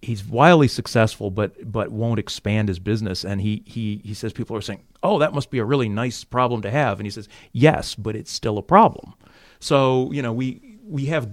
he's 0.01 0.25
wildly 0.25 0.67
successful, 0.67 1.31
but 1.31 1.71
but 1.71 1.91
won't 1.91 2.19
expand 2.19 2.67
his 2.67 2.79
business. 2.79 3.23
And 3.23 3.41
he 3.41 3.63
he 3.65 4.01
he 4.03 4.13
says 4.13 4.33
people 4.33 4.55
are 4.55 4.61
saying, 4.61 4.83
"Oh, 5.03 5.19
that 5.19 5.33
must 5.33 5.49
be 5.49 5.59
a 5.59 5.65
really 5.65 5.89
nice 5.89 6.23
problem 6.23 6.61
to 6.63 6.71
have." 6.71 6.99
And 6.99 7.05
he 7.05 7.11
says, 7.11 7.27
"Yes, 7.51 7.95
but 7.95 8.15
it's 8.15 8.31
still 8.31 8.57
a 8.57 8.63
problem." 8.63 9.13
So 9.59 10.11
you 10.11 10.21
know, 10.21 10.33
we 10.33 10.77
we 10.83 11.05
have 11.05 11.29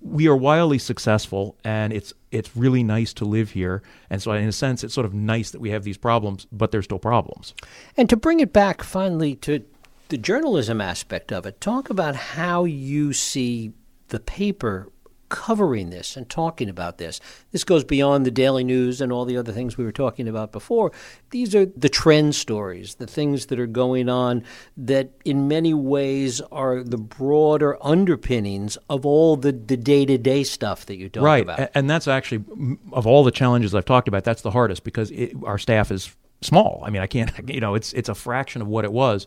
we 0.00 0.28
are 0.28 0.36
wildly 0.36 0.78
successful, 0.78 1.56
and 1.64 1.92
it's 1.92 2.12
it's 2.30 2.54
really 2.56 2.82
nice 2.82 3.12
to 3.14 3.24
live 3.24 3.50
here. 3.50 3.82
And 4.10 4.22
so, 4.22 4.32
in 4.32 4.46
a 4.48 4.52
sense, 4.52 4.84
it's 4.84 4.94
sort 4.94 5.06
of 5.06 5.14
nice 5.14 5.50
that 5.50 5.60
we 5.60 5.70
have 5.70 5.84
these 5.84 5.96
problems, 5.96 6.46
but 6.52 6.70
there's 6.70 6.84
still 6.84 6.98
problems. 6.98 7.54
And 7.96 8.08
to 8.10 8.16
bring 8.16 8.40
it 8.40 8.52
back 8.52 8.82
finally 8.82 9.34
to 9.36 9.64
the 10.08 10.18
journalism 10.18 10.80
aspect 10.80 11.32
of 11.32 11.46
it, 11.46 11.60
talk 11.60 11.88
about 11.88 12.14
how 12.16 12.64
you 12.64 13.12
see 13.12 13.72
the 14.08 14.20
paper 14.20 14.90
covering 15.30 15.88
this 15.88 16.16
and 16.16 16.28
talking 16.28 16.68
about 16.68 16.98
this. 16.98 17.20
This 17.52 17.64
goes 17.64 17.84
beyond 17.84 18.26
the 18.26 18.30
daily 18.30 18.64
news 18.64 19.00
and 19.00 19.10
all 19.10 19.24
the 19.24 19.38
other 19.38 19.52
things 19.52 19.78
we 19.78 19.84
were 19.84 19.92
talking 19.92 20.28
about 20.28 20.52
before. 20.52 20.92
These 21.30 21.54
are 21.54 21.64
the 21.64 21.88
trend 21.88 22.34
stories, 22.34 22.96
the 22.96 23.06
things 23.06 23.46
that 23.46 23.58
are 23.58 23.66
going 23.66 24.10
on 24.10 24.44
that 24.76 25.12
in 25.24 25.48
many 25.48 25.72
ways 25.72 26.42
are 26.52 26.82
the 26.82 26.98
broader 26.98 27.78
underpinnings 27.80 28.76
of 28.90 29.06
all 29.06 29.36
the, 29.36 29.52
the 29.52 29.76
day-to-day 29.76 30.44
stuff 30.44 30.84
that 30.86 30.96
you 30.96 31.08
talk 31.08 31.22
right. 31.22 31.42
about. 31.42 31.58
Right. 31.58 31.70
And 31.74 31.88
that's 31.88 32.06
actually 32.06 32.40
mm, 32.40 32.78
of 32.92 33.06
all 33.06 33.24
the 33.24 33.30
challenges 33.30 33.74
I've 33.74 33.86
talked 33.86 34.08
about, 34.08 34.24
that's 34.24 34.42
the 34.42 34.50
hardest 34.50 34.84
because 34.84 35.10
it, 35.12 35.32
our 35.44 35.58
staff 35.58 35.90
is 35.90 36.14
small. 36.42 36.82
I 36.84 36.90
mean, 36.90 37.02
I 37.02 37.06
can't, 37.06 37.30
you 37.48 37.60
know, 37.60 37.74
it's 37.74 37.92
it's 37.92 38.08
a 38.08 38.14
fraction 38.14 38.60
of 38.60 38.68
what 38.68 38.84
it 38.84 38.92
was 38.92 39.26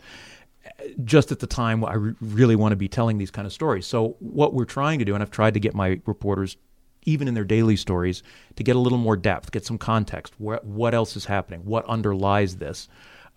just 1.04 1.32
at 1.32 1.40
the 1.40 1.48
time 1.48 1.84
I 1.84 1.96
re- 1.96 2.14
really 2.22 2.56
want 2.56 2.72
to 2.72 2.76
be 2.76 2.88
telling 2.88 3.18
these 3.18 3.32
kind 3.32 3.46
of 3.46 3.54
stories. 3.54 3.86
So 3.86 4.16
what 4.20 4.54
we're 4.54 4.66
trying 4.66 5.00
to 5.00 5.06
do, 5.06 5.14
and 5.14 5.24
I've 5.24 5.32
tried 5.32 5.54
to 5.56 5.60
get 5.60 5.74
my 5.74 6.00
reporters, 6.06 6.58
even 7.04 7.28
in 7.28 7.34
their 7.34 7.44
daily 7.44 7.76
stories, 7.76 8.24
to 8.56 8.64
get 8.64 8.76
a 8.76 8.80
little 8.80 8.98
more 8.98 9.18
depth, 9.18 9.52
get 9.52 9.66
some 9.66 9.78
context. 9.78 10.34
Where, 10.38 10.60
what 10.64 10.94
else 10.94 11.16
is 11.16 11.26
happening? 11.26 11.66
What 11.66 11.86
underlies 11.86 12.58
this? 12.58 12.88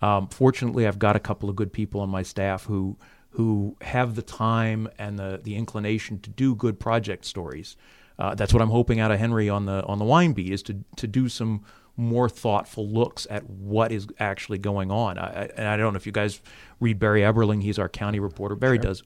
Um, 0.01 0.27
fortunately, 0.27 0.87
I've 0.87 0.99
got 0.99 1.15
a 1.15 1.19
couple 1.19 1.49
of 1.49 1.55
good 1.55 1.73
people 1.73 2.01
on 2.01 2.09
my 2.09 2.23
staff 2.23 2.65
who 2.65 2.97
who 3.31 3.75
have 3.81 4.15
the 4.15 4.21
time 4.21 4.89
and 4.97 5.19
the 5.19 5.39
the 5.43 5.55
inclination 5.55 6.19
to 6.19 6.29
do 6.29 6.55
good 6.55 6.79
project 6.79 7.25
stories. 7.25 7.75
Uh, 8.19 8.33
that's 8.33 8.53
what 8.53 8.61
I'm 8.61 8.69
hoping 8.69 8.99
out 8.99 9.11
of 9.11 9.19
Henry 9.19 9.49
on 9.49 9.65
the 9.65 9.83
on 9.85 9.99
the 9.99 10.05
wine 10.05 10.33
beat 10.33 10.51
is 10.51 10.63
to 10.63 10.83
to 10.97 11.07
do 11.07 11.29
some 11.29 11.63
more 11.97 12.29
thoughtful 12.29 12.87
looks 12.87 13.25
at 13.29 13.49
what 13.49 13.91
is 13.91 14.07
actually 14.19 14.59
going 14.59 14.91
on. 14.91 15.17
I, 15.17 15.49
and 15.57 15.67
I 15.67 15.75
don't 15.75 15.93
know 15.93 15.97
if 15.97 16.05
you 16.05 16.11
guys 16.11 16.41
read 16.79 16.99
Barry 16.99 17.21
Eberling; 17.21 17.63
he's 17.63 17.79
our 17.79 17.89
county 17.89 18.19
reporter. 18.19 18.55
Barry 18.55 18.77
sure. 18.77 18.83
does 18.83 19.03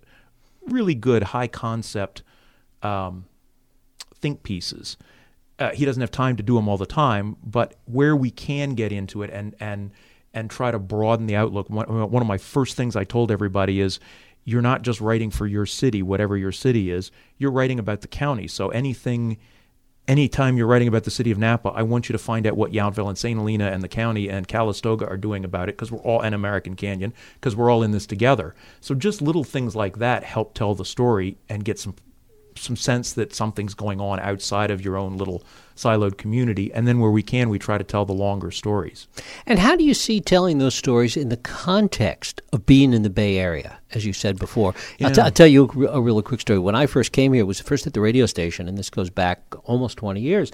really 0.68 0.94
good, 0.94 1.24
high 1.24 1.48
concept 1.48 2.22
um, 2.84 3.26
think 4.16 4.44
pieces. 4.44 4.98
Uh, 5.58 5.72
he 5.72 5.86
doesn't 5.86 6.02
have 6.02 6.12
time 6.12 6.36
to 6.36 6.44
do 6.44 6.56
them 6.56 6.68
all 6.68 6.78
the 6.78 6.86
time, 6.86 7.38
but 7.44 7.76
where 7.86 8.16
we 8.16 8.30
can 8.30 8.72
get 8.72 8.92
into 8.92 9.24
it 9.24 9.30
and 9.32 9.56
and 9.60 9.92
and 10.34 10.50
try 10.50 10.72
to 10.72 10.80
broaden 10.80 11.28
the 11.28 11.36
outlook. 11.36 11.70
One, 11.70 11.88
one 12.12 12.22
of 12.22 12.28
my 12.28 12.38
first 12.38 12.76
things 12.76 12.96
I 12.96 13.04
told 13.04 13.32
everybody 13.32 13.80
is 13.80 14.00
you're 14.44 14.62
not 14.62 14.82
just 14.82 15.02
writing 15.02 15.30
for 15.30 15.46
your 15.46 15.66
city, 15.66 16.02
whatever 16.02 16.36
your 16.36 16.52
city 16.52 16.90
is, 16.90 17.12
you're 17.38 17.52
writing 17.52 17.80
about 17.80 18.02
the 18.02 18.08
county. 18.08 18.48
So 18.48 18.70
anything 18.70 19.38
anytime 20.08 20.58
you're 20.58 20.68
writing 20.68 20.88
about 20.88 21.04
the 21.04 21.12
city 21.12 21.32
of 21.32 21.38
Napa, 21.38 21.70
I 21.70 21.84
want 21.84 22.10
you 22.10 22.14
to 22.14 22.20
find 22.20 22.46
out 22.48 22.58
what 22.58 22.72
Yountville 22.72 23.08
and 23.08 23.18
St. 23.18 23.38
Helena 23.38 23.68
and 23.68 23.82
the 23.82 23.88
county 23.88 24.30
and 24.30 24.48
Calistoga 24.48 25.08
are 25.08 25.18
doing 25.18 25.46
about 25.46 25.70
it 25.70 25.78
because 25.78 25.92
we're 25.92 26.00
all 26.00 26.22
in 26.22 26.34
American 26.34 26.76
Canyon 26.76 27.14
because 27.36 27.56
we're 27.56 27.72
all 27.72 27.84
in 27.84 27.92
this 27.92 28.06
together. 28.06 28.56
So 28.80 28.96
just 28.96 29.22
little 29.22 29.44
things 29.44 29.76
like 29.76 29.98
that 29.98 30.24
help 30.24 30.54
tell 30.54 30.76
the 30.76 30.86
story 30.86 31.38
and 31.50 31.64
get 31.64 31.80
some 31.80 31.96
some 32.62 32.76
sense 32.76 33.14
that 33.14 33.34
something's 33.34 33.74
going 33.74 34.00
on 34.00 34.20
outside 34.20 34.72
of 34.72 34.84
your 34.84 34.98
own 34.98 35.18
little 35.18 35.44
siloed 35.76 36.18
community. 36.18 36.72
And 36.74 36.88
then 36.88 37.00
where 37.00 37.12
we 37.12 37.24
can, 37.24 37.50
we 37.50 37.60
try 37.60 37.78
to 37.78 37.84
tell 37.84 38.06
the 38.06 38.14
longer 38.14 38.52
stories. 38.52 39.08
And 39.46 39.60
how 39.60 39.76
do 39.76 39.84
you 39.84 39.94
see 39.94 40.22
telling 40.22 40.60
those 40.60 40.76
stories 40.76 41.18
in 41.18 41.30
the 41.30 41.38
context 41.38 42.42
of 42.54 42.66
being 42.66 42.94
in 42.94 43.02
the 43.02 43.10
Bay 43.10 43.38
Area, 43.38 43.80
as 43.94 44.06
you 44.06 44.14
said 44.14 44.38
before? 44.38 44.76
Yeah. 45.00 45.08
I'll, 45.08 45.14
t- 45.14 45.22
I'll, 45.22 45.32
tell 45.32 45.48
you 45.48 45.70
a, 45.76 45.98
a 45.98 46.02
really 46.02 46.22
quick 46.22 46.42
story. 46.42 46.60
When 46.60 46.76
I 46.76 46.86
first 46.86 47.12
came 47.12 47.34
here, 47.34 47.42
it 47.42 47.48
was 47.48 47.60
first 47.60 47.88
at 47.88 47.94
the 47.94 48.02
radio 48.02 48.26
station, 48.26 48.68
and 48.68 48.78
this 48.78 48.90
goes 48.90 49.10
back 49.10 49.42
almost 49.64 49.98
20 49.98 50.22
years 50.22 50.52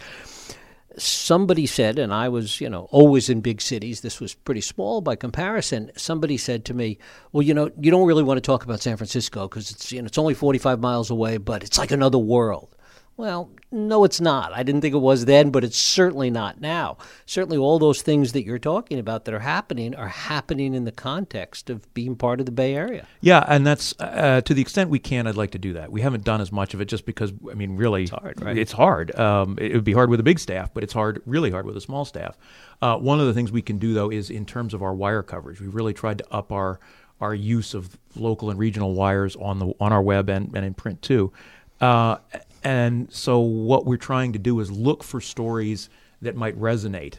somebody 0.98 1.66
said, 1.66 2.00
and 2.00 2.14
I 2.14 2.30
was, 2.30 2.60
you 2.60 2.70
know, 2.70 2.88
always 2.92 3.30
in 3.30 3.42
big 3.42 3.62
cities. 3.62 4.02
This 4.02 4.20
was 4.20 4.34
pretty 4.34 4.62
small 4.62 5.02
by 5.02 5.16
comparison. 5.16 5.92
Somebody 5.96 6.38
said 6.38 6.66
to 6.66 6.74
me, 6.74 6.98
"Well, 7.32 7.44
you 7.44 7.54
know, 7.54 7.70
you 7.80 7.92
don't 7.92 8.08
really 8.08 8.24
want 8.24 8.38
to 8.38 8.42
talk 8.42 8.64
about 8.64 8.82
San 8.82 8.98
Francisco 8.98 9.48
because 9.48 9.72
it's, 9.72 9.92
you 9.92 10.02
know, 10.02 10.08
it's 10.08 10.18
only 10.18 10.34
45 10.34 10.80
miles 10.80 11.10
away, 11.10 11.38
but 11.38 11.64
it's 11.64 11.78
like 11.78 11.92
another 11.92 12.18
world." 12.18 12.76
Well, 13.18 13.50
no, 13.72 14.04
it's 14.04 14.22
not. 14.22 14.54
I 14.54 14.62
didn't 14.62 14.82
think 14.82 14.94
it 14.94 15.00
was 15.00 15.26
then, 15.26 15.50
but 15.50 15.64
it's 15.64 15.78
certainly 15.78 16.30
not 16.30 16.62
now. 16.62 16.98
Certainly, 17.26 17.58
all 17.58 17.80
those 17.80 18.04
things 18.04 18.34
that 18.34 18.46
you're 18.46 18.60
talking 18.60 19.00
about 19.00 19.26
that 19.26 19.34
are 19.34 19.40
happening 19.40 19.96
are 19.96 20.08
happening 20.08 20.76
in 20.76 20.86
the 20.86 20.92
context 20.92 21.72
of 21.72 21.92
being 21.96 22.16
part 22.16 22.40
of 22.40 22.46
the 22.46 22.52
Bay 22.52 22.76
Area. 22.76 23.08
Yeah, 23.20 23.44
and 23.48 23.66
that's 23.66 23.96
uh, 24.00 24.42
to 24.42 24.54
the 24.54 24.62
extent 24.62 24.92
we 24.92 25.00
can. 25.00 25.26
I'd 25.26 25.36
like 25.36 25.52
to 25.52 25.58
do 25.58 25.74
that. 25.74 25.92
We 25.92 26.02
haven't 26.02 26.26
done 26.26 26.42
as 26.42 26.52
much 26.52 26.76
of 26.76 26.82
it 26.82 26.86
just 26.86 27.08
because, 27.08 27.34
I 27.50 27.56
mean, 27.56 27.76
really, 27.76 28.04
it's 28.04 28.12
hard. 28.12 28.40
Right? 28.40 28.56
It's 28.56 28.72
hard. 28.72 29.18
Um, 29.20 29.58
it 29.60 29.74
would 29.74 29.84
be 29.84 29.94
hard 29.94 30.12
with 30.12 30.20
a 30.20 30.24
big 30.24 30.38
staff, 30.38 30.72
but 30.72 30.84
it's 30.84 30.94
hard, 30.94 31.24
really 31.26 31.50
hard 31.50 31.66
with 31.66 31.76
a 31.76 31.82
small 31.82 32.06
staff. 32.06 32.38
Uh, 32.84 32.98
one 32.98 33.20
of 33.20 33.26
the 33.26 33.34
things 33.34 33.52
we 33.52 33.64
can 33.64 33.80
do 33.80 33.96
though 33.96 34.12
is 34.12 34.30
in 34.30 34.46
terms 34.46 34.76
of 34.76 34.84
our 34.84 34.94
wire 34.94 35.24
coverage. 35.24 35.60
We've 35.60 35.74
really 35.74 35.94
tried 35.94 36.20
to 36.20 36.32
up 36.32 36.52
our 36.52 36.80
our 37.20 37.34
use 37.34 37.74
of 37.74 37.98
local 38.16 38.52
and 38.52 38.60
regional 38.60 38.94
wires 38.94 39.36
on 39.38 39.58
the 39.58 39.74
on 39.80 39.92
our 39.92 40.04
web 40.04 40.30
and, 40.30 40.56
and 40.56 40.64
in 40.64 40.76
print 40.76 41.02
too. 41.02 41.34
Uh, 41.82 42.18
and 42.64 43.12
so 43.12 43.40
what 43.40 43.86
we're 43.86 43.98
trying 43.98 44.34
to 44.34 44.40
do 44.40 44.60
is 44.60 44.72
look 44.72 45.04
for 45.04 45.22
stories 45.22 45.90
that 46.22 46.36
might 46.36 46.60
resonate. 46.60 47.16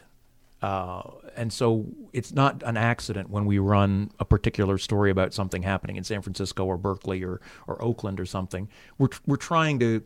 Uh, 0.61 1.01
and 1.37 1.53
so 1.53 1.85
it's 2.11 2.33
not 2.33 2.61
an 2.65 2.75
accident 2.75 3.29
when 3.29 3.45
we 3.45 3.59
run 3.59 4.11
a 4.19 4.25
particular 4.25 4.77
story 4.77 5.09
about 5.09 5.33
something 5.33 5.63
happening 5.63 5.95
in 5.95 6.03
San 6.03 6.21
Francisco 6.21 6.65
or 6.65 6.77
Berkeley 6.77 7.23
or, 7.23 7.39
or 7.65 7.81
Oakland 7.81 8.19
or 8.19 8.25
something. 8.25 8.67
We're, 8.97 9.07
we're 9.25 9.37
trying 9.37 9.79
to 9.79 10.03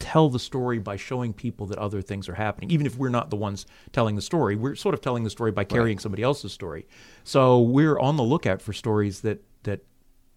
tell 0.00 0.28
the 0.28 0.38
story 0.38 0.78
by 0.78 0.96
showing 0.96 1.32
people 1.32 1.66
that 1.66 1.78
other 1.78 2.02
things 2.02 2.28
are 2.28 2.34
happening. 2.34 2.70
Even 2.70 2.86
if 2.86 2.98
we're 2.98 3.08
not 3.08 3.30
the 3.30 3.36
ones 3.36 3.66
telling 3.92 4.16
the 4.16 4.22
story, 4.22 4.56
we're 4.56 4.74
sort 4.74 4.94
of 4.94 5.00
telling 5.00 5.22
the 5.22 5.30
story 5.30 5.52
by 5.52 5.64
carrying 5.64 5.96
right. 5.96 6.02
somebody 6.02 6.22
else's 6.22 6.52
story. 6.52 6.86
So 7.22 7.60
we're 7.60 7.98
on 7.98 8.16
the 8.16 8.24
lookout 8.24 8.60
for 8.60 8.72
stories 8.72 9.20
that 9.20 9.42
that 9.62 9.80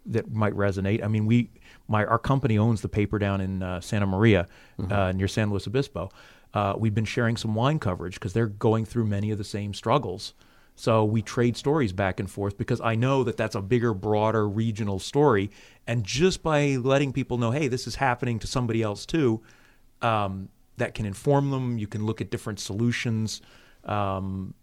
that 0.05 0.31
might 0.31 0.53
resonate. 0.53 1.03
I 1.03 1.07
mean, 1.07 1.25
we 1.25 1.49
my 1.87 2.05
our 2.05 2.19
company 2.19 2.57
owns 2.57 2.81
the 2.81 2.89
paper 2.89 3.19
down 3.19 3.41
in 3.41 3.63
uh, 3.63 3.81
Santa 3.81 4.05
Maria 4.05 4.47
mm-hmm. 4.79 4.91
uh, 4.91 5.11
near 5.11 5.27
San 5.27 5.49
Luis 5.49 5.67
Obispo. 5.67 6.09
Uh, 6.53 6.73
we've 6.77 6.95
been 6.95 7.05
sharing 7.05 7.37
some 7.37 7.53
wine 7.55 7.79
coverage 7.79 8.15
because 8.15 8.33
they're 8.33 8.47
going 8.47 8.85
through 8.85 9.05
many 9.05 9.31
of 9.31 9.37
the 9.37 9.43
same 9.43 9.73
struggles. 9.73 10.33
So 10.75 11.03
we 11.03 11.23
trade 11.23 11.57
stories 11.57 11.91
back 11.91 12.19
and 12.19 12.29
forth 12.29 12.57
because 12.57 12.79
I 12.81 12.93
know 12.93 13.23
that 13.23 13.35
that's 13.35 13.55
a 13.55 13.61
bigger, 13.61 13.95
broader 13.95 14.47
regional 14.47 14.99
story. 14.99 15.49
And 15.87 16.03
just 16.03 16.43
by 16.43 16.75
letting 16.75 17.13
people 17.13 17.39
know, 17.39 17.49
hey, 17.49 17.67
this 17.67 17.87
is 17.87 17.95
happening 17.95 18.37
to 18.39 18.47
somebody 18.47 18.83
else 18.83 19.05
too, 19.05 19.41
um, 20.03 20.49
that 20.77 20.93
can 20.93 21.07
inform 21.07 21.49
them. 21.49 21.79
You 21.79 21.87
can 21.87 22.05
look 22.05 22.21
at 22.21 22.29
different 22.29 22.59
solutions. 22.59 23.41
Um, 23.85 24.53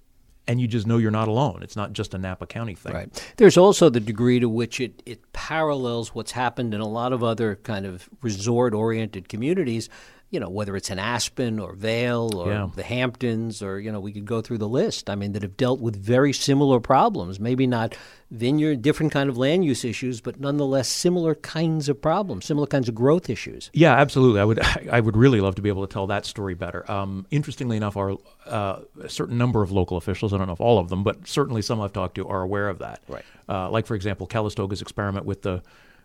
and 0.47 0.61
you 0.61 0.67
just 0.67 0.87
know 0.87 0.99
you're 0.99 1.11
not 1.11 1.29
alone. 1.29 1.63
It's 1.63 1.77
not 1.77 1.93
just 1.93 2.15
a 2.15 2.19
Napa 2.19 2.47
County 2.47 2.75
thing. 2.75 2.93
Right. 2.93 3.33
There's 3.37 3.57
also 3.57 3.89
the 3.89 4.01
degree 4.01 4.41
to 4.41 4.49
which 4.49 4.81
it, 4.81 5.03
it 5.07 5.33
parallels 5.33 6.15
what's 6.15 6.33
happened 6.33 6.75
in 6.75 6.81
a 6.81 6.89
lot 6.89 7.13
of 7.13 7.23
other 7.23 7.57
kind 7.57 7.87
of 7.87 8.09
resort 8.21 8.75
oriented 8.75 9.29
communities 9.29 9.89
you 10.35 10.41
know, 10.41 10.49
whether 10.49 10.75
it's 10.75 10.91
in 10.91 10.99
Aspen 10.99 11.61
or 11.61 11.75
Vail 11.75 12.35
or 12.35 12.51
yeah. 12.51 12.69
the 12.75 12.83
Hamptons 12.83 13.63
or, 13.63 13.79
you 13.79 13.93
know, 13.93 14.01
we 14.01 14.13
could 14.13 14.25
go 14.25 14.43
through 14.43 14.59
the 14.59 14.69
list. 14.69 15.09
I 15.09 15.15
mean, 15.15 15.31
that 15.33 15.43
have 15.43 15.57
dealt 15.57 15.81
with 15.81 15.95
very 15.95 16.33
similar 16.33 16.81
problems. 16.81 17.39
Maybe 17.39 17.69
not 17.69 17.97
vineyard, 18.33 18.83
different 18.83 19.13
kind 19.13 19.31
of 19.31 19.39
land 19.39 19.65
use 19.65 19.85
issues, 19.85 20.21
but 20.21 20.41
nonetheless 20.41 20.89
similar 20.89 21.37
kinds 21.37 21.89
of 21.89 22.03
problems, 22.03 22.47
similar 22.47 22.67
kinds 22.67 22.89
of 22.89 22.97
growth 22.97 23.31
issues. 23.31 23.71
Yeah, 23.73 23.95
absolutely. 23.95 24.41
I 24.41 24.45
would, 24.45 24.59
I 24.91 24.99
would 24.99 25.17
really 25.17 25.41
love 25.41 25.55
to 25.55 25.63
be 25.63 25.69
able 25.69 25.87
to 25.87 25.93
tell 25.93 26.09
that 26.09 26.27
story 26.27 26.55
better. 26.55 26.91
Um, 26.91 27.29
interestingly 27.31 27.77
enough, 27.77 27.97
our 27.97 28.17
uh, 28.45 28.81
a 29.01 29.09
certain 29.09 29.39
number 29.39 29.63
of 29.63 29.71
local 29.71 29.97
officials, 29.97 30.35
I 30.35 30.39
don't 30.39 30.49
know 30.49 30.53
if 30.55 30.61
all 30.61 30.81
of 30.81 30.89
them, 30.89 31.05
but 31.05 31.29
certainly 31.29 31.63
some 31.63 31.81
I've 31.81 31.93
talked 31.93 32.17
to 32.17 32.27
are 32.27 32.43
aware 32.43 32.69
of 32.69 32.81
that. 32.81 33.01
Right. 33.07 33.25
Uh, 33.49 33.71
like, 33.71 33.87
for 33.87 33.95
example, 33.95 34.27
Calistoga's 34.27 34.83
experiment 34.83 35.27
with 35.27 35.43
the 35.43 35.63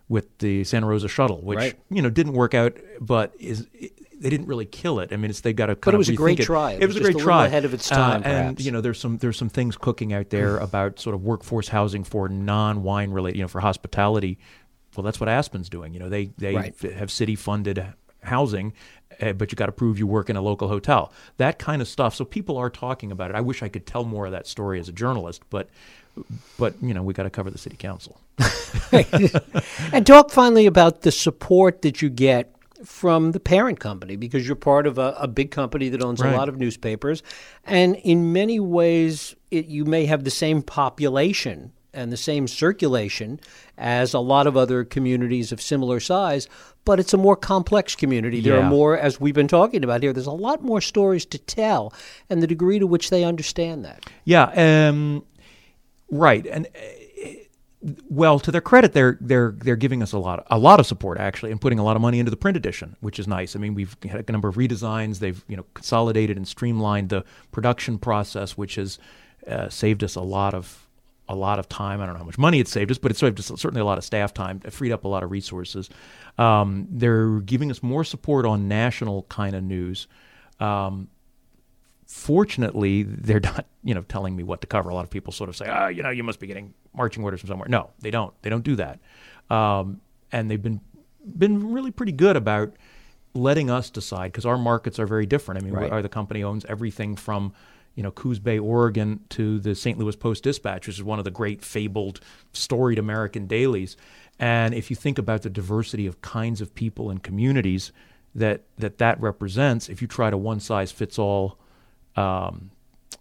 with 0.10 0.40
the 0.40 0.64
Santa 0.64 0.88
Rosa 0.88 1.08
shuttle, 1.08 1.40
which 1.42 1.58
right. 1.58 1.80
you 1.90 2.02
know 2.02 2.10
didn't 2.10 2.34
work 2.34 2.54
out, 2.54 2.76
but 3.00 3.34
is 3.40 3.68
they 4.20 4.30
didn't 4.30 4.48
really 4.48 4.66
kill 4.66 5.00
it. 5.00 5.14
I 5.14 5.18
mean, 5.18 5.30
it's 5.30 5.42
they 5.42 5.54
got 5.54 5.68
to. 5.68 5.76
But 5.76 5.94
it 5.94 5.98
was 5.98 6.10
a 6.10 6.14
great 6.14 6.40
it. 6.40 6.44
try. 6.44 6.74
It, 6.74 6.84
it 6.84 6.88
was, 6.88 7.00
was 7.00 7.08
a 7.08 7.14
great 7.14 7.24
try, 7.24 7.46
ahead 7.48 7.66
of 7.66 7.74
its 7.74 7.88
time. 7.88 8.22
Uh, 8.22 8.28
and 8.28 8.60
you 8.60 8.72
know, 8.72 8.82
there's 8.82 9.00
some 9.00 9.18
there's 9.18 9.38
some 9.38 9.50
things 9.50 9.78
cooking 9.78 10.14
out 10.14 10.30
there 10.30 10.58
about 10.70 11.00
sort 11.00 11.16
of 11.16 11.24
workforce 11.24 11.70
housing 11.70 12.04
for 12.04 12.28
non 12.28 12.84
wine 12.84 13.12
related, 13.12 13.38
you 13.38 13.44
know, 13.44 13.48
for 13.48 13.62
hospitality. 13.62 14.38
Well, 14.96 15.04
that's 15.04 15.20
what 15.20 15.30
Aspen's 15.30 15.70
doing. 15.70 15.94
You 15.94 16.00
know, 16.00 16.10
they 16.10 16.32
they 16.38 16.56
right. 16.56 16.76
f- 16.84 16.92
have 16.92 17.12
city 17.12 17.36
funded 17.36 17.86
housing, 18.24 18.74
uh, 19.22 19.34
but 19.34 19.52
you 19.52 19.56
got 19.56 19.68
to 19.68 19.72
prove 19.72 19.98
you 19.98 20.08
work 20.08 20.30
in 20.30 20.36
a 20.36 20.42
local 20.42 20.68
hotel. 20.68 21.14
That 21.38 21.58
kind 21.58 21.82
of 21.82 21.88
stuff. 21.88 22.16
So 22.16 22.26
people 22.26 22.58
are 22.58 22.70
talking 22.70 23.12
about 23.12 23.30
it. 23.30 23.36
I 23.36 23.42
wish 23.42 23.64
I 23.64 23.70
could 23.70 23.86
tell 23.86 24.04
more 24.04 24.26
of 24.26 24.34
that 24.34 24.48
story 24.48 24.80
as 24.80 24.90
a 24.90 24.94
journalist, 24.94 25.44
but 25.50 25.70
but 26.58 26.76
you 26.82 26.94
know 26.94 27.04
we 27.04 27.14
got 27.14 27.24
to 27.24 27.30
cover 27.30 27.50
the 27.50 27.58
city 27.58 27.78
council. 27.78 28.20
and 29.94 30.06
talk 30.06 30.32
finally 30.32 30.66
about 30.66 31.02
the 31.02 31.12
support 31.12 31.82
that 31.84 32.02
you 32.02 32.10
get 32.10 32.54
from 32.86 33.32
the 33.32 33.40
parent 33.40 33.80
company 33.80 34.16
because 34.16 34.48
you're 34.48 34.56
part 34.56 34.88
of 34.88 34.98
a, 34.98 35.16
a 35.20 35.28
big 35.28 35.52
company 35.52 35.90
that 35.90 36.04
owns 36.04 36.22
right. 36.22 36.34
a 36.34 36.38
lot 36.38 36.50
of 36.50 36.58
newspapers. 36.58 37.24
And 37.66 37.96
in 37.98 38.32
many 38.34 38.60
ways, 38.60 39.36
it, 39.52 39.66
you 39.66 39.86
may 39.86 40.06
have 40.06 40.24
the 40.24 40.32
same 40.32 40.62
population 40.62 41.74
and 41.94 42.12
the 42.12 42.18
same 42.18 42.48
circulation 42.48 43.40
as 43.78 44.14
a 44.14 44.20
lot 44.20 44.48
of 44.48 44.56
other 44.56 44.84
communities 44.84 45.52
of 45.52 45.62
similar 45.62 46.00
size, 46.00 46.48
but 46.86 47.00
it's 47.00 47.14
a 47.14 47.18
more 47.18 47.36
complex 47.36 47.96
community. 47.96 48.42
There 48.42 48.56
yeah. 48.56 48.66
are 48.66 48.70
more, 48.70 48.98
as 48.98 49.20
we've 49.20 49.34
been 49.34 49.48
talking 49.48 49.84
about 49.84 50.04
here, 50.04 50.14
there's 50.14 50.28
a 50.28 50.32
lot 50.32 50.64
more 50.64 50.82
stories 50.82 51.26
to 51.28 51.38
tell, 51.38 51.94
and 52.30 52.44
the 52.44 52.48
degree 52.48 52.80
to 52.80 52.88
which 52.88 53.10
they 53.10 53.24
understand 53.24 53.86
that. 53.86 54.06
Yeah, 54.24 54.90
um, 54.90 55.26
right. 56.12 56.46
And 56.46 56.68
well, 58.10 58.40
to 58.40 58.52
their 58.52 58.62
credit, 58.62 58.94
they're 58.94 59.18
they're 59.22 59.52
they're 59.52 59.78
giving 59.78 60.04
us 60.04 60.12
a 60.12 60.20
lot 60.20 60.46
a 60.50 60.60
lot 60.60 60.80
of 60.80 60.86
support 60.86 61.18
actually, 61.18 61.52
and 61.52 61.62
putting 61.62 61.80
a 61.80 61.84
lot 61.84 61.96
of 61.96 62.02
money 62.02 62.20
into 62.20 62.30
the 62.30 62.38
print 62.38 62.58
edition, 62.58 62.96
which 63.00 63.20
is 63.20 63.28
nice. 63.28 63.56
I 63.56 63.60
mean, 63.60 63.74
we've 63.74 63.96
had 64.04 64.28
a 64.28 64.32
number 64.32 64.50
of 64.50 64.56
redesigns. 64.56 65.20
They've 65.20 65.44
you 65.48 65.56
know 65.56 65.66
consolidated 65.74 66.36
and 66.36 66.48
streamlined 66.48 67.10
the 67.10 67.24
production 67.52 67.98
process, 67.98 68.58
which 68.58 68.76
has 68.76 69.00
uh, 69.48 69.70
saved 69.70 70.04
us 70.04 70.16
a 70.16 70.22
lot 70.22 70.54
of 70.54 70.88
a 71.30 71.36
lot 71.36 71.60
of 71.60 71.70
time. 71.70 72.02
I 72.02 72.06
don't 72.06 72.16
know 72.16 72.20
how 72.20 72.26
much 72.26 72.38
money 72.38 72.60
it 72.60 72.68
saved 72.68 72.92
us, 72.92 72.98
but 72.98 73.12
it's 73.12 73.20
saved 73.20 73.40
us 73.40 73.46
certainly 73.46 73.82
a 73.82 73.86
lot 73.86 73.98
of 74.00 74.04
staff 74.04 74.34
time, 74.34 74.62
It 74.66 74.74
freed 74.74 74.92
up 74.92 75.06
a 75.06 75.08
lot 75.08 75.24
of 75.24 75.32
resources. 75.32 75.90
Um, 76.38 76.88
they're 76.90 77.40
giving 77.42 77.70
us 77.70 77.84
more 77.84 78.04
support 78.04 78.46
on 78.46 78.68
national 78.68 79.24
kind 79.24 79.56
of 79.56 79.64
news. 79.64 80.08
Um, 80.60 81.08
fortunately, 82.10 83.04
they're 83.04 83.40
not, 83.44 83.66
you 83.84 83.94
know, 83.94 84.02
telling 84.02 84.36
me 84.36 84.44
what 84.44 84.62
to 84.62 84.68
cover. 84.68 84.90
A 84.90 84.96
lot 84.96 85.04
of 85.06 85.10
people 85.10 85.32
sort 85.32 85.50
of 85.50 85.56
say, 85.56 85.68
"Ah, 85.70 85.86
oh, 85.86 85.88
you 85.88 86.04
know, 86.04 86.10
you 86.10 86.24
must 86.24 86.40
be 86.40 86.48
getting 86.48 86.74
marching 86.94 87.24
orders 87.24 87.40
from 87.40 87.48
somewhere." 87.48 87.70
No, 87.70 87.92
they 88.00 88.12
don't. 88.12 88.34
They 88.42 88.50
don't 88.50 88.64
do 88.64 88.76
that. 88.76 89.00
Um, 89.50 90.02
and 90.32 90.50
they've 90.52 90.62
been 90.62 90.82
been 91.38 91.72
really 91.72 91.92
pretty 91.92 92.12
good 92.12 92.36
about 92.36 92.74
letting 93.34 93.70
us 93.70 93.90
decide 93.90 94.32
because 94.32 94.46
our 94.46 94.58
markets 94.58 95.00
are 95.00 95.06
very 95.06 95.26
different. 95.26 95.62
I 95.62 95.66
mean, 95.66 95.74
right. 95.74 95.92
our, 95.92 96.02
the 96.02 96.10
company 96.10 96.44
owns 96.44 96.66
everything 96.66 97.16
from 97.16 97.54
you 97.96 98.04
know 98.04 98.12
Coos 98.12 98.40
Bay, 98.40 98.58
Oregon, 98.58 99.22
to 99.30 99.60
the 99.60 99.76
St. 99.76 99.98
Louis 99.98 100.16
Post 100.16 100.44
Dispatch, 100.44 100.88
which 100.88 100.98
is 100.98 101.04
one 101.04 101.20
of 101.20 101.26
the 101.26 101.32
great 101.32 101.64
fabled, 101.64 102.20
storied 102.54 102.98
American 102.98 103.46
dailies. 103.46 103.96
And 104.40 104.74
if 104.74 104.90
you 104.90 104.96
think 104.96 105.18
about 105.18 105.42
the 105.42 105.50
diversity 105.50 106.08
of 106.08 106.22
kinds 106.22 106.62
of 106.62 106.74
people 106.74 107.10
and 107.12 107.22
communities 107.22 107.92
that 108.34 108.64
that 108.80 108.98
that 108.98 109.22
represents, 109.22 109.90
if 109.90 110.02
you 110.02 110.08
try 110.08 110.32
to 110.32 110.38
one 110.38 110.60
size 110.60 110.92
fits 110.92 111.20
all 111.20 111.60
um, 112.20 112.72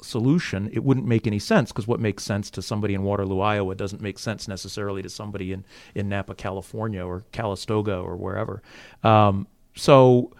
solution, 0.00 0.70
it 0.72 0.82
wouldn't 0.84 1.06
make 1.06 1.26
any 1.26 1.38
sense 1.38 1.70
because 1.70 1.86
what 1.86 2.00
makes 2.00 2.22
sense 2.22 2.50
to 2.50 2.62
somebody 2.62 2.94
in 2.94 3.02
Waterloo, 3.02 3.40
Iowa, 3.40 3.74
doesn't 3.74 4.02
make 4.02 4.18
sense 4.18 4.48
necessarily 4.48 5.02
to 5.02 5.08
somebody 5.08 5.52
in, 5.52 5.64
in 5.94 6.08
Napa, 6.08 6.34
California, 6.34 7.04
or 7.04 7.24
Calistoga, 7.32 7.96
or 7.96 8.16
wherever. 8.16 8.62
Um, 9.02 9.46
so, 9.74 10.32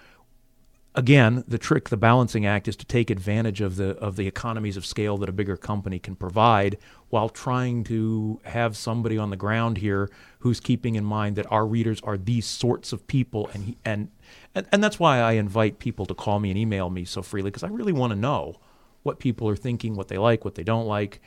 again, 0.94 1.44
the 1.46 1.58
trick, 1.58 1.88
the 1.88 1.96
balancing 1.96 2.46
act, 2.46 2.68
is 2.68 2.76
to 2.76 2.86
take 2.86 3.10
advantage 3.10 3.60
of 3.60 3.76
the 3.76 3.90
of 3.98 4.16
the 4.16 4.26
economies 4.26 4.76
of 4.76 4.84
scale 4.84 5.16
that 5.18 5.28
a 5.28 5.32
bigger 5.32 5.56
company 5.56 5.98
can 5.98 6.16
provide, 6.16 6.78
while 7.10 7.28
trying 7.28 7.84
to 7.84 8.40
have 8.44 8.76
somebody 8.76 9.16
on 9.18 9.30
the 9.30 9.36
ground 9.36 9.78
here 9.78 10.10
who's 10.40 10.60
keeping 10.60 10.96
in 10.96 11.04
mind 11.04 11.36
that 11.36 11.46
our 11.50 11.66
readers 11.66 12.00
are 12.02 12.18
these 12.18 12.46
sorts 12.46 12.92
of 12.92 13.06
people, 13.06 13.48
and 13.54 13.76
and 13.84 14.08
and, 14.54 14.66
and 14.72 14.82
that's 14.82 14.98
why 14.98 15.20
I 15.20 15.32
invite 15.32 15.78
people 15.78 16.06
to 16.06 16.14
call 16.14 16.40
me 16.40 16.50
and 16.50 16.58
email 16.58 16.90
me 16.90 17.04
so 17.04 17.22
freely 17.22 17.50
because 17.50 17.62
I 17.62 17.68
really 17.68 17.92
want 17.92 18.12
to 18.12 18.18
know 18.18 18.56
what 19.02 19.18
people 19.18 19.48
are 19.48 19.56
thinking, 19.56 19.94
what 19.94 20.08
they 20.08 20.18
like, 20.18 20.44
what 20.44 20.54
they 20.54 20.64
don't 20.64 20.86
like. 20.86 21.20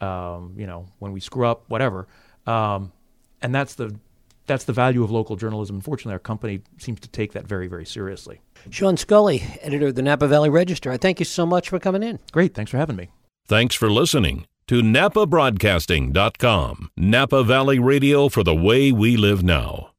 Um, 0.00 0.54
you 0.58 0.66
know, 0.66 0.86
when 0.98 1.12
we 1.12 1.20
screw 1.20 1.46
up, 1.46 1.64
whatever. 1.68 2.06
Um, 2.46 2.92
and 3.40 3.54
that's 3.54 3.74
the 3.74 3.98
that's 4.46 4.64
the 4.64 4.72
value 4.72 5.02
of 5.02 5.10
local 5.10 5.36
journalism. 5.36 5.76
Unfortunately, 5.76 6.12
our 6.12 6.18
company 6.18 6.62
seems 6.78 7.00
to 7.00 7.08
take 7.08 7.32
that 7.32 7.46
very, 7.46 7.66
very 7.66 7.84
seriously. 7.84 8.40
Sean 8.70 8.96
Scully, 8.96 9.42
editor 9.60 9.88
of 9.88 9.96
the 9.96 10.02
Napa 10.02 10.28
Valley 10.28 10.50
Register. 10.50 10.92
I 10.92 10.96
thank 10.96 11.18
you 11.18 11.24
so 11.24 11.44
much 11.44 11.68
for 11.68 11.78
coming 11.78 12.02
in. 12.02 12.18
Great. 12.32 12.54
Thanks 12.54 12.70
for 12.70 12.78
having 12.78 12.96
me. 12.96 13.08
Thanks 13.46 13.74
for 13.74 13.90
listening 13.90 14.46
to 14.68 14.82
NapaBroadcasting.com. 14.82 16.90
Napa 16.96 17.44
Valley 17.44 17.78
Radio 17.78 18.28
for 18.28 18.42
the 18.42 18.54
way 18.54 18.92
we 18.92 19.16
live 19.16 19.42
now. 19.42 19.90